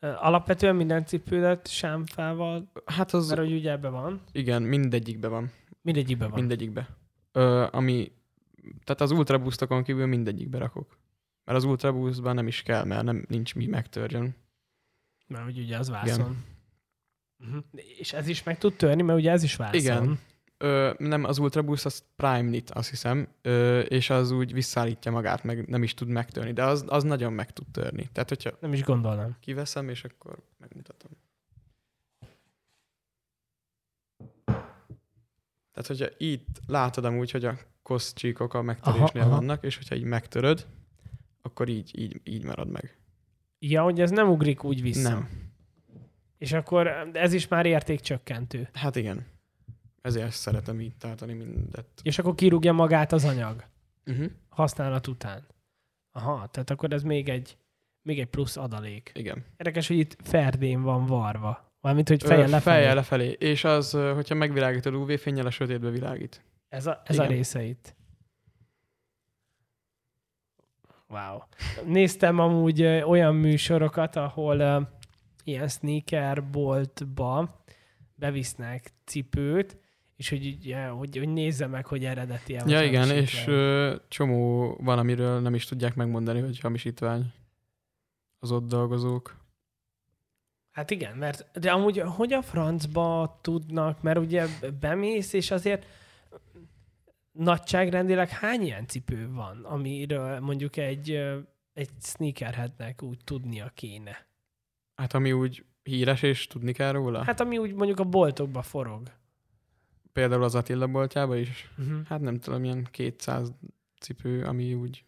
[0.00, 4.22] Alapvetően minden cipődet sámfával, Hát az, mert hogy ugye ebbe van.
[4.32, 5.50] igen, mindegyikbe van.
[5.80, 6.38] Mindegyikben van.
[6.38, 6.88] Mindegyikbe.
[7.32, 8.12] Ö, ami,
[8.84, 10.98] tehát az Ultra Boostokon kívül mindegyikbe rakok.
[11.44, 14.34] Mert az Ultra Boostban nem is kell, mert nem, nincs mi megtörjön.
[15.26, 16.44] Mert hogy ugye az vászon.
[17.38, 17.64] Uh-huh.
[17.98, 19.80] És ez is meg tud törni, mert ugye ez is vászon.
[19.80, 20.18] Igen.
[20.62, 25.10] Ö, nem, az Ultra Boost az Prime Knit, azt hiszem, ö, és az úgy visszaállítja
[25.10, 28.08] magát, meg nem is tud megtörni, de az, az nagyon meg tud törni.
[28.12, 29.36] Tehát, hogyha Nem is gondolnám.
[29.40, 31.10] kiveszem, és akkor megmutatom.
[35.72, 39.38] Tehát, hogyha itt látod amúgy, hogy a koszcsíkok a megtörésnél Aha, aha.
[39.40, 40.66] vannak, és hogyha így megtöröd,
[41.42, 42.96] akkor így, így, így marad meg.
[43.58, 45.08] Ja, hogy ez nem ugrik úgy vissza.
[45.08, 45.28] Nem.
[46.38, 48.68] És akkor ez is már értékcsökkentő.
[48.72, 49.26] Hát igen.
[50.02, 51.86] Ezért szeretem így tartani mindet.
[52.02, 53.64] És akkor kirúgja magát az anyag
[54.06, 54.30] Uh-huh.
[54.48, 55.46] használat után.
[56.12, 57.56] Aha, tehát akkor ez még egy,
[58.02, 59.12] még egy plusz adalék.
[59.14, 59.44] Igen.
[59.56, 61.72] Érdekes, hogy itt ferdén van varva.
[61.80, 62.74] Valamint, hogy fejjel lefelé.
[62.76, 63.30] Fejjel lefelé.
[63.38, 66.44] És az, hogyha megvilágítod UV-fényel, a sötétbe világít.
[66.68, 67.36] Ez a, ez a Igen.
[67.36, 67.94] része itt.
[71.08, 71.38] Wow.
[71.86, 74.80] Néztem amúgy olyan műsorokat, ahol ö,
[75.44, 77.64] ilyen sneaker boltba
[78.14, 79.78] bevisznek cipőt,
[80.22, 84.98] és hogy, ugye, hogy, hogy nézze meg, hogy eredeti Ja, igen, és ö, csomó van,
[84.98, 87.32] amiről nem is tudják megmondani, hogy hamisítvány
[88.38, 89.36] az ott dolgozók.
[90.70, 94.46] Hát igen, mert de amúgy hogy a francba tudnak, mert ugye
[94.80, 95.86] bemész, és azért
[97.32, 101.10] nagyságrendileg hány ilyen cipő van, amiről mondjuk egy,
[101.72, 104.26] egy sneakerheadnek úgy tudnia kéne?
[104.94, 107.22] Hát ami úgy híres, és tudni kell róla.
[107.22, 109.20] Hát ami úgy mondjuk a boltokba forog.
[110.12, 111.70] Például az Attila boltjába is.
[111.78, 112.06] Uh-huh.
[112.06, 113.52] Hát nem tudom, ilyen 200
[114.00, 115.04] cipő, ami úgy...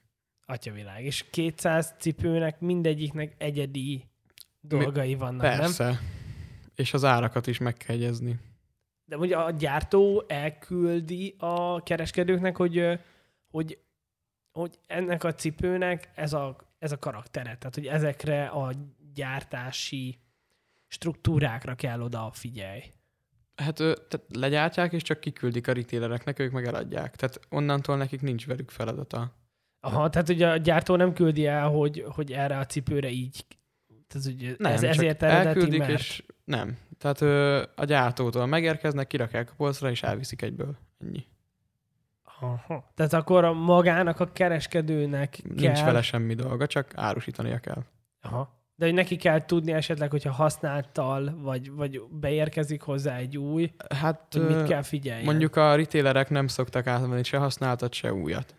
[0.46, 1.04] Atyavilág.
[1.04, 4.04] És 200 cipőnek mindegyiknek egyedi
[4.60, 5.58] dolgai vannak, nem?
[5.58, 6.00] Persze.
[6.74, 8.38] És az árakat is meg kell jegyezni.
[9.04, 13.00] De ugye a gyártó elküldi a kereskedőknek, hogy,
[13.50, 13.78] hogy,
[14.52, 17.56] hogy ennek a cipőnek ez a, ez a karaktere.
[17.56, 18.72] Tehát, hogy ezekre a
[19.14, 20.18] gyártási
[20.86, 22.82] struktúrákra kell oda figyelj.
[23.56, 27.16] Hát tehát legyártják, és csak kiküldik a retailereknek, ők meg eladják.
[27.16, 29.32] Tehát onnantól nekik nincs velük feladata.
[29.80, 33.46] Aha, tehát ugye a gyártó nem küldi el, hogy, hogy erre a cipőre így.
[34.08, 35.90] Tehát ugye Nem, ez, csak ezért eredeti, elküldik, mert...
[35.90, 36.78] és nem.
[36.98, 40.76] Tehát ö, a gyártótól megérkeznek, kirakják a polcra, és elviszik egyből.
[40.98, 41.26] Ennyi.
[42.40, 42.90] Aha.
[42.94, 45.52] Tehát akkor a magának, a kereskedőnek kell...
[45.54, 47.84] Nincs vele semmi dolga, csak árusítania kell.
[48.20, 48.63] Aha.
[48.76, 54.26] De hogy neki kell tudni esetleg, hogyha használtal, vagy, vagy beérkezik hozzá egy új, Hát
[54.30, 55.24] hogy mit kell figyelni.
[55.24, 58.54] mondjuk a retailerek nem szoktak átvenni se használtat, se újat.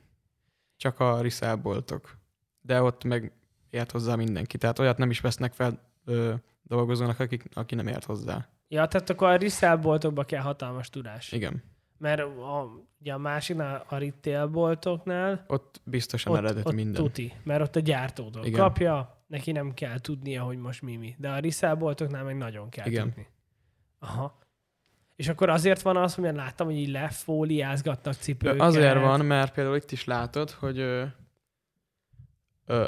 [0.78, 2.18] Csak a resellboltok.
[2.62, 3.32] De ott meg
[3.70, 4.58] ért hozzá mindenki.
[4.58, 8.48] Tehát olyat nem is vesznek fel ö, dolgozónak, akik, aki nem ért hozzá.
[8.68, 11.32] Ja, tehát akkor a resellboltokba kell hatalmas tudás.
[11.32, 11.64] Igen.
[11.98, 17.04] Mert a, ugye a másiknál, a retailboltoknál Ott biztosan ott, eredeti ott minden.
[17.04, 18.60] tuti, mert ott a gyártótól Igen.
[18.60, 21.16] kapja, neki nem kell tudnia, hogy most mi mi.
[21.18, 23.08] De a resellboltoknál meg nagyon kell Igen.
[23.08, 23.28] tudni.
[24.00, 24.38] Aha.
[25.16, 28.62] És akkor azért van az, hogy én láttam, hogy így lefóliázgatnak cipőket.
[28.62, 31.06] Azért van, mert például itt is látod, hogy ö,
[32.66, 32.88] ö,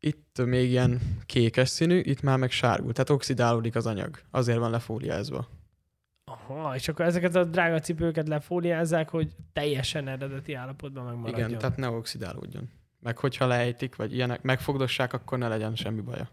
[0.00, 4.20] itt még ilyen kékes színű, itt már meg sárgul, tehát oxidálódik az anyag.
[4.30, 5.48] Azért van lefóliázva.
[6.24, 11.48] Aha, és akkor ezeket a drága cipőket lefóliázzák, hogy teljesen eredeti állapotban megmaradjon.
[11.48, 12.70] Igen, tehát ne oxidálódjon.
[13.00, 16.30] Meg hogyha lejtik, vagy ilyenek, megfogdossák, akkor ne legyen semmi baja.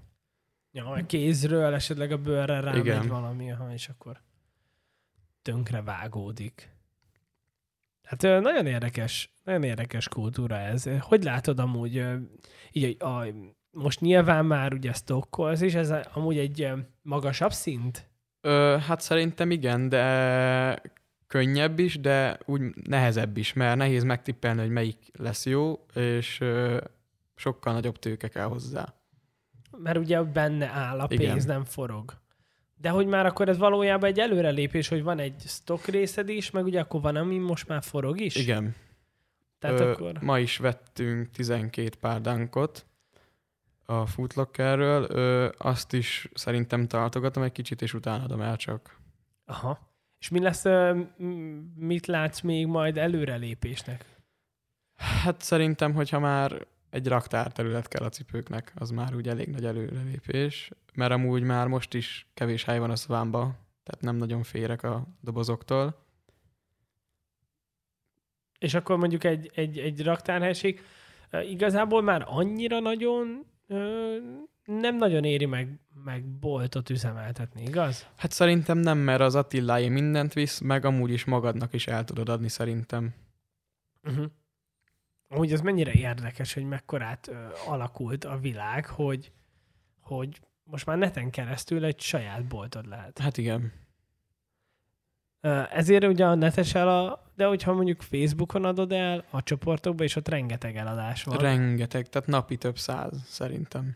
[0.71, 3.07] Ja, a kézről esetleg a bőrre rámegy Igen.
[3.07, 4.21] valami, aha, és akkor
[5.41, 6.73] tönkre vágódik.
[8.03, 10.89] Hát nagyon érdekes, nagyon érdekes kultúra ez.
[10.99, 12.05] Hogy látod amúgy,
[12.71, 13.25] így a, a,
[13.71, 16.71] most nyilván már ugye stokkolsz is, ez amúgy egy
[17.01, 18.09] magasabb szint?
[18.41, 20.81] Ö, hát szerintem igen, de
[21.27, 26.43] könnyebb is, de úgy nehezebb is, mert nehéz megtippelni, hogy melyik lesz jó, és
[27.35, 28.93] sokkal nagyobb tőke kell hozzá.
[29.77, 31.31] Mert ugye benne áll a Igen.
[31.31, 32.13] pénz, nem forog.
[32.77, 36.65] De hogy már akkor ez valójában egy előrelépés, hogy van egy stock részed is, meg
[36.65, 38.35] ugye akkor van, ami most már forog is?
[38.35, 38.75] Igen.
[39.59, 40.17] Tehát Ö, akkor...
[40.21, 42.85] Ma is vettünk 12 pár dunkot
[43.85, 45.07] a Footlockerről.
[45.09, 48.99] Ö, azt is szerintem tartogatom egy kicsit, és utána adom el csak.
[49.45, 49.79] Aha.
[50.25, 50.63] És mi lesz,
[51.75, 54.05] mit látsz még majd előrelépésnek?
[54.95, 60.69] Hát szerintem, hogyha már egy raktárterület kell a cipőknek, az már úgy elég nagy előrelépés,
[60.93, 63.41] mert amúgy már most is kevés hely van a szvámba,
[63.83, 66.05] tehát nem nagyon férek a dobozoktól.
[68.59, 70.81] És akkor mondjuk egy, egy, egy raktárhelység
[71.49, 74.17] igazából már annyira nagyon ö,
[74.65, 78.07] nem nagyon éri meg, meg boltot üzemeltetni, igaz?
[78.15, 82.29] Hát szerintem nem, mert az Attiláé mindent visz, meg amúgy is magadnak is el tudod
[82.29, 83.13] adni szerintem.
[84.03, 84.25] Uh-huh.
[85.27, 87.33] Amúgy ez mennyire érdekes, hogy mekkorát ö,
[87.67, 89.31] alakult a világ, hogy,
[89.99, 93.19] hogy most már neten keresztül egy saját boltod lehet.
[93.19, 93.71] Hát igen.
[95.71, 100.15] Ezért ugye a netes el a, de hogyha mondjuk Facebookon adod el a csoportokba, és
[100.15, 101.37] ott rengeteg eladás van.
[101.37, 103.95] Rengeteg, tehát napi több száz szerintem.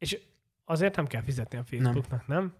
[0.00, 0.18] És
[0.64, 2.38] azért nem kell fizetni a Facebooknak, nem?
[2.38, 2.54] nem?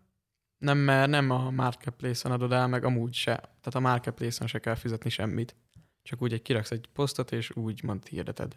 [0.59, 3.35] Nem, mert nem a Marketplace-on adod el, meg amúgy se.
[3.35, 5.57] Tehát a Marketplace-on se kell fizetni semmit.
[6.03, 8.57] Csak úgy egy kiraksz egy posztot, és úgy mond hirdeted.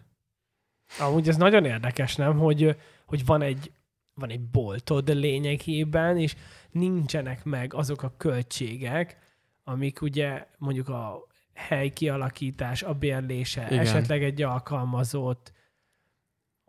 [0.99, 2.37] Amúgy ez nagyon érdekes, nem?
[2.37, 3.71] Hogy, hogy van egy
[4.13, 6.35] van egy boltod lényegében, és
[6.71, 9.17] nincsenek meg azok a költségek,
[9.63, 13.73] amik ugye mondjuk a hely kialakítás, a bérlése, Igen.
[13.73, 13.85] Igen.
[13.85, 15.53] esetleg egy alkalmazott,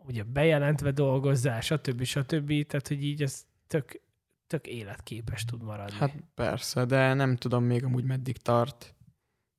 [0.07, 2.03] ugye bejelentve dolgozás, stb.
[2.03, 2.65] stb.
[2.67, 4.01] Tehát, hogy így ez tök,
[4.47, 5.95] tök életképes tud maradni.
[5.97, 8.95] Hát persze, de nem tudom még amúgy meddig tart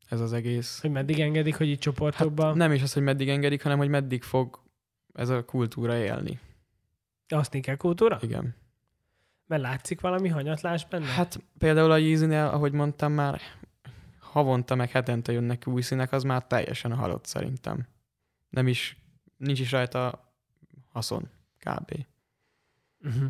[0.08, 0.80] ez az egész.
[0.80, 3.88] hogy meddig engedik, hogy így csoportokban, Hát nem is az, hogy meddig engedik, hanem hogy
[3.88, 4.60] meddig fog
[5.12, 6.40] ez a kultúra élni.
[7.28, 8.18] azt kell kultúra?
[8.22, 8.54] Igen.
[9.46, 11.06] Mert látszik valami hanyatlás benne?
[11.06, 13.40] Hát például a Yeezy-nél, ahogy mondtam már,
[14.18, 17.86] havonta meg hetente jönnek új színek, az már teljesen halott szerintem.
[18.48, 18.96] Nem is,
[19.36, 20.25] nincs is rajta
[20.96, 21.28] haszon,
[21.58, 22.06] kb.
[23.04, 23.28] Uh-huh.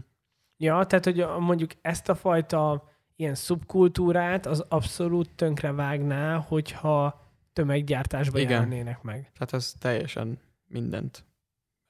[0.57, 8.39] Ja, tehát, hogy mondjuk ezt a fajta ilyen szubkultúrát az abszolút tönkre vágná, hogyha tömeggyártásba
[8.39, 8.51] Igen.
[8.51, 9.31] jelennének meg.
[9.33, 11.25] Tehát ez teljesen mindent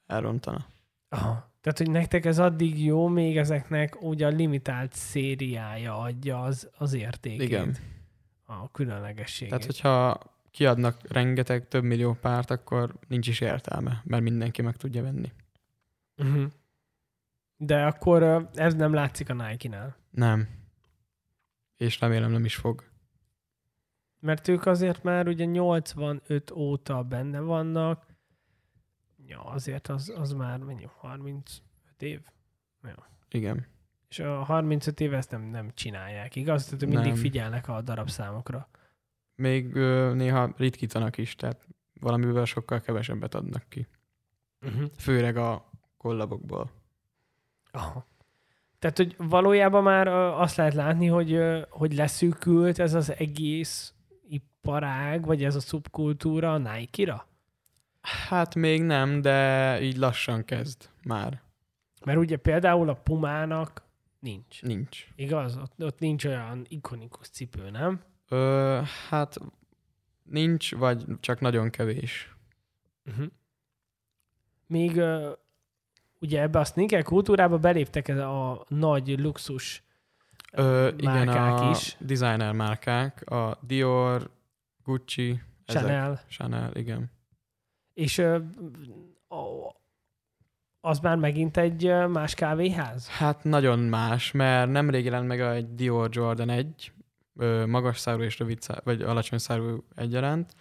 [0.05, 0.65] elrontana.
[1.09, 1.51] Aha.
[1.61, 6.93] Tehát, hogy nektek ez addig jó, még ezeknek úgy a limitált szériája adja az, az
[6.93, 7.41] értékét.
[7.41, 7.75] Igen.
[8.45, 9.49] A különlegességét.
[9.49, 10.19] Tehát, hogyha
[10.51, 15.31] kiadnak rengeteg, több millió párt, akkor nincs is értelme, mert mindenki meg tudja venni.
[16.17, 16.51] Uh-huh.
[17.57, 19.95] De akkor ez nem látszik a Nike-nál.
[20.09, 20.47] Nem.
[21.77, 22.83] És remélem nem is fog.
[24.19, 28.05] Mert ők azért már ugye 85 óta benne vannak.
[29.25, 30.87] Ja, azért az, az már mennyi?
[30.99, 31.61] 35
[31.97, 32.21] év?
[33.29, 33.65] Igen.
[34.09, 36.65] És a 35 éve ezt nem, nem csinálják, igaz?
[36.65, 37.15] Tehát mindig Nem.
[37.15, 38.69] figyelnek a darabszámokra.
[39.35, 41.67] Még ö, néha ritkítanak is, tehát
[41.99, 43.87] valamivel sokkal kevesebbet adnak ki.
[44.61, 44.89] Uh-huh.
[44.97, 45.66] Főleg a
[45.97, 46.71] kollabokból.
[47.71, 48.05] Aha.
[48.79, 53.93] Tehát, hogy valójában már azt lehet látni, hogy, hogy leszűkült ez az egész
[54.29, 57.27] iparág, vagy ez a szubkultúra a Nike-ra?
[58.01, 61.41] Hát még nem, de így lassan kezd már.
[62.05, 63.85] Mert ugye például a Pumának
[64.19, 64.61] nincs.
[64.61, 65.07] Nincs.
[65.15, 65.57] Igaz?
[65.57, 68.01] Ott, ott nincs olyan ikonikus cipő, nem?
[68.29, 68.79] Ö,
[69.09, 69.37] hát
[70.23, 72.35] nincs, vagy csak nagyon kevés.
[73.05, 73.27] Uh-huh.
[74.67, 75.01] Még
[76.19, 79.83] ugye ebbe a sneaker kultúrába beléptek ez a nagy luxus
[80.51, 81.95] Ö, igen, márkák a is.
[81.99, 84.29] designer márkák, a Dior,
[84.83, 85.81] Gucci, ezek.
[85.81, 86.21] Chanel.
[86.29, 87.11] Chanel, igen.
[87.93, 88.41] És uh,
[89.27, 89.75] a-
[90.81, 93.07] az már megint egy ö, más kávéház?
[93.09, 96.91] Hát nagyon más, mert nemrég jelent meg egy Dior Jordan 1,
[97.35, 100.53] ö, magas szárú és rövid szárú, vagy alacsony szárú egyaránt.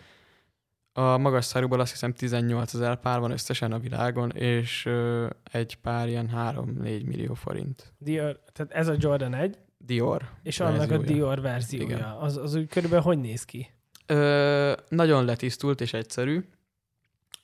[0.98, 5.76] A magas szárúból azt hiszem 18 ezer pár van összesen a világon, és ö, egy
[5.76, 7.92] pár ilyen 3-4 millió forint.
[7.98, 10.22] Dior, tehát ez a Jordan 1, Dior.
[10.42, 10.98] és annak a.
[10.98, 11.96] Dior verziója.
[11.96, 12.02] Igen.
[12.02, 13.70] Az, az úgy körülbelül hogy néz ki?
[14.06, 16.48] Ö, nagyon letisztult és egyszerű,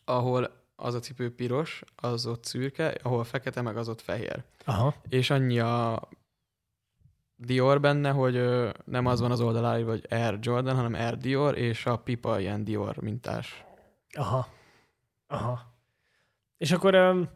[0.04, 4.42] ahol az a cipő piros, az ott szürke, ahol fekete, meg az ott fehér.
[4.64, 4.94] Aha.
[5.08, 6.08] És annyi a
[7.44, 11.58] Dior benne, hogy ö, nem az van az oldalára, hogy Air Jordan, hanem Air Dior,
[11.58, 13.64] és a pipa ilyen Dior mintás.
[14.12, 14.48] Aha.
[15.26, 15.60] Aha.
[16.56, 17.28] És akkor, öm,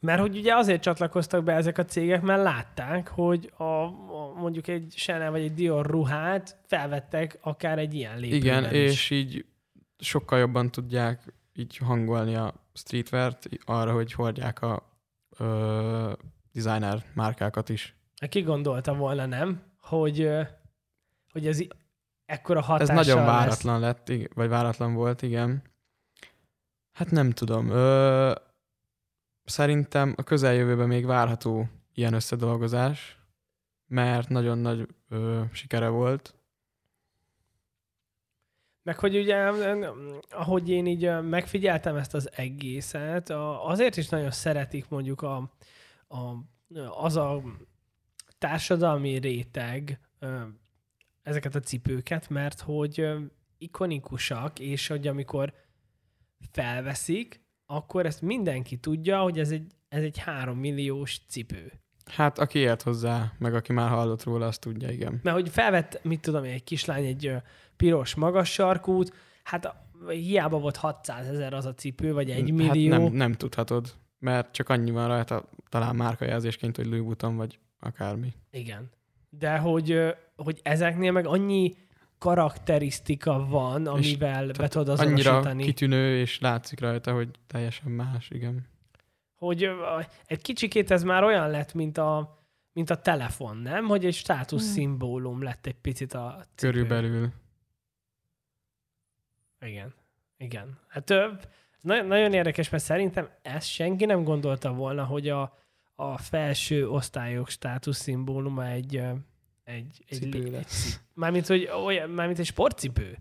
[0.00, 4.68] mert hogy ugye azért csatlakoztak be ezek a cégek, mert látták, hogy a, a mondjuk
[4.68, 8.90] egy Chanel vagy egy Dior ruhát felvettek akár egy ilyen lépőben Igen, is.
[8.90, 9.44] és így
[9.98, 14.82] sokkal jobban tudják így hangolni a streetwear-t arra, hogy hordják a
[15.38, 16.12] ö,
[16.52, 17.96] designer márkákat is.
[18.28, 19.62] Ki gondolta volna, nem?
[19.80, 20.30] Hogy,
[21.32, 21.60] hogy ez
[22.26, 23.26] ekkora Ez hatással nagyon lesz.
[23.26, 25.62] váratlan lett, ig- vagy váratlan volt, igen.
[26.92, 27.68] Hát nem tudom.
[27.68, 28.34] Ö,
[29.44, 33.18] szerintem a közeljövőben még várható ilyen összedolgozás,
[33.86, 36.34] mert nagyon nagy ö, sikere volt.
[38.82, 39.36] Meg hogy ugye,
[40.30, 43.30] ahogy én így megfigyeltem ezt az egészet,
[43.64, 45.36] azért is nagyon szeretik mondjuk a,
[46.08, 46.18] a,
[47.00, 47.42] az a
[48.42, 50.00] társadalmi réteg
[51.22, 53.08] ezeket a cipőket, mert hogy
[53.58, 55.52] ikonikusak, és hogy amikor
[56.50, 61.72] felveszik, akkor ezt mindenki tudja, hogy ez egy, ez egy három milliós cipő.
[62.04, 65.20] Hát aki ért hozzá, meg aki már hallott róla, azt tudja, igen.
[65.22, 67.32] Mert hogy felvett, mit tudom én, egy kislány egy
[67.76, 69.74] piros magas sarkút, hát
[70.08, 72.92] hiába volt 600 ezer az a cipő, vagy egy millió.
[72.92, 77.58] Hát nem, nem tudhatod, mert csak annyi van rajta, talán márkajelzésként, hogy Louis Vuitton, vagy
[77.82, 78.32] akármi.
[78.50, 78.90] Igen.
[79.30, 81.74] de hogy, hogy ezeknél meg annyi
[82.18, 85.64] karakterisztika van, amivel be tudod Annyira azonosítani.
[85.64, 88.66] kitűnő, és látszik rajta, hogy teljesen más, igen.
[89.34, 89.68] hogy
[90.26, 92.40] egy kicsikét ez már olyan lett, mint a,
[92.72, 93.86] mint a telefon, nem?
[93.86, 94.72] Hogy egy státusz Hmm.
[94.72, 96.72] szimbólum lett egy picit a cipő.
[96.72, 97.28] Körülbelül.
[99.60, 99.94] Igen.
[100.36, 100.78] Igen.
[100.88, 101.28] Hát ö,
[101.80, 105.58] nagyon, nagyon érdekes, mert szerintem ezt senki nem gondolta volna, hogy a,
[105.94, 108.96] a felső osztályok státusz szimbóluma egy,
[109.64, 110.66] egy, egy, Cipő egy, egy
[111.14, 113.18] mármint, hogy olyan, mármint egy sportcipő.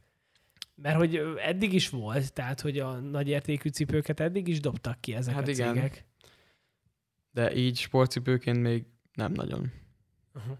[0.75, 5.13] Mert hogy eddig is volt, tehát hogy a nagy értékű cipőket eddig is dobtak ki
[5.15, 5.73] ezek Hát a igen.
[5.73, 6.05] cégek.
[7.31, 9.71] De így sportcipőként még nem nagyon.
[10.35, 10.57] Uh-huh.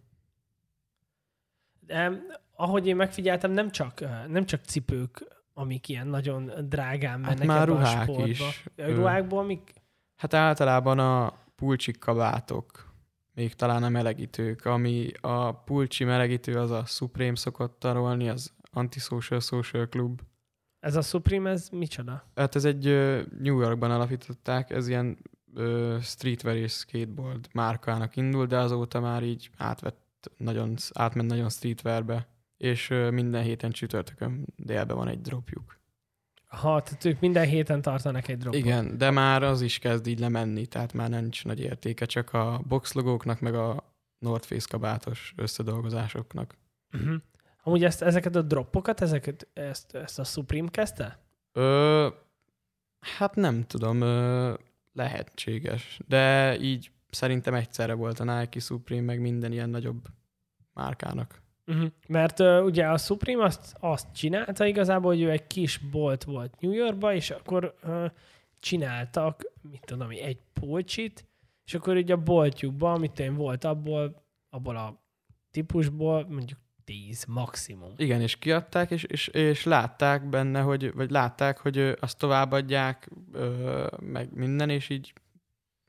[1.80, 2.22] De
[2.56, 7.62] ahogy én megfigyeltem, nem csak, nem csak cipők, amik ilyen nagyon drágán Hát mennek már
[7.62, 8.28] ebbe a ruhák sportba.
[8.28, 8.64] is.
[8.76, 9.74] Ruhákból mik?
[10.16, 12.94] Hát általában a pulcsik kabátok,
[13.34, 19.40] még talán a melegítők, ami a pulcsi melegítő az a Supreme szokott tarolni, az Antisocial
[19.40, 20.22] Social Club.
[20.80, 22.32] Ez a Supreme, ez micsoda?
[22.36, 22.84] Hát ez egy
[23.40, 25.18] New Yorkban alapították, ez ilyen
[26.02, 32.28] streetwear és skateboard márkának indul, de azóta már így átvett nagyon, átment nagyon streetwearbe,
[32.58, 35.81] és minden héten csütörtökön délben van egy dropjuk.
[36.52, 38.60] Ha, tehát ők minden héten tartanak egy dropot.
[38.60, 42.62] Igen, de már az is kezd így lemenni, tehát már nincs nagy értéke, csak a
[42.68, 46.58] boxlogóknak, meg a North Face kabátos összedolgozásoknak.
[46.94, 47.16] Uh-huh.
[47.64, 51.20] Amúgy ezt, ezeket a droppokat, ezeket, ezt, ezt a Supreme kezdte?
[51.52, 52.08] Ö,
[53.00, 54.54] hát nem tudom, ö,
[54.94, 60.06] lehetséges, de így szerintem egyszerre volt a Nike Supreme, meg minden ilyen nagyobb
[60.74, 61.41] márkának.
[61.68, 61.92] Uh-huh.
[62.08, 66.60] Mert uh, ugye a Supreme azt, azt csinálta igazából, hogy ő egy kis bolt volt
[66.60, 68.06] New Yorkba, és akkor uh,
[68.60, 71.26] csináltak, mit tudom, egy polcsit,
[71.66, 75.02] és akkor ugye a boltjukban, amit én volt abból, abból a
[75.52, 77.94] típusból, mondjuk 10 maximum.
[77.98, 83.88] Igen, és kiadták, és, és, és látták benne, hogy, vagy látták, hogy azt továbbadják, ö,
[84.00, 85.14] meg minden, és így,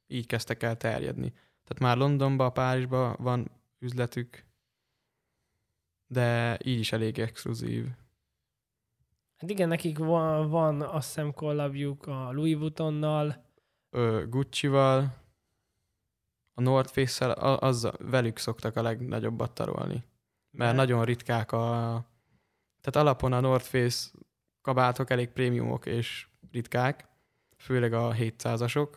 [0.07, 1.31] így kezdtek el terjedni.
[1.31, 4.45] Tehát már Londonban, Párizsban van üzletük,
[6.13, 7.87] de így is elég exkluzív.
[9.37, 13.45] Hát igen, nekik van, van azt hiszem a Louis Vuittonnal,
[14.29, 15.15] Gucci-val,
[16.55, 19.93] a North Face-szel, az, velük szoktak a legnagyobbat tarolni.
[19.95, 20.05] Mert
[20.51, 21.59] Mert- nagyon ritkák a...
[22.81, 24.11] Tehát alapon a North Face
[24.61, 27.09] kabátok elég prémiumok és ritkák,
[27.57, 28.89] főleg a 700-asok.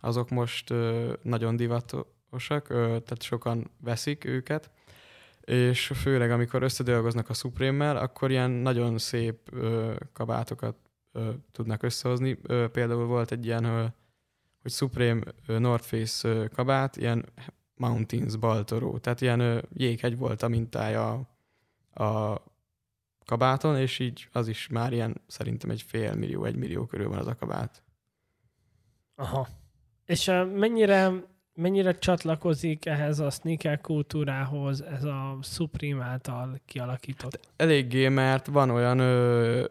[0.00, 4.70] Azok most ö, nagyon divatosak, ö, tehát sokan veszik őket,
[5.44, 10.76] és főleg amikor összedolgoznak a Supreme-mel, akkor ilyen nagyon szép ö, kabátokat
[11.12, 12.38] ö, tudnak összehozni.
[12.42, 13.84] Ö, például volt egy ilyen, ö,
[14.62, 17.24] hogy Supreme ö, North Face ö, kabát, ilyen
[17.74, 21.28] Mountains Baltoró, tehát ilyen ö, jéghegy volt a mintája
[21.94, 22.36] a,
[23.24, 27.18] kabáton, és így az is már ilyen szerintem egy fél millió, egy millió körül van
[27.18, 27.82] az a kabát.
[29.14, 29.48] Aha.
[30.04, 31.12] És mennyire,
[31.54, 37.48] mennyire csatlakozik ehhez a sneaker kultúrához ez a Supreme által kialakított?
[37.56, 39.64] Eléggé, mert van olyan ö,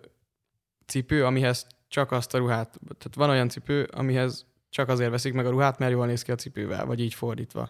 [0.86, 5.46] cipő, amihez csak azt a ruhát, tehát van olyan cipő, amihez csak azért veszik meg
[5.46, 7.70] a ruhát, mert jól néz ki a cipővel, vagy így fordítva.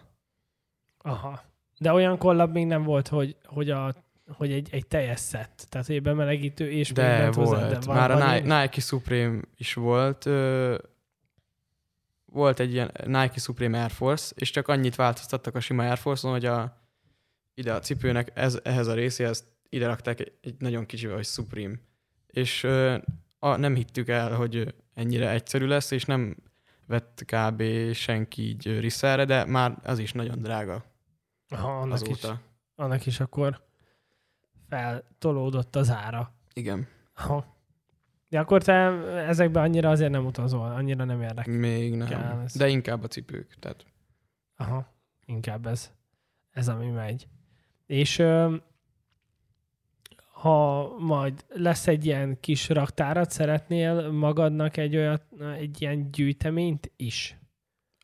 [0.98, 1.42] Aha.
[1.78, 3.94] De olyan kollab még nem volt, hogy, hogy, a,
[4.32, 7.84] hogy egy, egy teljes szett, tehát egy bemelegítő és De bent hozzá, volt.
[7.84, 8.60] van- Már a Nike?
[8.60, 10.26] Nike Supreme is volt.
[10.26, 10.78] Ö,
[12.32, 16.32] volt egy ilyen Nike Supreme Air Force, és csak annyit változtattak a sima Air Force-on,
[16.32, 16.82] hogy a,
[17.54, 21.74] ide a cipőnek ez, ehhez a részéhez ide rakták egy, egy nagyon kicsivel, hogy Supreme.
[22.26, 22.64] És
[23.38, 26.36] a, nem hittük el, hogy ennyire egyszerű lesz, és nem
[26.86, 27.62] vett kb.
[27.92, 30.84] senki így risszerre, de már az is nagyon drága
[31.48, 32.40] Aha, annak, is, azóta.
[32.74, 33.66] annak is akkor
[34.68, 36.34] feltolódott az ára.
[36.52, 37.51] Igen, Aha.
[38.32, 38.74] De akkor te
[39.26, 41.54] ezekbe annyira azért nem utazol, annyira nem érdekel.
[41.54, 42.40] még Kell nem.
[42.40, 42.56] ez.
[42.56, 43.54] De inkább a cipők.
[43.58, 43.84] Tehát
[44.56, 44.92] Aha,
[45.24, 45.92] inkább ez,
[46.50, 47.28] ez ami megy.
[47.86, 48.54] És ö,
[50.32, 55.22] ha majd lesz egy ilyen kis raktárat, szeretnél magadnak egy olyat,
[55.58, 57.36] egy ilyen gyűjteményt is?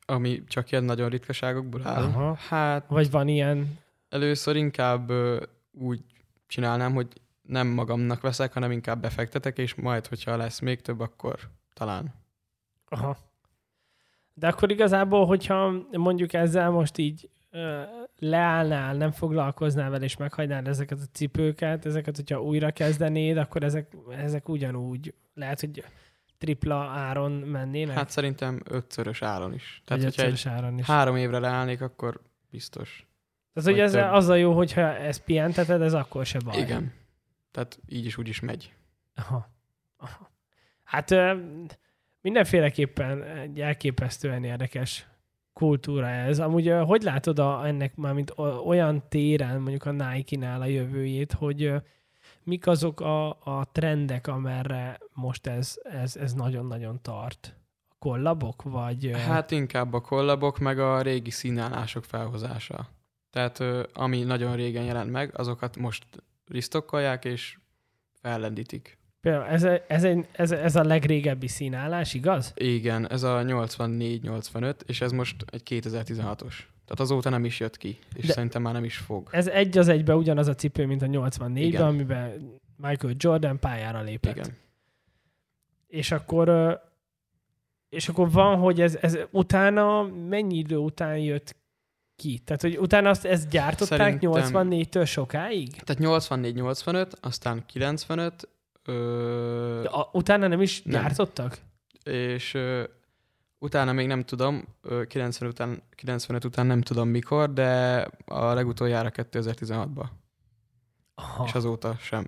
[0.06, 2.02] ami csak ilyen nagyon ritkaságokból áll.
[2.02, 2.34] Aha.
[2.34, 3.78] Hát Vagy van ilyen,
[4.08, 5.42] először inkább ö,
[5.72, 6.00] úgy
[6.46, 7.08] csinálnám, hogy
[7.48, 11.38] nem magamnak veszek, hanem inkább befektetek, és majd, hogyha lesz még több, akkor
[11.74, 12.14] talán.
[12.88, 13.16] aha.
[14.34, 17.82] De akkor igazából, hogyha mondjuk ezzel most így ö,
[18.18, 23.96] leállnál, nem foglalkoznál vele, és meghagynád ezeket a cipőket, ezeket, hogyha újra kezdenéd, akkor ezek,
[24.10, 25.84] ezek ugyanúgy, lehet, hogy
[26.38, 27.96] tripla áron mennének?
[27.96, 29.82] Hát szerintem ötszörös áron is.
[29.84, 30.86] Tehát, Vagy hogyha egy ötszörös áron is.
[30.86, 32.20] három évre leállnék, akkor
[32.50, 33.06] biztos.
[33.52, 34.12] Tehát, hogy ez több.
[34.12, 36.58] az a jó, hogyha ezt pihenteted, ez akkor se baj.
[36.60, 36.92] Igen.
[37.50, 38.74] Tehát így is úgy is megy.
[39.14, 39.50] Aha.
[39.96, 40.30] Aha.
[40.82, 41.14] Hát
[42.20, 45.06] mindenféleképpen egy elképesztően érdekes
[45.52, 46.38] kultúra ez.
[46.38, 48.34] Amúgy hogy látod a, ennek már mint
[48.64, 51.72] olyan téren, mondjuk a Nike-nál a jövőjét, hogy
[52.42, 57.54] mik azok a, a trendek, amerre most ez, ez, ez nagyon-nagyon tart?
[57.88, 59.10] A kollabok, vagy...
[59.26, 62.88] Hát inkább a kollabok, meg a régi színállások felhozása.
[63.30, 63.58] Tehát
[63.92, 66.06] ami nagyon régen jelent meg, azokat most
[66.48, 67.58] risztokkolják és
[68.22, 68.98] fellendítik.
[69.20, 72.52] Például ez, a- ez, egy, ez, ez a legrégebbi színállás, igaz?
[72.56, 76.54] Igen, ez a 84-85, és ez most egy 2016-os.
[76.84, 79.28] Tehát azóta nem is jött ki, és De- szerintem már nem is fog.
[79.30, 81.82] Ez egy az egybe ugyanaz a cipő, mint a 84-ben, Igen.
[81.82, 84.36] amiben Michael Jordan pályára lépett.
[84.36, 84.56] Igen.
[85.86, 86.78] És akkor,
[87.88, 91.56] és akkor van, hogy ez, ez utána, mennyi idő után jött
[92.18, 92.38] ki?
[92.38, 95.82] Tehát, hogy utána azt, ezt gyártották Szerintem- 84-től sokáig?
[95.82, 98.48] Tehát 84-85, aztán 95,
[98.84, 101.00] ö, De a, utána nem is Nem.
[101.02, 101.58] gyártottak?
[102.04, 102.82] és ö,
[103.58, 109.10] utána még nem tudom, ö, 90 után, 95 után nem tudom mikor, de a legutoljára
[109.12, 110.06] 2016-ban,
[111.14, 111.44] Aha.
[111.46, 112.26] és azóta sem.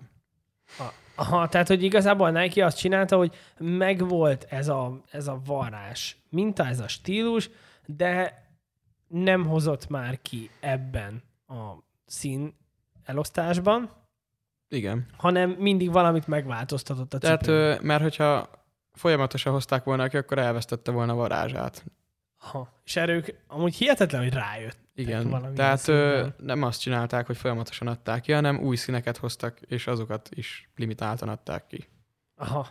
[1.14, 6.66] Aha, tehát, hogy igazából Nike azt csinálta, hogy megvolt ez a, ez a varrás minta,
[6.66, 7.50] ez a stílus,
[7.86, 8.42] de
[9.10, 11.72] nem hozott már ki ebben a
[12.06, 12.54] szín
[13.04, 13.90] elosztásban,
[14.68, 15.06] Igen.
[15.16, 17.78] hanem mindig valamit megváltoztatott a Tehát, cipőn.
[17.82, 18.50] mert hogyha
[18.92, 21.84] folyamatosan hozták volna ki, akkor elvesztette volna a varázsát.
[22.38, 22.72] Aha.
[22.84, 24.78] És erre ők amúgy hihetetlen, hogy rájött.
[24.94, 29.86] Igen, tehát ö, nem azt csinálták, hogy folyamatosan adták ki, hanem új színeket hoztak, és
[29.86, 31.88] azokat is limitáltan adták ki.
[32.36, 32.66] Aha.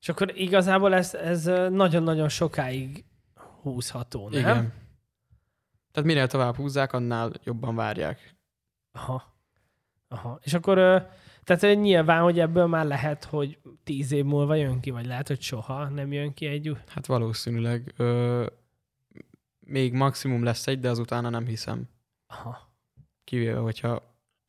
[0.00, 3.04] És akkor igazából ez, ez nagyon-nagyon sokáig
[3.62, 4.40] húzható, nem?
[4.40, 4.72] Igen.
[5.94, 8.34] Tehát minél tovább húzzák, annál jobban várják.
[8.92, 9.34] Aha.
[10.08, 10.38] Aha.
[10.42, 11.08] És akkor,
[11.44, 15.40] tehát nyilván, hogy ebből már lehet, hogy tíz év múlva jön ki, vagy lehet, hogy
[15.40, 16.76] soha nem jön ki egy új.
[16.88, 18.46] Hát valószínűleg ö,
[19.60, 21.88] még maximum lesz egy, de azutána nem hiszem.
[22.26, 22.74] Aha.
[23.24, 24.02] Kivéve, hogyha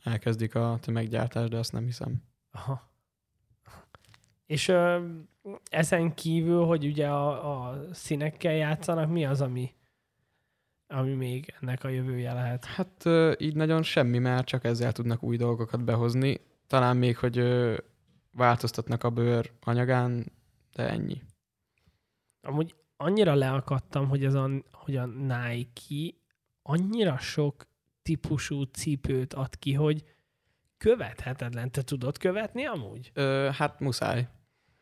[0.04, 2.24] elkezdik a tömeggyártást, de azt nem hiszem.
[2.52, 2.90] Aha.
[4.46, 5.06] És ö,
[5.70, 9.74] ezen kívül, hogy ugye a, a színekkel játszanak, mi az, ami,
[10.88, 12.66] ami még ennek a jövője lehet?
[12.66, 13.06] Hát
[13.38, 16.40] így nagyon semmi, mert csak ezzel tudnak új dolgokat behozni.
[16.68, 17.44] Talán még, hogy
[18.32, 20.32] változtatnak a bőr anyagán,
[20.74, 21.22] de ennyi.
[22.41, 26.18] Amúgy annyira leakadtam, hogy, ez a, hogy a Nike
[26.62, 27.68] annyira sok
[28.02, 30.03] típusú cipőt ad ki, hogy
[30.78, 31.72] követhetetlen.
[31.72, 33.12] Te tudod követni amúgy?
[33.14, 34.28] Ö, hát muszáj.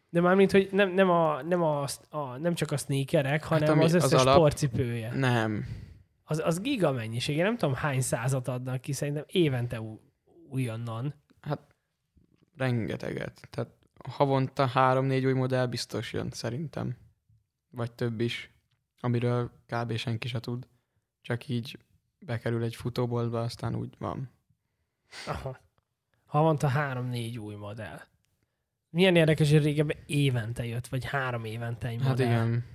[0.09, 3.83] De mármint, hogy nem, nem, a, nem, a, a, nem csak a sneakerek, hanem ami
[3.83, 5.13] az az összes alap- sportcipője.
[5.13, 5.65] Nem.
[6.23, 7.37] Az, az giga mennyiség.
[7.37, 9.81] Én nem tudom, hány százat adnak ki, szerintem évente
[10.49, 11.13] újonnan.
[12.57, 13.47] Rengeteget.
[13.49, 13.71] Tehát
[14.09, 16.97] havonta három-négy új modell biztos jön, szerintem.
[17.69, 18.51] Vagy több is,
[18.99, 19.95] amiről kb.
[19.95, 20.67] senki se tud.
[21.21, 21.77] Csak így
[22.19, 24.29] bekerül egy futóboltba, aztán úgy van.
[25.27, 25.57] Aha.
[26.25, 27.99] Havonta három-négy új modell.
[28.89, 32.25] Milyen érdekes, hogy régebben évente jött, vagy három évente egy Hát modell.
[32.27, 32.65] igen.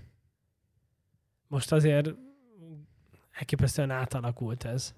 [1.47, 2.15] Most azért
[3.39, 4.95] elképesztően átalakult ez.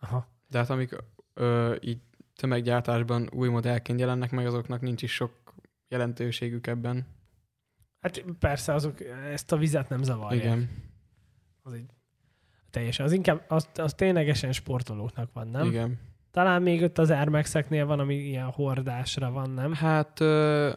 [0.00, 0.26] Aha.
[0.48, 0.96] De hát amik
[1.34, 2.00] ö, így
[2.34, 5.54] tömeggyártásban új modellként jelennek meg, azoknak nincs is sok
[5.88, 7.06] jelentőségük ebben.
[8.00, 9.00] Hát persze, azok
[9.32, 10.44] ezt a vizet nem zavarják.
[10.44, 10.70] Igen.
[11.62, 11.86] Az egy
[12.70, 13.06] teljesen.
[13.06, 15.66] Az inkább, az, az ténylegesen sportolóknak van, nem?
[15.66, 15.98] Igen.
[16.30, 19.72] Talán még ott az Air Max-eknél van, ami ilyen hordásra van, nem?
[19.72, 20.72] Hát ö,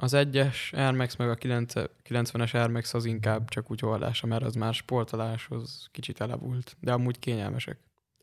[0.00, 1.72] az egyes Air Max meg a 9
[2.04, 6.92] 90-es Air Max az inkább csak úgy oldása, mert az már sportoláshoz kicsit elavult, de
[6.92, 7.78] amúgy kényelmesek.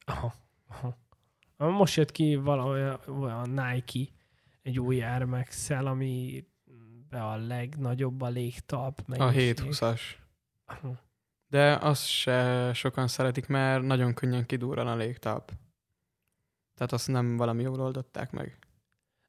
[0.05, 0.33] Aha.
[0.67, 0.97] Aha.
[1.57, 4.11] Most jött ki valahogy olyan Nike,
[4.61, 6.45] egy új Air max ami
[7.09, 8.99] be a legnagyobb a légtalp.
[8.99, 9.57] A mennyiség.
[9.61, 10.01] 720-as.
[10.65, 10.99] Aha.
[11.47, 15.51] De azt se sokan szeretik, mert nagyon könnyen kidurran a légtáp.
[16.75, 18.64] Tehát azt nem valami jól oldották meg.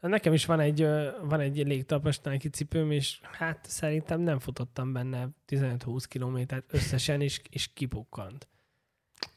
[0.09, 0.87] Nekem is van egy,
[1.23, 7.41] van egy légtalpas Nike cipőm, és hát szerintem nem futottam benne 15-20 kilométert összesen, és,
[7.51, 8.49] és kipukkant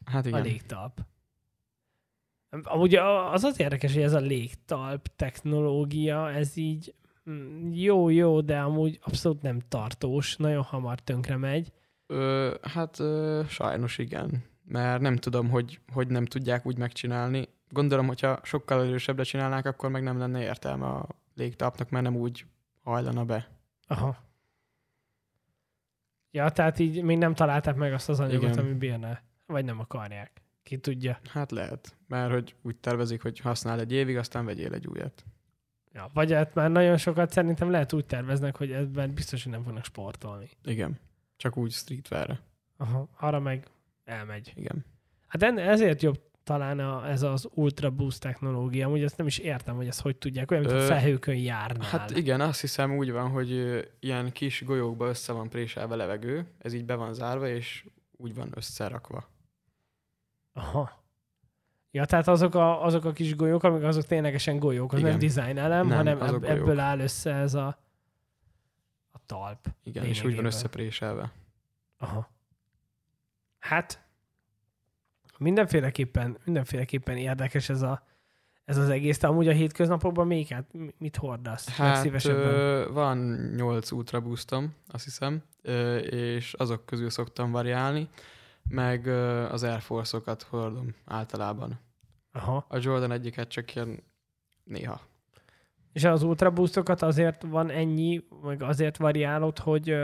[0.05, 0.41] Hát a igen.
[0.41, 0.99] légtalp.
[2.63, 6.93] Amúgy a- az az érdekes, hogy ez a légtalp technológia, ez így
[7.29, 11.71] mm, jó, jó, de amúgy abszolút nem tartós, nagyon hamar tönkre megy.
[12.07, 14.43] Ö, hát ö, sajnos igen.
[14.65, 17.47] Mert nem tudom, hogy, hogy nem tudják úgy megcsinálni.
[17.69, 22.45] Gondolom, hogyha sokkal erősebbre csinálnák, akkor meg nem lenne értelme a légtápnak, mert nem úgy
[22.83, 23.47] hajlana be.
[23.87, 24.17] Aha.
[26.31, 28.65] Ja, tehát így még nem találták meg azt az anyagot, Igen.
[28.65, 29.19] ami bírna.
[29.45, 30.41] Vagy nem akarják.
[30.63, 31.19] Ki tudja.
[31.29, 35.25] Hát lehet, mert hogy úgy tervezik, hogy használ egy évig, aztán vegyél egy újat.
[35.93, 39.63] Ja, vagy hát már nagyon sokat szerintem lehet úgy terveznek, hogy ebben biztos, hogy nem
[39.63, 40.49] fognak sportolni.
[40.63, 40.99] Igen.
[41.37, 42.39] Csak úgy streetwear
[42.77, 43.67] Aha, arra meg
[44.03, 44.53] elmegy.
[44.55, 44.85] Igen.
[45.27, 48.85] Hát en- ezért jobb talán a, ez az Ultra Boost technológia.
[48.87, 51.89] Amúgy ezt nem is értem, hogy ezt hogy tudják, olyan, mint a Ö, felhőkön járnál.
[51.89, 53.49] Hát igen, azt hiszem úgy van, hogy
[53.99, 58.49] ilyen kis golyókba össze van préselve levegő, ez így be van zárva, és úgy van
[58.55, 59.29] összerakva.
[60.53, 61.03] Aha.
[61.91, 65.09] Ja, tehát azok a, azok a kis golyók, amik azok ténylegesen golyók, az Igen.
[65.11, 66.45] nem design elem, Nem, hanem ebb, golyók.
[66.45, 67.67] ebből áll össze ez a,
[69.11, 69.67] a talp.
[69.83, 70.45] Igen, és úgy van Lényegében.
[70.45, 71.31] összepréselve.
[71.97, 72.29] Aha.
[73.59, 74.07] Hát,
[75.39, 78.03] mindenféleképpen, mindenféleképpen érdekes ez, a,
[78.65, 79.17] ez az egész.
[79.17, 80.65] Te amúgy a hétköznapokban még hát
[80.97, 81.69] mit hordasz?
[81.69, 82.53] Hát legszívesebben?
[82.53, 83.17] ö, van
[83.55, 85.43] nyolc Ultra Boostom, azt hiszem,
[86.09, 88.09] és azok közül szoktam variálni,
[88.69, 89.07] meg
[89.51, 91.79] az Air Force-okat hordom általában.
[92.31, 92.65] Aha.
[92.67, 94.03] A Jordan egyiket csak ilyen
[94.63, 95.01] néha.
[95.93, 99.95] És az Ultra Boostokat azért van ennyi, meg azért variálod, hogy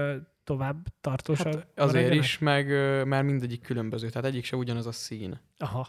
[0.45, 2.67] tovább tartósabb Hát azért is, meg
[3.07, 5.87] mert mindegyik különböző, tehát egyik se ugyanaz a szín, Aha.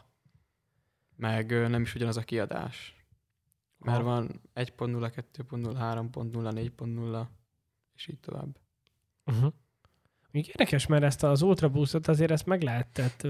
[1.17, 2.97] meg nem is ugyanaz a kiadás.
[3.79, 4.09] Mert Aha.
[4.09, 7.27] van 1.0, 2.0, 3.0, 4.0,
[7.95, 8.59] és így tovább.
[9.25, 9.53] Uh-huh.
[10.31, 13.21] Még érdekes, mert ezt az Ultra Boostot azért ezt meg lehetett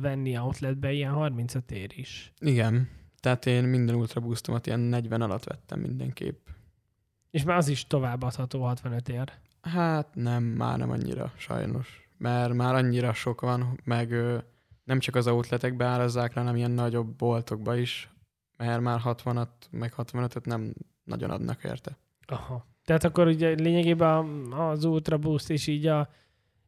[0.00, 2.32] venni outletbe ilyen 35 ér is.
[2.38, 2.88] Igen,
[3.20, 6.46] tehát én minden Ultra Boostomat ilyen 40 alatt vettem mindenképp.
[7.30, 9.32] És már az is továbbadható 65 ér.
[9.72, 12.08] Hát nem, már nem annyira, sajnos.
[12.18, 14.38] Mert már annyira sok van, meg ö,
[14.84, 18.10] nem csak az outletekbe árazzák rá, hanem ilyen nagyobb boltokba is,
[18.56, 20.74] mert már 60-at, meg 65-öt nem
[21.04, 21.98] nagyon adnak érte.
[22.26, 22.66] Aha.
[22.84, 26.08] Tehát akkor ugye lényegében az Ultra Boost is így a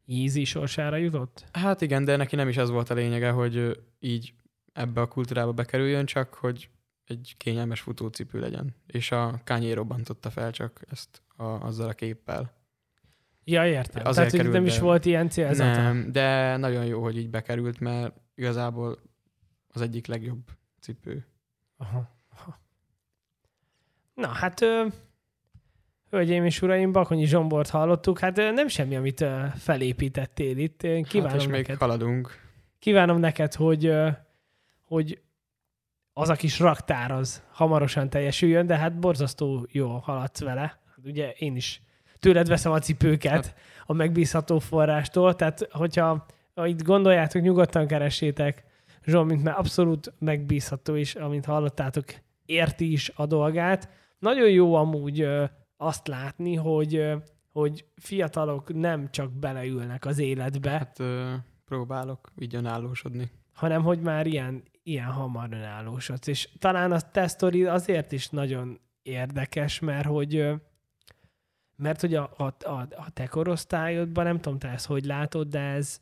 [0.07, 1.45] Easy sorsára jutott?
[1.53, 4.35] Hát igen, de neki nem is ez volt a lényege, hogy így
[4.73, 6.71] ebbe a kultúrába bekerüljön, csak hogy
[7.05, 8.75] egy kényelmes futócipő legyen.
[8.87, 12.58] És a Kanye robbantotta fel csak ezt a, azzal a képpel.
[13.51, 14.07] Ja, értem.
[14.07, 15.83] Azért Tehát, hogy került nem is volt ilyen célzata.
[15.83, 18.99] Nem, de nagyon jó, hogy így bekerült, mert igazából
[19.69, 20.39] az egyik legjobb
[20.81, 21.27] cipő.
[21.77, 22.11] Aha.
[22.37, 22.61] Aha.
[24.15, 24.87] Na, hát ö,
[26.11, 30.83] hölgyeim és uraim, Bakonyi Zsombort hallottuk, hát ö, nem semmi, amit ö, felépítettél itt.
[30.83, 31.79] Én Kívánom hát és még neked.
[31.79, 32.41] haladunk.
[32.79, 34.09] kívánom neked, hogy, ö,
[34.83, 35.21] hogy
[36.13, 40.61] az a kis raktár az hamarosan teljesüljön, de hát borzasztó jó haladsz vele.
[40.61, 41.83] Hát ugye én is
[42.19, 43.55] tőled veszem a cipőket Hát-
[43.87, 48.65] a megbízható forrástól, tehát hogyha ha itt gondoljátok, nyugodtan keressétek
[49.05, 52.05] Zsolt, mint már abszolút megbízható, és amint hallottátok,
[52.47, 53.89] érti is a dolgát.
[54.19, 55.45] Nagyon jó amúgy ö,
[55.77, 57.17] azt látni, hogy, ö,
[57.53, 61.33] hogy fiatalok nem csak beleülnek az életbe, Hát ö,
[61.65, 63.31] próbálok így önállósodni.
[63.53, 66.27] hanem hogy már ilyen, ilyen hamar önállósodsz.
[66.27, 67.31] És talán a te
[67.67, 70.53] azért is nagyon érdekes, mert hogy
[71.79, 75.61] mert hogy a, a, a, a te korosztályodban, nem tudom, te ezt hogy látod, de
[75.61, 76.01] ez,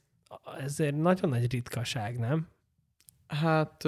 [0.58, 2.48] ez egy nagyon nagy ritkaság, nem?
[3.26, 3.84] Hát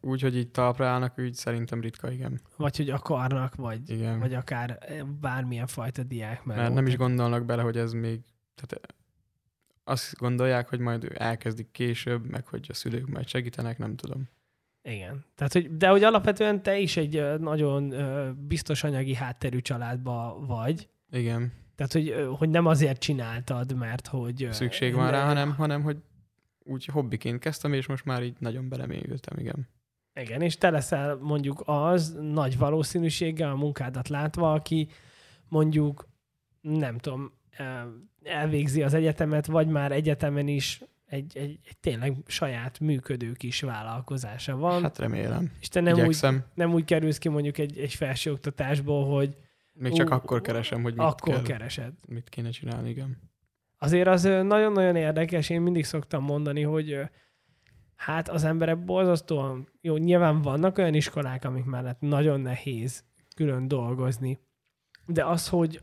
[0.00, 2.40] úgy, hogy így talpra állnak, úgy szerintem ritka, igen.
[2.56, 4.18] Vagy hogy akarnak, vagy, Igen.
[4.18, 4.78] vagy akár
[5.20, 6.44] bármilyen fajta diák.
[6.44, 8.20] Mert nem is gondolnak bele, hogy ez még...
[8.54, 8.94] Tehát
[9.84, 14.28] azt gondolják, hogy majd elkezdik később, meg hogy a szülők majd segítenek, nem tudom.
[14.82, 15.24] Igen.
[15.34, 17.94] Tehát, hogy, de hogy alapvetően te is egy nagyon
[18.46, 20.88] biztos anyagi hátterű családba vagy.
[21.12, 24.48] Igen, Tehát, hogy, hogy nem azért csináltad, mert hogy...
[24.50, 25.96] szükség van rá, hanem, hanem hogy
[26.64, 29.68] úgy hobbiként kezdtem, és most már így nagyon belemélyültem, igen.
[30.14, 34.88] Igen, és te leszel mondjuk az nagy valószínűséggel a munkádat látva, aki
[35.48, 36.08] mondjuk,
[36.60, 37.32] nem tudom,
[38.22, 44.56] elvégzi az egyetemet, vagy már egyetemen is egy, egy, egy tényleg saját működő kis vállalkozása
[44.56, 45.52] van, hát, remélem.
[45.60, 46.18] és te nem úgy,
[46.54, 49.36] nem úgy kerülsz ki mondjuk egy, egy felsőoktatásból, hogy
[49.72, 51.92] Még csak Ú, akkor keresem, hogy mit, akkor kell, keresed.
[52.08, 53.30] mit kéne csinálni, igen.
[53.78, 57.00] Azért az nagyon-nagyon érdekes, én mindig szoktam mondani, hogy
[57.94, 63.04] hát az emberek borzasztóan, jó, nyilván vannak olyan iskolák, amik mellett nagyon nehéz
[63.36, 64.40] külön dolgozni,
[65.06, 65.82] de az, hogy,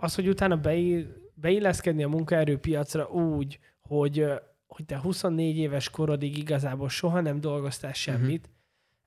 [0.00, 4.24] az, hogy utána beil, beilleszkedni a munkaerőpiacra úgy, hogy,
[4.66, 8.50] hogy te 24 éves korodig igazából soha nem dolgoztál semmit,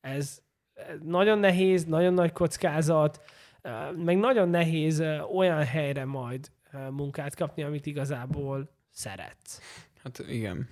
[0.02, 0.42] ez,
[0.74, 3.22] ez nagyon nehéz, nagyon nagy kockázat,
[3.96, 5.04] meg nagyon nehéz
[5.36, 6.52] olyan helyre majd
[6.90, 9.62] munkát kapni, amit igazából szeretsz.
[10.04, 10.70] Hát igen.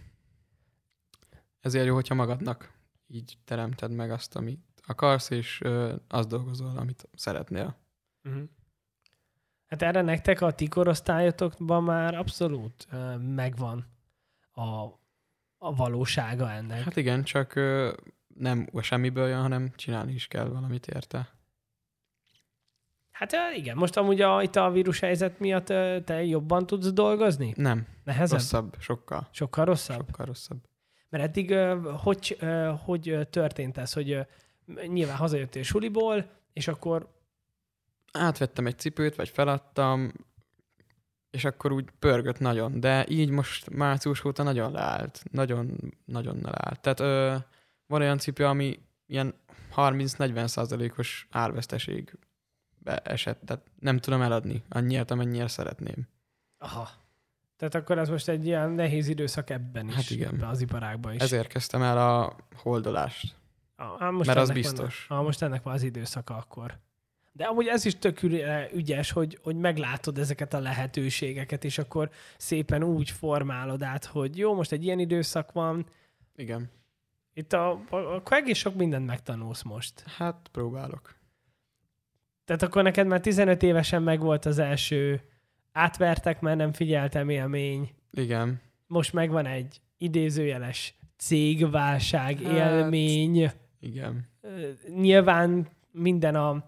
[1.60, 2.74] Ezért jó, hogyha magadnak
[3.08, 5.62] így teremted meg azt, amit akarsz, és
[6.08, 7.78] azt dolgozol, amit szeretnél.
[8.24, 8.44] Uh-huh.
[9.68, 12.88] Hát erre nektek a ti korosztályotokban már abszolút
[13.36, 13.86] megvan
[14.52, 14.62] a,
[15.58, 16.82] a valósága ennek.
[16.82, 17.54] Hát igen, csak
[18.36, 21.36] nem semmiből jön, hanem csinálni is kell valamit érte.
[23.18, 25.66] Hát igen, most amúgy a, itt a vírus helyzet miatt
[26.06, 27.54] te jobban tudsz dolgozni?
[27.56, 28.40] Nem, Nehezebb?
[28.40, 30.06] rosszabb, sokkal, Sokkal rosszabb?
[30.08, 30.58] sokkal rosszabb.
[31.10, 31.56] Mert eddig
[32.04, 32.38] hogy,
[32.86, 34.20] hogy történt ez, hogy
[34.88, 37.16] nyilván hazajöttél suliból, és akkor
[38.12, 40.12] Átvettem egy cipőt, vagy feladtam,
[41.30, 45.24] és akkor úgy pörgött nagyon, de így most március óta nagyon leállt.
[45.32, 46.80] Nagyon, nagyon leállt.
[46.80, 47.36] Tehát ö,
[47.88, 49.34] van olyan cipő, ami ilyen
[49.76, 52.27] 30-40 százalékos árveszteségbe
[52.88, 56.08] esett, tehát nem tudom eladni annyiért, amennyire szeretném.
[56.58, 56.90] aha.
[57.58, 59.94] Tehát akkor ez most egy ilyen nehéz időszak ebben is.
[59.94, 60.34] Hát igen.
[60.34, 61.22] Ebben az iparágban is.
[61.22, 63.36] Ezért kezdtem el a holdolást.
[63.76, 65.06] Ah, hát most Mert az biztos.
[65.10, 66.78] Van, ah, most ennek van az időszaka akkor.
[67.32, 68.22] De amúgy ez is tök
[68.74, 74.54] ügyes, hogy, hogy meglátod ezeket a lehetőségeket, és akkor szépen úgy formálod át, hogy jó,
[74.56, 75.86] most egy ilyen időszak van,
[76.36, 76.70] Igen.
[77.34, 80.04] itt a, akkor egész sok mindent megtanulsz most.
[80.18, 81.16] Hát próbálok.
[82.48, 85.22] Tehát akkor neked már 15 évesen megvolt az első,
[85.72, 88.62] átvertek, mert nem figyeltem élmény, Igen.
[88.88, 94.30] most megvan egy idézőjeles cégválság Hát- élmény, Igen.
[94.96, 96.66] Nyilván minden a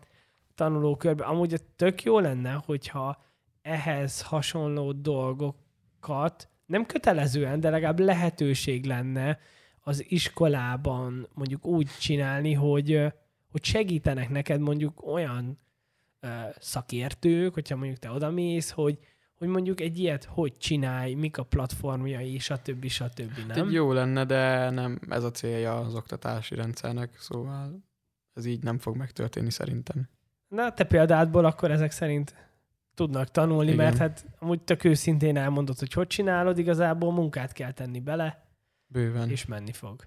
[0.55, 1.27] tanulókörben.
[1.27, 3.23] Amúgy tök jó lenne, hogyha
[3.61, 9.39] ehhez hasonló dolgokat nem kötelezően, de legalább lehetőség lenne
[9.81, 13.13] az iskolában mondjuk úgy csinálni, hogy,
[13.51, 15.57] hogy segítenek neked mondjuk olyan
[16.59, 18.97] szakértők, hogyha mondjuk te odamész, hogy,
[19.37, 22.87] hogy mondjuk egy ilyet hogy csinálj, mik a platformjai, stb.
[22.87, 23.33] stb.
[23.37, 23.67] Hát Nem?
[23.67, 27.83] egy jó lenne, de nem ez a célja az oktatási rendszernek, szóval
[28.33, 30.09] ez így nem fog megtörténni szerintem.
[30.47, 32.35] Na, te példádból akkor ezek szerint
[32.93, 33.85] tudnak tanulni, Igen.
[33.85, 38.45] mert hát amúgy tök őszintén elmondod, hogy hogy csinálod, igazából munkát kell tenni bele,
[38.87, 39.29] Bőven.
[39.29, 40.03] és menni fog.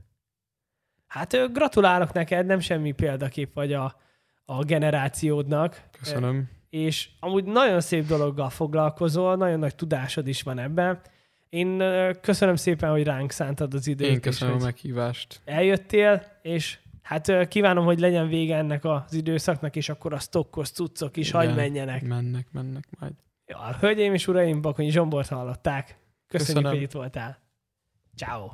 [1.06, 3.97] Hát gratulálok neked, nem semmi példakép vagy a,
[4.44, 6.48] a generációdnak, Köszönöm.
[6.70, 11.01] és amúgy nagyon szép dologgal foglalkozol, nagyon nagy tudásod is van ebben.
[11.48, 11.78] Én
[12.20, 14.06] köszönöm szépen, hogy ránk szántad az időt.
[14.09, 15.40] Én és köszönöm a hogy meghívást.
[15.44, 21.16] eljöttél, és hát kívánom, hogy legyen vége ennek az időszaknak, és akkor a stokkos cuccok
[21.16, 21.56] is hagy Igen.
[21.56, 22.02] menjenek.
[22.02, 23.12] Mennek, mennek majd.
[23.47, 25.85] Ja, hölgyeim és uraim, Bakonyi Zsombort hallották.
[25.86, 26.70] Köszönjük, Köszönöm.
[26.73, 27.39] hogy itt voltál.
[28.16, 28.51] Ciao.